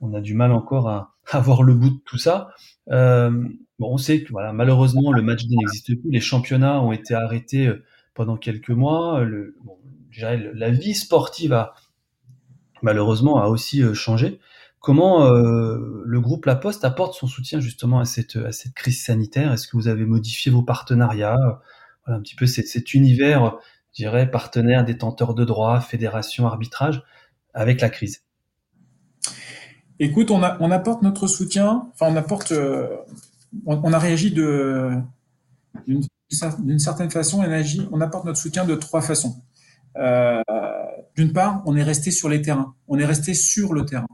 On 0.00 0.14
a 0.14 0.20
du 0.20 0.34
mal 0.34 0.52
encore 0.52 0.88
à, 0.88 1.14
avoir 1.30 1.62
le 1.62 1.74
bout 1.74 1.90
de 1.90 2.00
tout 2.04 2.18
ça. 2.18 2.48
Euh, 2.90 3.48
on 3.78 3.96
sait 3.96 4.22
que 4.22 4.30
voilà, 4.30 4.52
malheureusement 4.52 5.12
le 5.12 5.22
match 5.22 5.44
n'existe 5.48 6.00
plus. 6.00 6.10
Les 6.10 6.20
championnats 6.20 6.80
ont 6.82 6.92
été 6.92 7.14
arrêtés 7.14 7.66
euh, 7.66 7.84
pendant 8.14 8.36
quelques 8.36 8.70
mois. 8.70 9.24
La 10.18 10.70
vie 10.70 10.94
sportive 10.94 11.52
a 11.52 11.74
malheureusement 12.82 13.40
a 13.40 13.46
aussi 13.46 13.82
changé. 13.94 14.40
Comment 14.82 15.26
euh, 15.26 16.02
le 16.04 16.20
groupe 16.20 16.44
La 16.44 16.56
Poste 16.56 16.84
apporte 16.84 17.14
son 17.14 17.28
soutien 17.28 17.60
justement 17.60 18.00
à 18.00 18.04
cette, 18.04 18.36
crise 18.74 19.04
sanitaire? 19.04 19.52
Est-ce 19.52 19.68
que 19.68 19.76
vous 19.76 19.86
avez 19.86 20.04
modifié 20.04 20.50
vos 20.50 20.62
partenariats? 20.62 21.62
Voilà 22.04 22.18
un 22.18 22.20
petit 22.20 22.34
peu 22.34 22.46
cet, 22.46 22.66
cet 22.66 22.92
univers, 22.92 23.56
je 23.92 24.02
dirais, 24.02 24.28
partenaire, 24.28 24.84
détenteur 24.84 25.34
de 25.34 25.44
droits, 25.44 25.80
fédération, 25.80 26.48
arbitrage, 26.48 27.04
avec 27.54 27.80
la 27.80 27.90
crise. 27.90 28.24
Écoute, 30.00 30.32
on, 30.32 30.42
a, 30.42 30.74
apporte 30.74 31.02
notre 31.02 31.28
soutien, 31.28 31.88
enfin 31.92 32.12
on 32.12 32.16
apporte, 32.16 32.50
euh, 32.50 32.88
on, 33.66 33.92
a 33.92 33.98
réagi 34.00 34.32
de 34.32 34.90
d'une 35.86 36.78
certaine 36.80 37.10
façon, 37.12 37.40
on, 37.40 37.88
on 37.92 38.00
apporte 38.00 38.24
notre 38.24 38.38
soutien 38.38 38.64
de 38.64 38.74
trois 38.74 39.00
façons. 39.00 39.44
Euh, 39.96 40.42
d'une 41.14 41.32
part, 41.32 41.62
on 41.66 41.76
est 41.76 41.84
resté 41.84 42.10
sur 42.10 42.28
les 42.28 42.42
terrains, 42.42 42.74
on 42.88 42.98
est 42.98 43.04
resté 43.04 43.32
sur 43.32 43.74
le 43.74 43.84
terrain. 43.84 44.08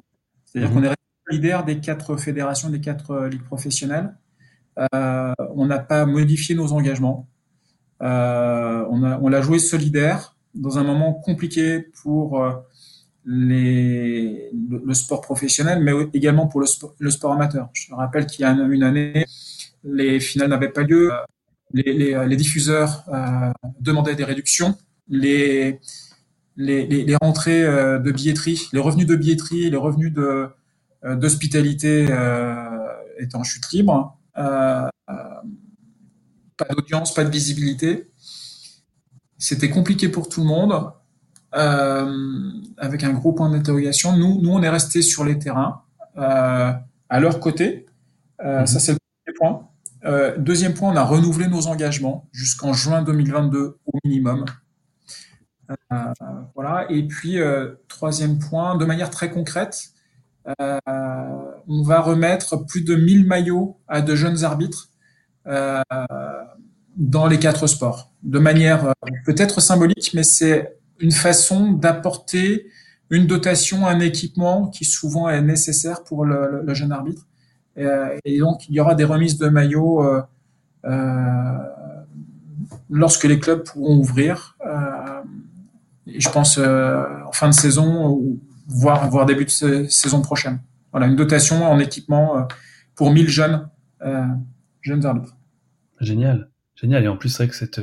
C'est-à-dire 0.52 0.72
qu'on 0.72 0.80
mhm. 0.80 0.86
est 0.86 0.94
leader 1.30 1.64
des 1.64 1.78
quatre 1.80 2.16
fédérations, 2.16 2.70
des 2.70 2.80
quatre 2.80 3.10
euh, 3.10 3.28
ligues 3.28 3.44
professionnelles. 3.44 4.14
Euh, 4.94 5.32
on 5.54 5.66
n'a 5.66 5.78
pas 5.78 6.06
modifié 6.06 6.54
nos 6.54 6.72
engagements. 6.72 7.28
Euh, 8.02 8.86
on, 8.90 9.02
a, 9.02 9.18
on 9.20 9.28
l'a 9.28 9.42
joué 9.42 9.58
solidaire 9.58 10.36
dans 10.54 10.78
un 10.78 10.84
moment 10.84 11.14
compliqué 11.14 11.80
pour 12.02 12.42
les, 13.24 14.50
le, 14.52 14.94
sport 14.94 15.20
professionnel, 15.20 15.82
mais 15.82 15.92
également 16.14 16.46
pour 16.46 16.60
le 16.60 16.66
sport, 16.66 16.94
le 16.98 17.10
sport 17.10 17.32
amateur. 17.32 17.68
Je 17.74 17.92
rappelle 17.92 18.26
qu'il 18.26 18.42
y 18.42 18.44
a 18.44 18.50
une 18.52 18.82
année, 18.82 19.26
les 19.84 20.20
finales 20.20 20.48
n'avaient 20.48 20.70
pas 20.70 20.82
lieu, 20.82 21.10
les, 21.72 21.92
les, 21.92 22.26
les 22.26 22.36
diffuseurs 22.36 23.04
euh, 23.08 23.52
demandaient 23.80 24.14
des 24.14 24.24
réductions, 24.24 24.76
les, 25.08 25.80
les, 26.58 26.86
les, 26.86 27.16
rentrées 27.16 27.64
euh, 27.64 27.98
de 28.00 28.10
billetterie, 28.10 28.68
les 28.72 28.80
revenus 28.80 29.06
de 29.06 29.14
billetterie, 29.16 29.70
les 29.70 29.76
revenus 29.76 30.12
de 30.12 30.48
euh, 31.04 31.14
d'hospitalité 31.14 32.08
euh, 32.10 32.66
étaient 33.18 33.36
en 33.36 33.44
chute 33.44 33.70
libre. 33.72 34.18
pas 34.34 34.90
d'audience, 36.70 37.14
pas 37.14 37.24
de 37.24 37.30
visibilité. 37.30 38.10
C'était 39.38 39.70
compliqué 39.70 40.08
pour 40.08 40.28
tout 40.28 40.40
le 40.40 40.48
monde, 40.48 40.92
avec 41.52 43.04
un 43.04 43.12
gros 43.12 43.32
point 43.32 43.48
d'interrogation. 43.48 44.16
Nous, 44.16 44.40
nous, 44.42 44.50
on 44.50 44.60
est 44.62 44.68
resté 44.68 45.00
sur 45.02 45.24
les 45.24 45.38
terrains, 45.38 45.82
à 46.16 47.20
leur 47.20 47.38
côté. 47.38 47.86
Mhm. 48.44 48.66
Ça, 48.66 48.80
c'est 48.80 48.92
le 48.92 48.98
premier 49.24 49.36
point. 49.38 50.34
deuxième 50.38 50.74
point, 50.74 50.90
on 50.92 50.96
a 50.96 51.04
renouvelé 51.04 51.46
nos 51.46 51.68
engagements 51.68 52.28
jusqu'en 52.32 52.72
juin 52.72 53.02
2022 53.02 53.78
au 53.86 53.98
minimum. 54.04 54.44
Euh, 55.70 55.96
voilà. 56.54 56.86
Et 56.90 57.06
puis, 57.06 57.40
euh, 57.40 57.74
troisième 57.88 58.38
point, 58.38 58.76
de 58.76 58.84
manière 58.84 59.10
très 59.10 59.30
concrète, 59.30 59.90
euh, 60.60 60.78
on 61.66 61.82
va 61.82 62.00
remettre 62.00 62.56
plus 62.66 62.82
de 62.82 62.94
1000 62.94 63.26
maillots 63.26 63.78
à 63.86 64.00
de 64.00 64.14
jeunes 64.14 64.44
arbitres 64.44 64.90
dans 66.96 67.26
les 67.26 67.38
quatre 67.38 67.66
sports. 67.66 68.12
De 68.22 68.38
manière 68.38 68.92
peut-être 69.24 69.60
symbolique, 69.60 70.12
mais 70.14 70.22
c'est 70.22 70.76
une 71.00 71.12
façon 71.12 71.72
d'apporter 71.72 72.66
une 73.08 73.26
dotation, 73.26 73.86
un 73.86 74.00
équipement 74.00 74.68
qui 74.68 74.84
souvent 74.84 75.28
est 75.30 75.40
nécessaire 75.40 76.04
pour 76.04 76.26
le, 76.26 76.62
jeune 76.74 76.92
arbitre. 76.92 77.26
Et, 77.76 78.38
donc, 78.40 78.68
il 78.68 78.74
y 78.74 78.80
aura 78.80 78.94
des 78.94 79.04
remises 79.04 79.38
de 79.38 79.48
maillots 79.48 80.04
euh, 80.84 81.58
lorsque 82.90 83.24
les 83.24 83.38
clubs 83.38 83.64
pourront 83.64 83.98
ouvrir. 83.98 84.56
Euh, 84.66 85.22
je 86.16 86.28
pense 86.28 86.58
euh, 86.58 87.04
en 87.26 87.32
fin 87.32 87.48
de 87.48 87.54
saison, 87.54 88.20
voire, 88.66 89.08
voire 89.10 89.26
début 89.26 89.44
de 89.44 89.50
saison 89.88 90.22
prochaine. 90.22 90.60
Voilà, 90.92 91.06
une 91.06 91.16
dotation 91.16 91.64
en 91.64 91.78
équipement 91.78 92.38
euh, 92.38 92.42
pour 92.94 93.10
1000 93.10 93.28
jeunes, 93.28 93.68
euh, 94.02 94.24
jeunes 94.80 95.04
arbitres. 95.04 95.36
Génial, 96.00 96.50
génial. 96.74 97.04
Et 97.04 97.08
en 97.08 97.16
plus, 97.16 97.28
c'est 97.28 97.44
vrai 97.44 97.48
que 97.48 97.56
cette, 97.56 97.80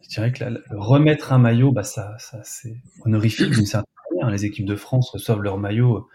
je 0.00 0.08
dirais 0.08 0.32
que 0.32 0.44
remettre 0.70 1.32
un 1.32 1.38
maillot, 1.38 1.72
bah 1.72 1.82
ça, 1.82 2.14
ça 2.18 2.40
c'est 2.44 2.76
honorifique 3.04 3.50
d'une 3.50 3.66
certaine 3.66 3.92
manière. 4.10 4.30
Les 4.30 4.44
équipes 4.44 4.66
de 4.66 4.76
France 4.76 5.10
reçoivent 5.10 5.42
leur 5.42 5.58
maillot 5.58 6.08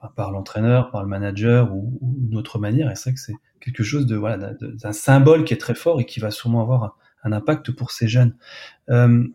bah, 0.00 0.12
par 0.16 0.30
l'entraîneur, 0.30 0.90
par 0.90 1.02
le 1.02 1.08
manager 1.08 1.74
ou, 1.74 1.98
ou 2.00 2.36
autre 2.36 2.58
manière. 2.58 2.90
Et 2.90 2.94
c'est 2.94 3.10
vrai 3.10 3.14
que 3.14 3.20
c'est 3.20 3.34
quelque 3.60 3.82
chose 3.82 4.06
de 4.06 4.16
voilà 4.16 4.54
d'un 4.60 4.92
symbole 4.92 5.44
qui 5.44 5.54
est 5.54 5.58
très 5.58 5.74
fort 5.74 6.00
et 6.00 6.06
qui 6.06 6.20
va 6.20 6.30
sûrement 6.30 6.62
avoir 6.62 6.96
un, 7.24 7.32
impact 7.32 7.72
pour 7.72 7.90
ces 7.90 8.08
jeunes. 8.08 8.34
Euh, 8.88 9.26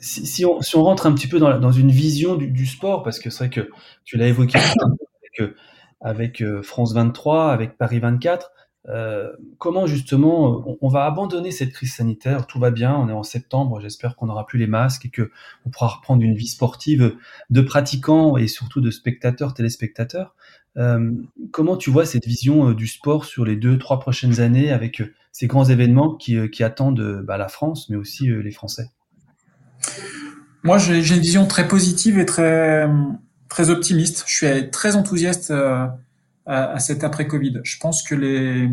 si, 0.00 0.26
si, 0.26 0.44
on, 0.44 0.60
si, 0.60 0.76
on, 0.76 0.82
rentre 0.82 1.06
un 1.06 1.12
petit 1.12 1.28
peu 1.28 1.38
dans, 1.38 1.58
dans 1.58 1.72
une 1.72 1.90
vision 1.90 2.34
du, 2.34 2.48
du, 2.48 2.66
sport, 2.66 3.02
parce 3.02 3.18
que 3.18 3.30
c'est 3.30 3.44
vrai 3.44 3.50
que 3.50 3.70
tu 4.04 4.16
l'as 4.16 4.28
évoqué 4.28 4.58
avec, 4.58 5.40
euh, 5.40 5.54
avec 6.00 6.42
euh, 6.42 6.62
France 6.62 6.94
23, 6.94 7.52
avec 7.52 7.76
Paris 7.76 8.00
24, 8.00 8.50
euh, 8.88 9.30
comment 9.58 9.86
justement 9.86 10.66
on, 10.66 10.78
on, 10.80 10.88
va 10.88 11.04
abandonner 11.04 11.50
cette 11.50 11.72
crise 11.72 11.94
sanitaire 11.94 12.46
Tout 12.46 12.58
va 12.58 12.70
bien, 12.70 12.96
on 12.96 13.08
est 13.10 13.12
en 13.12 13.22
septembre, 13.22 13.78
j'espère 13.78 14.16
qu'on 14.16 14.26
n'aura 14.26 14.46
plus 14.46 14.58
les 14.58 14.66
masques 14.66 15.04
et 15.04 15.10
que 15.10 15.30
on 15.66 15.70
pourra 15.70 15.88
reprendre 15.88 16.22
une 16.22 16.34
vie 16.34 16.48
sportive 16.48 17.16
de 17.50 17.60
pratiquants 17.60 18.38
et 18.38 18.48
surtout 18.48 18.80
de 18.80 18.90
spectateurs, 18.90 19.52
téléspectateurs. 19.52 20.34
Euh, 20.78 21.12
comment 21.50 21.76
tu 21.76 21.90
vois 21.90 22.06
cette 22.06 22.26
vision 22.26 22.70
euh, 22.70 22.74
du 22.74 22.86
sport 22.86 23.26
sur 23.26 23.44
les 23.44 23.56
deux, 23.56 23.76
trois 23.76 24.00
prochaines 24.00 24.40
années 24.40 24.70
avec 24.72 25.02
ces 25.30 25.46
grands 25.46 25.64
événements 25.64 26.14
qui, 26.14 26.48
qui 26.50 26.64
attendent 26.64 27.22
bah, 27.24 27.36
la 27.36 27.48
France, 27.48 27.90
mais 27.90 27.96
aussi 27.96 28.28
les 28.28 28.50
Français? 28.50 28.90
Moi, 30.62 30.78
j'ai 30.78 30.98
une 30.98 31.20
vision 31.20 31.46
très 31.46 31.68
positive 31.68 32.18
et 32.18 32.26
très, 32.26 32.88
très 33.48 33.70
optimiste. 33.70 34.24
Je 34.26 34.34
suis 34.34 34.70
très 34.70 34.96
enthousiaste 34.96 35.50
euh, 35.50 35.86
à, 36.46 36.72
à 36.72 36.78
cet 36.78 37.02
après-Covid. 37.04 37.60
Je 37.64 37.78
pense 37.78 38.02
que 38.02 38.14
les, 38.14 38.68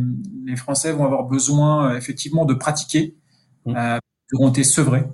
les 0.45 0.55
Français 0.55 0.91
vont 0.91 1.05
avoir 1.05 1.23
besoin 1.23 1.91
euh, 1.91 1.97
effectivement 1.97 2.45
de 2.45 2.53
pratiquer, 2.53 3.15
mmh. 3.65 3.75
euh, 3.75 3.97
auront 4.33 4.49
été 4.49 4.63
sevrés. 4.63 5.05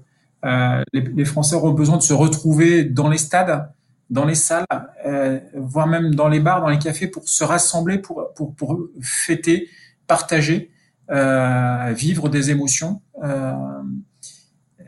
Euh, 0.45 0.83
les, 0.93 1.01
les, 1.01 1.25
Français 1.25 1.55
auront 1.55 1.71
besoin 1.71 1.97
de 1.97 2.01
se 2.01 2.13
retrouver 2.13 2.83
dans 2.83 3.09
les 3.09 3.17
stades, 3.17 3.71
dans 4.09 4.25
les 4.25 4.35
salles, 4.35 4.65
euh, 5.05 5.39
voire 5.55 5.87
même 5.87 6.15
dans 6.15 6.27
les 6.27 6.39
bars, 6.39 6.59
dans 6.59 6.67
les 6.69 6.79
cafés, 6.79 7.07
pour 7.07 7.27
se 7.29 7.43
rassembler, 7.43 7.99
pour, 7.99 8.33
pour, 8.35 8.53
pour 8.55 8.77
fêter, 9.01 9.69
partager, 10.07 10.71
euh, 11.11 11.93
vivre 11.95 12.29
des 12.29 12.51
émotions. 12.51 13.01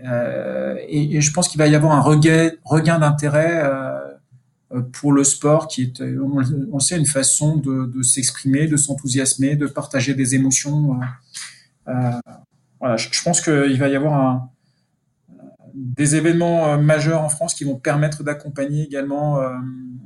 Euh, 0.03 0.55
euh, 0.75 0.79
et, 0.87 1.21
je 1.21 1.31
pense 1.31 1.47
qu'il 1.47 1.57
va 1.57 1.67
y 1.67 1.75
avoir 1.75 1.93
un 1.93 2.01
regain, 2.01 2.99
d'intérêt 2.99 3.63
euh, 3.63 4.81
pour 4.93 5.11
le 5.11 5.23
sport 5.23 5.67
qui 5.67 5.83
est, 5.83 6.01
on, 6.01 6.41
on 6.71 6.79
sait, 6.79 6.97
une 6.97 7.05
façon 7.05 7.57
de, 7.57 8.01
s'exprimer, 8.01 8.67
de 8.67 8.77
s'enthousiasmer, 8.77 9.55
de 9.55 9.67
partager 9.67 10.13
des 10.13 10.35
émotions. 10.35 10.99
Euh, 11.87 12.11
voilà, 12.79 12.97
je, 12.97 13.21
pense 13.23 13.41
qu'il 13.41 13.77
va 13.79 13.87
y 13.87 13.95
avoir 13.95 14.47
des 15.73 16.15
événements 16.15 16.77
majeurs 16.77 17.21
en 17.21 17.29
France 17.29 17.53
qui 17.53 17.63
vont 17.63 17.75
permettre 17.75 18.23
d'accompagner 18.23 18.83
également 18.83 19.39
euh, 19.39 19.49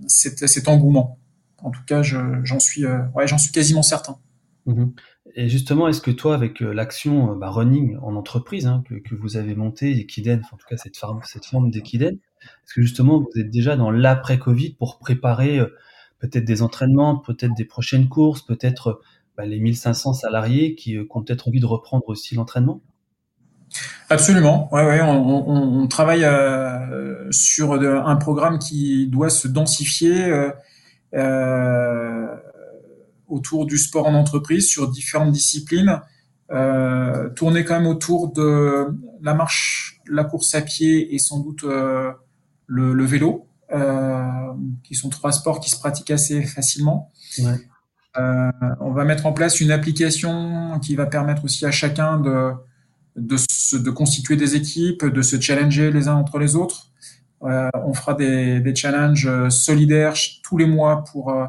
cet, 0.07 0.67
engouement. 0.67 1.17
En 1.61 1.71
tout 1.71 1.83
cas, 1.85 2.01
j'en 2.01 2.59
suis, 2.59 2.85
j'en 3.25 3.37
suis 3.37 3.51
quasiment 3.51 3.83
certain. 3.83 4.17
Mmh 4.65 4.85
Et 5.39 5.47
justement, 5.47 5.87
est-ce 5.87 6.01
que 6.01 6.11
toi, 6.11 6.35
avec 6.35 6.59
l'action 6.59 7.33
bah, 7.33 7.49
running 7.49 7.97
en 8.01 8.17
entreprise 8.17 8.67
hein, 8.67 8.83
que, 8.89 9.15
vous 9.15 9.37
avez 9.37 9.55
montée, 9.55 9.97
Equiden, 9.97 10.41
en 10.51 10.57
tout 10.57 10.67
cas 10.69 10.75
cette 10.75 10.97
forme, 10.97 11.71
d'Equiden, 11.71 12.15
est-ce 12.15 12.73
que 12.73 12.81
justement 12.81 13.19
vous 13.19 13.39
êtes 13.39 13.49
déjà 13.49 13.77
dans 13.77 13.89
l'après-Covid 13.89 14.73
pour 14.73 14.99
préparer 14.99 15.61
peut-être 16.19 16.43
des 16.43 16.61
entraînements, 16.61 17.15
peut-être 17.15 17.53
des 17.55 17.63
prochaines 17.63 18.09
courses, 18.09 18.41
peut-être 18.41 18.99
bah, 19.37 19.45
les 19.45 19.61
1500 19.61 20.11
salariés 20.11 20.75
qui, 20.75 20.97
ont 21.09 21.23
peut-être 21.23 21.47
envie 21.47 21.61
de 21.61 21.65
reprendre 21.65 22.09
aussi 22.09 22.35
l'entraînement? 22.35 22.81
Absolument, 24.09 24.67
ouais, 24.73 24.99
on, 25.01 25.87
travaille 25.87 26.25
euh, 26.25 27.31
sur 27.31 27.75
un 27.75 28.15
programme 28.17 28.59
qui 28.59 29.07
doit 29.07 29.29
se 29.29 29.47
densifier 29.47 30.25
euh, 30.25 30.51
euh, 31.13 32.35
autour 33.29 33.65
du 33.65 33.77
sport 33.77 34.07
en 34.07 34.13
entreprise 34.13 34.67
sur 34.67 34.89
différentes 34.89 35.31
disciplines, 35.31 36.01
euh, 36.51 37.29
tourner 37.29 37.63
quand 37.63 37.75
même 37.75 37.87
autour 37.87 38.31
de 38.33 38.87
la 39.21 39.33
marche, 39.33 40.01
la 40.07 40.23
course 40.23 40.55
à 40.55 40.61
pied 40.61 41.13
et 41.13 41.19
sans 41.19 41.39
doute 41.39 41.63
euh, 41.63 42.11
le, 42.67 42.93
le, 42.93 43.05
vélo, 43.05 43.45
qui 44.83 44.95
sont 44.95 45.09
trois 45.09 45.31
sports 45.31 45.59
qui 45.59 45.69
se 45.69 45.79
pratiquent 45.79 46.11
assez 46.11 46.41
facilement. 46.41 47.11
Ouais. 47.37 47.55
on 48.15 48.91
va 48.91 49.05
mettre 49.05 49.27
en 49.27 49.33
place 49.33 49.61
une 49.61 49.71
application 49.71 50.79
qui 50.79 50.95
va 50.95 51.05
permettre 51.05 51.45
aussi 51.45 51.65
à 51.65 51.71
chacun 51.71 52.19
de 52.19 52.53
de, 53.19 53.37
se, 53.37 53.75
de 53.75 53.91
constituer 53.91 54.35
des 54.35 54.55
équipes, 54.55 55.05
de 55.05 55.21
se 55.21 55.39
challenger 55.39 55.91
les 55.91 56.07
uns 56.07 56.15
entre 56.15 56.39
les 56.39 56.55
autres. 56.55 56.87
Euh, 57.43 57.69
on 57.85 57.93
fera 57.93 58.13
des, 58.13 58.59
des, 58.59 58.75
challenges 58.75 59.27
euh, 59.27 59.49
solidaires 59.49 60.15
tous 60.43 60.57
les 60.57 60.65
mois 60.65 61.05
pour 61.09 61.31
euh, 61.31 61.45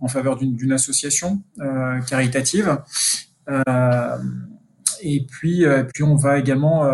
en 0.00 0.08
faveur 0.08 0.36
d'une 0.36 0.72
association 0.72 1.42
euh, 1.60 2.00
caritative. 2.02 2.78
Euh, 3.48 4.18
et 5.02 5.26
puis, 5.26 5.64
puis 5.92 6.02
on 6.02 6.16
va 6.16 6.38
également 6.38 6.88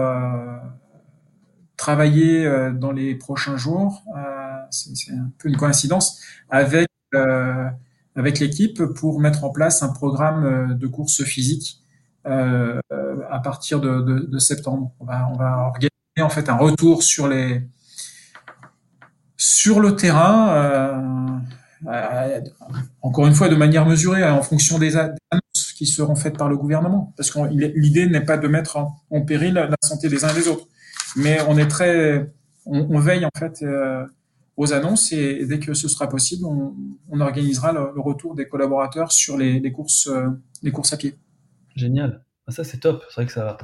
travailler 1.77 2.49
dans 2.75 2.93
les 2.93 3.15
prochains 3.15 3.57
jours. 3.57 4.03
C'est 4.71 5.13
un 5.13 5.31
peu 5.39 5.49
une 5.49 5.57
coïncidence 5.57 6.21
avec 6.49 6.89
avec 8.17 8.41
l'équipe 8.41 8.83
pour 8.85 9.21
mettre 9.21 9.45
en 9.45 9.51
place 9.51 9.83
un 9.83 9.93
programme 9.93 10.77
de 10.77 10.87
course 10.87 11.23
physique 11.23 11.81
euh, 12.27 12.81
à 13.31 13.39
partir 13.39 13.81
de, 13.81 14.39
septembre. 14.39 14.93
On 15.01 15.05
va, 15.05 15.29
on 15.33 15.37
va 15.37 15.59
organiser 15.69 15.91
en 16.21 16.29
fait 16.29 16.49
un 16.49 16.57
retour 16.57 17.03
sur 17.03 17.29
les 17.29 17.63
sur 19.39 19.81
le 19.81 19.97
terrain, 19.97 20.51
euh, 20.51 20.93
euh, 20.93 21.39
encore 23.03 23.27
une 23.27 23.35
fois 23.35 23.49
de 23.49 23.57
manière 23.57 23.87
mesurée, 23.87 24.23
hein, 24.23 24.35
en 24.35 24.43
fonction 24.43 24.79
des 24.79 24.97
annonces 24.97 25.73
qui 25.77 25.87
seront 25.87 26.15
faites 26.15 26.37
par 26.37 26.49
le 26.49 26.57
gouvernement. 26.57 27.13
Parce 27.17 27.31
que 27.31 27.39
l'idée 27.51 28.07
n'est 28.07 28.25
pas 28.25 28.37
de 28.37 28.49
mettre 28.49 28.77
en, 28.77 29.21
péril 29.23 29.55
la 29.55 29.77
santé 29.83 30.09
des 30.09 30.25
uns 30.25 30.29
et 30.29 30.35
des 30.35 30.49
autres, 30.49 30.67
mais 31.17 31.39
on 31.49 31.57
est 31.59 31.69
très, 31.69 32.31
on, 32.67 32.99
veille 32.99 33.25
en 33.25 33.31
fait 33.39 33.63
euh, 33.63 34.05
aux 34.57 34.73
annonces 34.73 35.13
et, 35.13 35.47
dès 35.47 35.59
que 35.59 35.75
ce 35.75 35.89
sera 35.89 36.09
possible, 36.09 36.45
on, 36.45 37.21
organisera 37.21 37.73
le, 37.73 38.01
retour 38.01 38.35
des 38.35 38.47
collaborateurs 38.47 39.13
sur 39.13 39.37
les, 39.37 39.73
courses, 39.73 40.07
euh, 40.07 40.29
les 40.63 40.71
courses 40.71 40.93
à 40.93 40.97
pied. 40.97 41.17
Génial. 41.75 42.25
Ah, 42.47 42.53
ça, 42.53 42.65
c'est 42.65 42.79
top. 42.79 43.05
C'est 43.09 43.15
vrai 43.15 43.27
que 43.27 43.33
ça. 43.33 43.57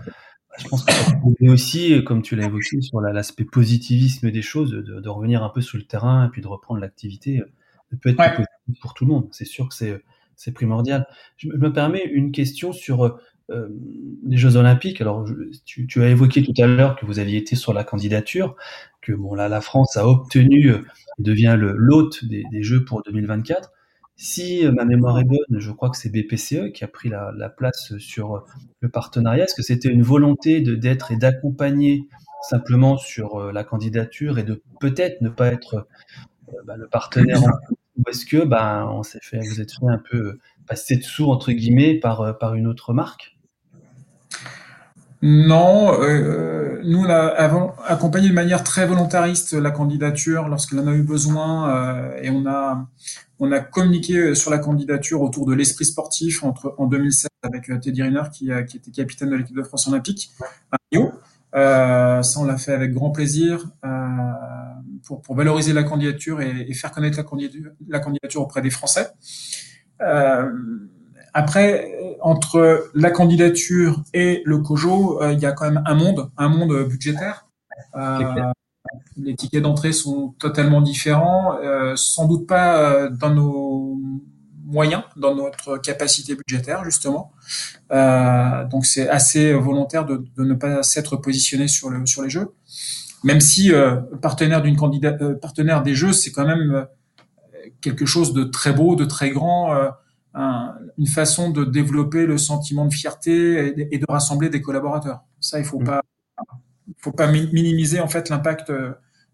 Je 0.58 0.68
pense 0.68 0.84
que 0.84 0.92
peut 1.38 1.52
aussi, 1.52 2.02
comme 2.04 2.22
tu 2.22 2.34
l'as 2.34 2.46
évoqué, 2.46 2.80
sur 2.80 3.00
l'aspect 3.00 3.44
positivisme 3.44 4.30
des 4.30 4.42
choses, 4.42 4.70
de, 4.70 5.00
de, 5.00 5.08
revenir 5.08 5.42
un 5.42 5.50
peu 5.50 5.60
sur 5.60 5.76
le 5.76 5.84
terrain 5.84 6.26
et 6.26 6.30
puis 6.30 6.40
de 6.40 6.46
reprendre 6.46 6.80
l'activité. 6.80 7.42
Peut 8.00 8.10
être 8.10 8.18
ouais. 8.18 8.30
positif 8.30 8.80
pour 8.80 8.94
tout 8.94 9.04
le 9.04 9.12
monde. 9.12 9.28
C'est 9.30 9.44
sûr 9.44 9.68
que 9.68 9.74
c'est 9.74 10.52
primordial. 10.52 11.06
Je 11.36 11.48
me 11.48 11.72
permets 11.72 12.04
une 12.04 12.32
question 12.32 12.72
sur 12.72 13.04
euh, 13.50 13.68
les 14.24 14.36
Jeux 14.36 14.56
Olympiques. 14.56 15.00
Alors, 15.00 15.26
je, 15.26 15.34
tu, 15.64 15.86
tu, 15.86 16.02
as 16.02 16.08
évoqué 16.08 16.42
tout 16.42 16.54
à 16.58 16.66
l'heure 16.66 16.96
que 16.96 17.06
vous 17.06 17.18
aviez 17.18 17.38
été 17.38 17.56
sur 17.56 17.72
la 17.72 17.84
candidature, 17.84 18.56
que 19.00 19.12
bon 19.12 19.34
là, 19.34 19.48
la 19.48 19.60
France 19.60 19.96
a 19.96 20.06
obtenu, 20.06 20.72
devient 21.18 21.56
le 21.58 21.74
l'hôte 21.76 22.24
des, 22.24 22.44
des 22.50 22.62
Jeux 22.62 22.84
pour 22.84 23.02
2024. 23.02 23.72
Si 24.16 24.66
euh, 24.66 24.72
ma 24.72 24.86
mémoire 24.86 25.18
est 25.18 25.24
bonne, 25.24 25.58
je 25.58 25.70
crois 25.70 25.90
que 25.90 25.96
c'est 25.96 26.08
BPCE 26.08 26.72
qui 26.72 26.84
a 26.84 26.88
pris 26.88 27.10
la, 27.10 27.32
la 27.36 27.50
place 27.50 27.96
sur 27.98 28.34
euh, 28.34 28.40
le 28.80 28.88
partenariat. 28.88 29.44
Est-ce 29.44 29.54
que 29.54 29.62
c'était 29.62 29.90
une 29.90 30.02
volonté 30.02 30.62
de 30.62 30.74
d'être 30.74 31.12
et 31.12 31.16
d'accompagner 31.16 32.08
simplement 32.48 32.96
sur 32.96 33.36
euh, 33.36 33.52
la 33.52 33.62
candidature 33.62 34.38
et 34.38 34.42
de 34.42 34.62
peut-être 34.80 35.20
ne 35.20 35.28
pas 35.28 35.48
être 35.48 35.86
bah, 36.64 36.76
le 36.76 36.86
partenaire 36.86 37.42
en 37.42 37.50
ou 37.98 38.10
est-ce 38.10 38.26
que 38.26 38.44
bah, 38.44 38.86
on 38.90 39.02
s'est 39.02 39.20
fait, 39.22 39.38
vous 39.38 39.60
êtes 39.60 39.72
fait 39.72 39.86
un 39.86 40.02
peu 40.10 40.38
passer 40.66 40.96
dessous 40.96 41.30
entre 41.30 41.52
guillemets 41.52 41.94
par 41.94 42.36
par 42.38 42.54
une 42.54 42.66
autre 42.66 42.92
marque? 42.92 43.36
Non, 45.22 46.02
euh, 46.02 46.80
nous 46.84 47.00
on 47.00 47.08
a 47.08 47.16
avant 47.16 47.74
accompagné 47.86 48.28
de 48.28 48.34
manière 48.34 48.62
très 48.62 48.86
volontariste 48.86 49.54
la 49.54 49.70
candidature 49.70 50.46
lorsqu'elle 50.48 50.80
en 50.80 50.86
a 50.86 50.92
eu 50.92 51.02
besoin 51.02 51.70
euh, 51.70 52.18
et 52.20 52.28
on 52.28 52.46
a 52.46 52.86
on 53.38 53.50
a 53.52 53.60
communiqué 53.60 54.34
sur 54.34 54.50
la 54.50 54.58
candidature 54.58 55.22
autour 55.22 55.46
de 55.46 55.54
l'esprit 55.54 55.84
sportif 55.84 56.44
entre 56.44 56.74
en 56.78 56.86
2007 56.86 57.30
avec 57.42 57.70
euh, 57.70 57.78
Teddy 57.78 58.02
Riner 58.02 58.22
qui, 58.32 58.52
a, 58.52 58.62
qui 58.62 58.76
était 58.76 58.90
capitaine 58.90 59.30
de 59.30 59.36
l'équipe 59.36 59.56
de 59.56 59.62
France 59.62 59.88
olympique 59.88 60.30
à 60.70 60.76
Rio. 60.92 61.12
Euh, 61.54 62.22
ça 62.22 62.40
on 62.40 62.44
l'a 62.44 62.58
fait 62.58 62.72
avec 62.72 62.92
grand 62.92 63.10
plaisir 63.10 63.64
euh, 63.84 63.88
pour, 65.06 65.22
pour 65.22 65.36
valoriser 65.36 65.72
la 65.72 65.84
candidature 65.84 66.40
et, 66.40 66.66
et 66.68 66.74
faire 66.74 66.90
connaître 66.90 67.16
la 67.16 67.24
candidature, 67.24 67.70
la 67.88 68.00
candidature 68.00 68.42
auprès 68.42 68.60
des 68.60 68.70
Français. 68.70 69.08
Euh, 70.02 70.50
après, 71.32 71.92
entre 72.20 72.90
la 72.94 73.10
candidature 73.10 74.02
et 74.14 74.42
le 74.44 74.58
COJO, 74.58 75.22
euh, 75.22 75.32
il 75.32 75.38
y 75.38 75.46
a 75.46 75.52
quand 75.52 75.66
même 75.66 75.82
un 75.86 75.94
monde, 75.94 76.30
un 76.36 76.48
monde 76.48 76.88
budgétaire. 76.88 77.46
Euh, 77.94 78.42
les 79.16 79.34
tickets 79.34 79.62
d'entrée 79.62 79.92
sont 79.92 80.34
totalement 80.38 80.80
différents, 80.80 81.58
euh, 81.62 81.94
sans 81.96 82.26
doute 82.26 82.46
pas 82.46 83.08
dans 83.10 83.30
nos 83.30 83.98
moyens, 84.64 85.02
dans 85.16 85.34
notre 85.34 85.78
capacité 85.78 86.34
budgétaire 86.34 86.84
justement. 86.84 87.32
Euh, 87.92 88.64
donc 88.66 88.84
c'est 88.84 89.08
assez 89.08 89.52
volontaire 89.52 90.04
de, 90.04 90.24
de, 90.36 90.44
ne 90.44 90.54
pas 90.54 90.82
s'être 90.82 91.16
positionné 91.16 91.68
sur 91.68 91.90
le 91.90 92.04
sur 92.06 92.22
les 92.22 92.30
jeux, 92.30 92.54
même 93.26 93.40
si 93.40 93.72
partenaire 94.22 94.62
d'une 94.62 94.76
candidat 94.76 95.12
partenaire 95.40 95.82
des 95.82 95.94
jeux, 95.94 96.12
c'est 96.12 96.30
quand 96.30 96.46
même 96.46 96.86
quelque 97.80 98.06
chose 98.06 98.32
de 98.32 98.44
très 98.44 98.72
beau, 98.72 98.96
de 98.96 99.04
très 99.04 99.30
grand 99.30 99.74
un, 100.36 100.74
une 100.98 101.06
façon 101.06 101.50
de 101.50 101.64
développer 101.64 102.26
le 102.26 102.38
sentiment 102.38 102.84
de 102.84 102.92
fierté 102.92 103.68
et, 103.68 103.94
et 103.94 103.98
de 103.98 104.04
rassembler 104.08 104.50
des 104.50 104.60
collaborateurs. 104.60 105.20
Ça, 105.40 105.58
il 105.58 105.64
faut 105.64 105.80
mmh. 105.80 105.84
pas, 105.84 106.02
faut 106.98 107.12
pas 107.12 107.26
minimiser 107.26 108.00
en 108.00 108.08
fait 108.08 108.28
l'impact 108.28 108.70
euh, 108.70 108.92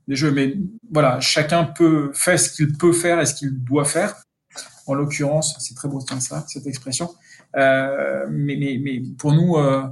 des 0.08 0.16
jeux. 0.16 0.30
Mais 0.30 0.54
voilà, 0.90 1.20
chacun 1.20 1.64
peut 1.64 2.12
faire 2.14 2.38
ce 2.38 2.50
qu'il 2.50 2.76
peut 2.78 2.92
faire 2.92 3.20
et 3.20 3.26
ce 3.26 3.34
qu'il 3.34 3.62
doit 3.64 3.84
faire. 3.84 4.14
En 4.86 4.94
l'occurrence, 4.94 5.56
c'est 5.60 5.74
très 5.74 5.88
beau 5.88 6.00
ça, 6.00 6.44
cette 6.46 6.66
expression. 6.66 7.10
Euh, 7.56 8.26
mais, 8.30 8.56
mais, 8.56 8.80
mais, 8.82 9.02
pour 9.18 9.32
nous, 9.32 9.56
euh, 9.56 9.82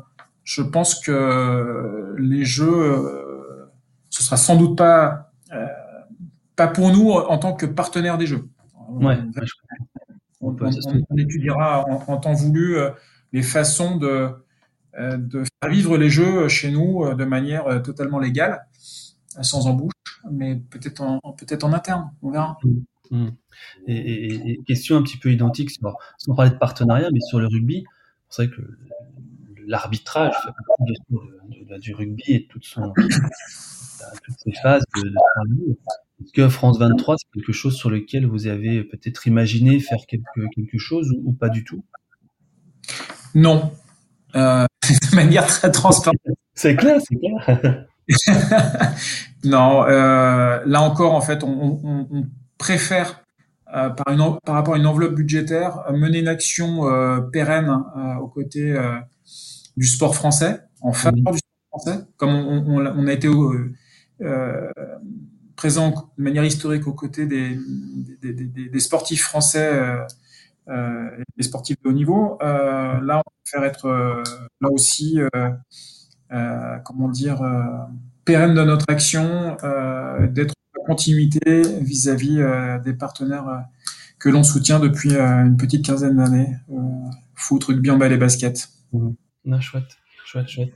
je 0.44 0.62
pense 0.62 1.00
que 1.00 2.14
les 2.18 2.44
jeux, 2.44 2.68
euh, 2.68 3.29
ce 4.10 4.22
sera 4.22 4.36
sans 4.36 4.56
doute 4.56 4.76
pas, 4.76 5.32
euh, 5.52 5.66
pas 6.56 6.68
pour 6.68 6.90
nous 6.90 7.10
en 7.12 7.38
tant 7.38 7.54
que 7.54 7.66
partenaire 7.66 8.18
des 8.18 8.26
jeux. 8.26 8.48
Ouais, 8.88 9.18
on, 10.40 10.56
on, 10.60 10.70
on 11.10 11.16
étudiera 11.16 11.86
en, 11.88 12.12
en, 12.12 12.16
temps 12.18 12.34
voulu 12.34 12.76
euh, 12.76 12.90
les 13.32 13.42
façons 13.42 13.96
de, 13.96 14.30
euh, 14.98 15.16
de 15.16 15.44
faire 15.44 15.70
vivre 15.70 15.96
les 15.96 16.10
jeux 16.10 16.48
chez 16.48 16.72
nous 16.72 17.14
de 17.14 17.24
manière 17.24 17.82
totalement 17.82 18.18
légale, 18.18 18.66
sans 19.40 19.68
embouche, 19.68 19.92
mais 20.30 20.56
peut-être 20.56 21.00
en, 21.02 21.20
peut-être 21.32 21.64
en 21.64 21.72
interne, 21.72 22.10
on 22.22 22.30
verra. 22.30 22.58
Mmh. 23.10 23.28
Et, 23.86 23.96
et, 23.96 24.50
et, 24.50 24.62
question 24.66 24.96
un 24.96 25.02
petit 25.02 25.18
peu 25.18 25.30
identique, 25.32 25.70
sans 25.70 26.34
parler 26.34 26.50
de 26.50 26.56
partenariat, 26.56 27.08
mais 27.12 27.20
sur 27.20 27.38
le 27.38 27.46
rugby, 27.46 27.84
c'est 28.28 28.46
vrai 28.46 28.56
que 28.56 28.62
l'arbitrage 29.70 30.34
de, 30.80 30.94
de, 31.64 31.78
du 31.78 31.94
rugby 31.94 32.24
et 32.28 32.46
toute 32.46 32.64
son, 32.64 32.92
toutes 32.92 34.38
ces 34.44 34.52
phases 34.60 34.84
de, 34.96 35.08
de 35.08 35.14
travail. 35.14 35.76
Est-ce 36.22 36.32
que 36.32 36.48
France 36.48 36.78
23, 36.78 37.16
c'est 37.18 37.26
quelque 37.32 37.52
chose 37.52 37.76
sur 37.76 37.88
lequel 37.88 38.26
vous 38.26 38.46
avez 38.46 38.82
peut-être 38.84 39.26
imaginé 39.26 39.80
faire 39.80 40.04
quelque, 40.06 40.48
quelque 40.54 40.78
chose 40.78 41.10
ou, 41.12 41.30
ou 41.30 41.32
pas 41.32 41.48
du 41.48 41.64
tout? 41.64 41.84
Non. 43.34 43.72
Euh, 44.34 44.66
de 45.10 45.16
manière 45.16 45.46
très 45.46 45.70
transparente. 45.70 46.18
c'est 46.54 46.76
clair, 46.76 47.00
c'est 47.00 47.16
clair. 47.16 47.86
non, 49.44 49.84
euh, 49.86 50.60
là 50.66 50.82
encore, 50.82 51.14
en 51.14 51.20
fait, 51.20 51.44
on, 51.44 51.80
on, 51.84 52.08
on 52.10 52.26
préfère, 52.58 53.22
euh, 53.74 53.90
par, 53.90 54.12
une, 54.12 54.38
par 54.44 54.56
rapport 54.56 54.74
à 54.74 54.78
une 54.78 54.86
enveloppe 54.86 55.14
budgétaire, 55.14 55.84
mener 55.92 56.18
une 56.18 56.28
action 56.28 56.88
euh, 56.88 57.20
pérenne 57.20 57.70
aux 58.20 58.28
côtés 58.28 58.76
du 59.76 59.86
sport 59.86 60.14
français, 60.14 60.60
en 60.80 60.92
faveur 60.92 61.32
mmh. 61.32 61.32
du 61.32 61.38
sport 61.38 61.80
français, 61.80 62.04
comme 62.16 62.30
on, 62.30 62.86
on 62.86 63.06
a 63.06 63.12
été 63.12 63.28
présent 65.56 66.10
de 66.16 66.22
manière 66.22 66.44
historique 66.44 66.86
aux 66.86 66.94
côtés 66.94 67.26
des, 67.26 67.58
des, 68.22 68.32
des, 68.32 68.68
des 68.68 68.80
sportifs 68.80 69.22
français 69.22 69.70
euh, 70.68 71.10
et 71.38 71.42
sportifs 71.42 71.76
de 71.82 71.88
haut 71.88 71.92
niveau. 71.92 72.38
là, 72.40 73.22
on 73.26 73.30
préfère 73.44 73.64
être 73.68 73.88
là 74.60 74.68
aussi, 74.70 75.18
comment 76.84 77.08
dire, 77.08 77.42
pérenne 78.24 78.54
de 78.54 78.62
notre 78.62 78.86
action, 78.88 79.56
d'être 80.30 80.54
en 80.78 80.84
continuité 80.84 81.62
vis-à-vis 81.80 82.40
des 82.84 82.94
partenaires 82.94 83.64
que 84.18 84.28
l'on 84.28 84.42
soutient 84.42 84.80
depuis 84.80 85.14
une 85.14 85.56
petite 85.56 85.84
quinzaine 85.84 86.16
d'années, 86.16 86.56
foot, 87.34 87.64
rugby, 87.64 87.90
en 87.90 87.98
bas 87.98 88.08
et 88.08 88.16
basket. 88.16 88.68
Mmh. 88.92 89.10
Chouette, 89.60 89.98
chouette, 90.24 90.48
chouette. 90.48 90.72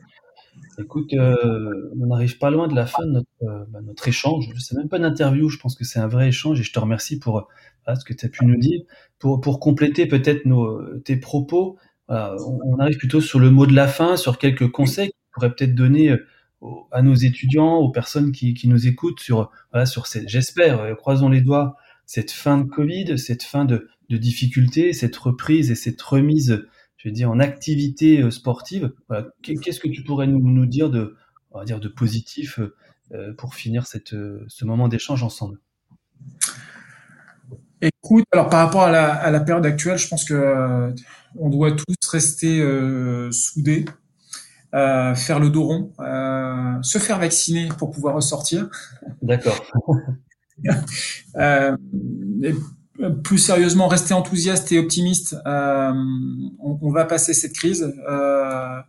Écoute, 0.79 1.12
euh, 1.15 1.91
on 2.01 2.07
n'arrive 2.07 2.39
pas 2.39 2.51
loin 2.51 2.69
de 2.69 2.75
la 2.75 2.87
fin 2.87 3.05
de 3.05 3.12
notre, 3.12 3.29
euh, 3.43 3.65
bah, 3.69 3.81
notre 3.83 4.07
échange. 4.07 4.49
C'est 4.59 4.77
même 4.77 4.89
pas 4.89 4.99
une 4.99 5.05
interview, 5.05 5.49
je 5.49 5.59
pense 5.59 5.75
que 5.75 5.85
c'est 5.85 5.99
un 5.99 6.07
vrai 6.07 6.29
échange 6.29 6.61
et 6.61 6.62
je 6.62 6.73
te 6.73 6.79
remercie 6.79 7.19
pour 7.19 7.39
euh, 7.89 7.95
ce 7.95 8.05
que 8.05 8.12
tu 8.12 8.27
as 8.27 8.29
pu 8.29 8.45
nous 8.45 8.57
dire. 8.57 8.81
Pour, 9.19 9.41
pour 9.41 9.61
compléter 9.61 10.07
peut-être 10.07 10.47
nos, 10.47 10.99
tes 11.01 11.17
propos, 11.17 11.77
on, 12.09 12.79
arrive 12.79 12.99
plutôt 12.99 13.21
sur 13.21 13.39
le 13.39 13.51
mot 13.51 13.67
de 13.67 13.75
la 13.75 13.89
fin, 13.89 14.17
sur 14.17 14.39
quelques 14.39 14.71
conseils 14.71 15.09
que 15.09 15.15
tu 15.15 15.31
pourrais 15.33 15.55
peut-être 15.55 15.75
donner 15.75 16.15
à 16.93 17.03
nos 17.03 17.15
étudiants, 17.15 17.77
aux 17.77 17.91
personnes 17.91 18.33
qui, 18.33 18.55
qui 18.55 18.69
nous 18.69 18.87
écoutent 18.87 19.21
sur, 19.21 19.51
voilà, 19.73 19.87
sur 19.87 20.07
cette, 20.07 20.29
j'espère, 20.29 20.95
croisons 20.97 21.29
les 21.29 21.41
doigts, 21.41 21.77
cette 22.05 22.31
fin 22.31 22.59
de 22.59 22.65
Covid, 22.65 23.19
cette 23.19 23.43
fin 23.43 23.65
de, 23.65 23.89
de 24.11 24.17
difficultés, 24.17 24.93
cette 24.93 25.17
reprise 25.17 25.71
et 25.71 25.75
cette 25.75 26.03
remise 26.03 26.67
je 27.05 27.11
veux 27.11 27.14
dire, 27.14 27.30
en 27.30 27.38
activité 27.38 28.22
euh, 28.22 28.30
sportive. 28.30 28.92
Qu'est-ce 29.42 29.78
que 29.78 29.88
tu 29.88 30.02
pourrais 30.02 30.26
nous, 30.26 30.40
nous, 30.40 30.64
dire 30.64 30.88
de, 30.88 31.16
on 31.50 31.59
va 31.59 31.64
dire, 31.66 31.78
de 31.78 31.88
positif 31.88 32.59
euh, 33.12 33.34
pour 33.34 33.55
finir 33.55 33.86
cette, 33.86 34.14
euh, 34.14 34.42
ce 34.48 34.64
moment 34.64 34.88
d'échange 34.88 35.22
ensemble? 35.22 35.59
Écoute, 37.82 38.24
alors 38.32 38.48
par 38.48 38.64
rapport 38.64 38.84
à 38.84 38.90
la, 38.90 39.12
à 39.12 39.30
la, 39.30 39.40
période 39.40 39.66
actuelle, 39.66 39.98
je 39.98 40.09
pense 40.09 40.24
que 40.24 40.94
on 41.36 41.50
doit 41.50 41.72
tous 41.72 42.09
rester 42.09 42.61
soudés, 43.30 43.84
faire 44.72 45.38
le 45.38 45.50
dos 45.50 45.64
rond, 45.64 45.92
se 46.82 46.98
faire 46.98 47.18
vacciner 47.18 47.68
pour 47.78 47.90
pouvoir 47.90 48.14
ressortir. 48.14 48.70
D'accord. 49.20 49.62
plus 53.22 53.38
sérieusement, 53.38 53.88
rester 53.88 54.14
enthousiaste 54.14 54.70
et 54.72 54.78
optimiste. 54.78 55.36
Euh, 55.47 55.92
on, 56.61 56.78
on, 56.80 56.90
va 56.92 57.05
passer 57.05 57.34
cette 57.34 57.53
crise 57.53 57.92
euh, 58.09 58.80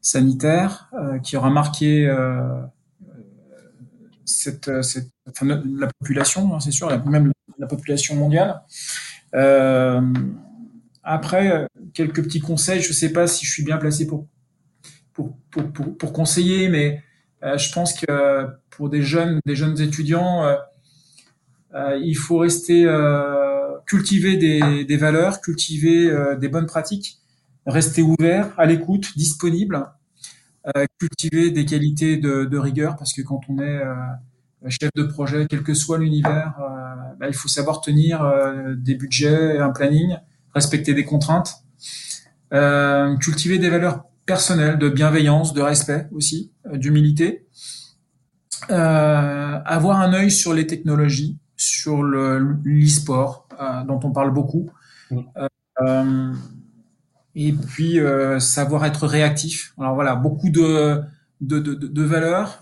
sanitaire 0.00 0.88
euh, 0.94 1.18
qui 1.18 1.36
aura 1.36 1.50
marqué 1.50 2.06
euh, 2.06 2.60
cette, 4.24 4.82
cette 4.82 5.10
enfin, 5.28 5.46
la 5.46 5.88
population, 5.98 6.54
hein, 6.54 6.60
c'est 6.60 6.70
sûr, 6.70 6.88
même 7.06 7.32
la 7.58 7.66
population 7.66 8.14
mondiale. 8.14 8.62
Euh, 9.34 10.00
après, 11.02 11.66
quelques 11.94 12.22
petits 12.22 12.40
conseils. 12.40 12.80
Je 12.82 12.88
ne 12.88 12.94
sais 12.94 13.12
pas 13.12 13.26
si 13.26 13.46
je 13.46 13.50
suis 13.50 13.64
bien 13.64 13.78
placé 13.78 14.06
pour 14.06 14.26
pour, 15.14 15.36
pour, 15.50 15.72
pour, 15.72 15.96
pour 15.96 16.12
conseiller, 16.12 16.68
mais 16.68 17.02
je 17.42 17.72
pense 17.72 17.92
que 17.98 18.46
pour 18.70 18.88
des 18.88 19.02
jeunes, 19.02 19.40
des 19.46 19.56
jeunes 19.56 19.80
étudiants, 19.80 20.44
il 21.74 22.14
faut 22.14 22.38
rester 22.38 22.84
cultiver 23.88 24.36
des, 24.36 24.96
valeurs, 24.96 25.40
cultiver 25.40 26.10
euh, 26.10 26.36
des 26.36 26.48
bonnes 26.48 26.66
pratiques, 26.66 27.18
rester 27.66 28.02
ouvert, 28.02 28.52
à 28.58 28.66
l'écoute, 28.66 29.16
disponible, 29.16 29.86
euh, 30.76 30.84
cultiver 30.98 31.50
des 31.50 31.64
qualités 31.64 32.18
de, 32.18 32.58
rigueur, 32.58 32.96
parce 32.96 33.14
que 33.14 33.22
quand 33.22 33.40
on 33.48 33.58
est 33.58 33.82
euh, 33.82 33.94
chef 34.68 34.90
de 34.94 35.04
projet, 35.04 35.46
quel 35.48 35.62
que 35.62 35.72
soit 35.72 35.98
l'univers, 35.98 36.54
bah, 37.18 37.28
il 37.28 37.34
faut 37.34 37.48
savoir 37.48 37.80
tenir 37.80 38.20
des 38.76 38.94
budgets, 38.94 39.58
un 39.58 39.70
planning, 39.70 40.16
respecter 40.54 40.94
des 40.94 41.04
contraintes, 41.04 41.62
cultiver 43.20 43.58
des 43.58 43.70
valeurs 43.70 44.04
personnelles, 44.26 44.78
de 44.78 44.88
bienveillance, 44.88 45.54
de 45.54 45.62
respect 45.62 46.08
aussi, 46.12 46.52
d'humilité, 46.74 47.46
avoir 48.68 50.00
un 50.00 50.12
œil 50.12 50.30
sur 50.30 50.52
les 50.52 50.66
technologies, 50.66 51.38
sur 51.56 52.02
l'e-sport, 52.02 53.47
euh, 53.60 53.84
dont 53.84 54.00
on 54.04 54.12
parle 54.12 54.32
beaucoup. 54.32 54.70
Euh, 55.80 56.32
et 57.34 57.52
puis 57.52 57.98
euh, 57.98 58.38
savoir 58.40 58.84
être 58.84 59.06
réactif. 59.06 59.74
Alors 59.78 59.94
voilà, 59.94 60.14
beaucoup 60.16 60.50
de 60.50 61.00
de, 61.40 61.60
de, 61.60 61.74
de 61.74 62.02
valeurs 62.02 62.60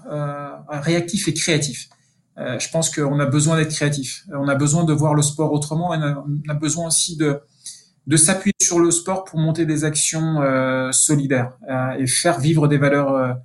réactif 0.69 1.29
et 1.29 1.35
créatif. 1.35 1.89
je 2.37 2.69
pense 2.71 2.95
qu'on 2.95 3.19
a 3.21 3.27
besoin 3.27 3.57
d'être 3.57 3.71
créatif. 3.71 4.25
On 4.33 4.49
a 4.49 4.55
besoin 4.55 4.85
de 4.85 4.93
voir 4.93 5.15
le 5.15 5.23
sport 5.23 5.53
autrement. 5.53 5.95
Et 5.95 5.99
on 5.99 6.51
a 6.51 6.55
besoin 6.55 6.89
aussi 6.89 7.17
de 7.17 7.41
de 8.07 8.17
s'appuyer 8.17 8.55
sur 8.61 8.79
le 8.79 8.91
sport 8.91 9.25
pour 9.25 9.39
monter 9.39 9.65
des 9.67 9.85
actions 9.85 10.41
solidaires 10.93 11.53
et 11.99 12.07
faire 12.07 12.39
vivre 12.39 12.69
des 12.69 12.77
valeurs 12.79 13.37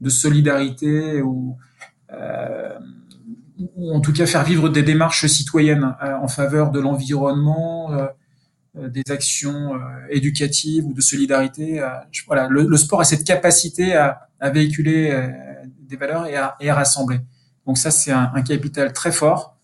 de 0.00 0.10
solidarité 0.10 1.22
ou 1.22 1.56
ou 3.76 3.94
en 3.94 4.00
tout 4.00 4.12
cas 4.12 4.26
faire 4.26 4.44
vivre 4.44 4.68
des 4.68 4.82
démarches 4.82 5.26
citoyennes 5.26 5.94
euh, 6.02 6.14
en 6.16 6.28
faveur 6.28 6.70
de 6.70 6.80
l'environnement, 6.80 7.92
euh, 7.92 8.06
euh, 8.76 8.88
des 8.88 9.02
actions 9.08 9.72
éducatives 10.10 10.86
ou 10.86 10.94
de 10.94 11.00
solidarité. 11.00 11.82
voilà, 12.26 12.48
le, 12.48 12.76
sport 12.76 13.00
a 13.00 13.04
cette 13.04 13.24
capacité 13.24 13.94
à, 13.94 14.28
à 14.38 14.50
véhiculer 14.50 15.28
des 15.80 15.96
valeurs 15.96 16.26
et 16.26 16.36
à, 16.36 16.56
et 16.60 16.70
à, 16.70 16.74
rassembler. 16.74 17.20
Donc 17.66 17.78
ça, 17.78 17.90
c'est 17.90 18.12
un, 18.12 18.30
un, 18.34 18.42
capital 18.42 18.92
très 18.92 19.12
fort 19.12 19.56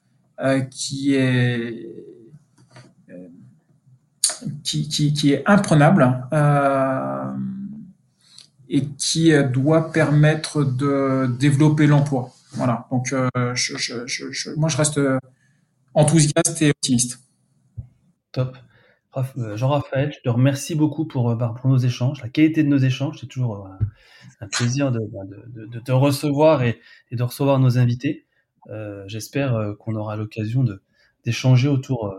qui 0.71 1.15
est 1.15 2.07
qui, 4.63 4.89
qui, 4.89 5.13
qui, 5.13 5.33
est 5.33 5.43
imprenable 5.47 6.25
euh, 6.33 7.33
et 8.69 8.85
qui 8.99 9.33
doit 9.53 9.93
permettre 9.93 10.65
de 10.65 11.27
développer 11.39 11.87
l'emploi. 11.87 12.33
Voilà. 12.57 12.87
Donc, 12.91 13.13
euh, 13.13 13.29
je, 13.55 13.77
je, 13.77 14.07
je, 14.07 14.51
moi, 14.57 14.69
je 14.69 14.77
reste 14.77 14.99
euh, 14.99 15.19
enthousiaste 15.95 16.63
et 16.63 16.71
optimiste. 16.71 17.21
Top. 18.33 18.57
Euh, 19.39 19.57
Jean-Raphaël, 19.57 20.13
je 20.13 20.21
te 20.23 20.29
remercie 20.29 20.75
beaucoup 20.75 21.07
pour, 21.07 21.35
bah, 21.37 21.55
pour 21.59 21.71
nos 21.71 21.79
échanges, 21.79 22.23
la 22.23 22.29
qualité 22.29 22.63
de 22.63 22.69
nos 22.69 22.79
échanges. 22.79 23.19
C'est 23.21 23.27
toujours 23.29 23.69
un 24.41 24.47
plaisir 24.49 24.93
de, 24.93 25.01
bah, 25.01 25.21
de, 25.47 25.67
de, 25.67 25.81
te 25.81 25.93
recevoir 25.93 26.63
et, 26.63 26.81
et, 27.11 27.17
de 27.17 27.23
recevoir 27.23 27.59
nos 27.59 27.79
invités. 27.79 28.27
Euh, 28.69 29.05
J'espère 29.07 29.75
qu'on 29.79 29.95
aura 29.95 30.17
l'occasion 30.17 30.65
d'échanger 31.25 31.69
autour 31.69 32.15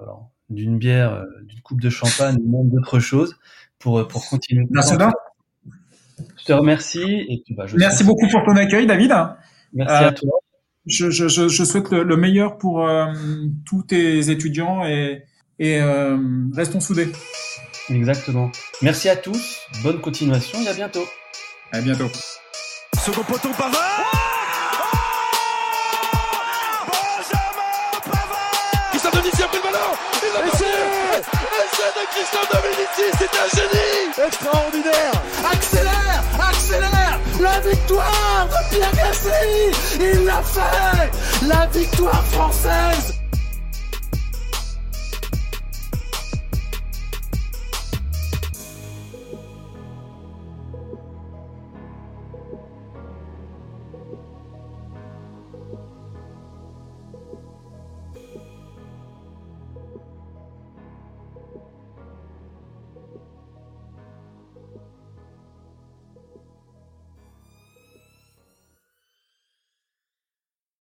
d'une 0.50 0.80
bière, 0.80 1.24
d'une 1.44 1.62
coupe 1.62 1.82
de 1.82 1.90
champagne 1.90 2.38
ou 2.44 2.58
même 2.58 2.70
d'autres 2.72 3.00
choses 3.00 3.38
pour, 3.78 4.08
pour 4.08 4.28
continuer. 4.28 4.66
Merci. 4.72 4.96
Je 6.40 6.46
te 6.46 6.54
remercie. 6.54 7.26
Et 7.30 7.44
bah, 7.52 7.66
Merci 7.76 8.04
beaucoup 8.04 8.28
pour 8.30 8.44
ton 8.44 8.56
accueil, 8.56 8.88
David. 8.88 9.14
Merci 9.74 9.94
à 9.94 10.08
euh, 10.08 10.12
toi. 10.12 10.40
Je, 10.86 11.10
je, 11.10 11.28
je, 11.28 11.64
souhaite 11.64 11.92
le, 11.92 12.16
meilleur 12.16 12.58
pour 12.58 12.88
euh, 12.88 13.06
tous 13.66 13.84
tes 13.84 14.30
étudiants 14.30 14.86
et, 14.86 15.24
et 15.60 15.82
euh, 15.82 16.18
restons 16.54 16.80
soudés. 16.80 17.12
Exactement. 17.90 18.52
Merci 18.82 19.10
à 19.10 19.16
tous, 19.16 19.60
bonne 19.84 20.00
continuation 20.00 20.62
et 20.62 20.68
à 20.68 20.74
bientôt. 20.74 21.06
À 21.72 21.82
bientôt. 21.82 22.10
Second 22.98 23.24
poteau 23.24 23.50
Pavard 23.58 24.37
De 31.78 31.84
Christophe 32.12 32.48
c'est 32.96 33.30
un 33.38 33.50
génie. 33.56 34.28
Extraordinaire. 34.28 35.12
Accélère 35.52 36.24
Accélère. 36.50 37.20
La 37.40 37.60
victoire 37.60 38.48
de 38.50 38.76
Pierre 38.76 38.92
Gasly. 38.96 39.72
Il 40.00 40.26
l'a 40.26 40.42
fait. 40.42 41.48
La 41.48 41.68
victoire 41.68 42.26
française 42.32 43.17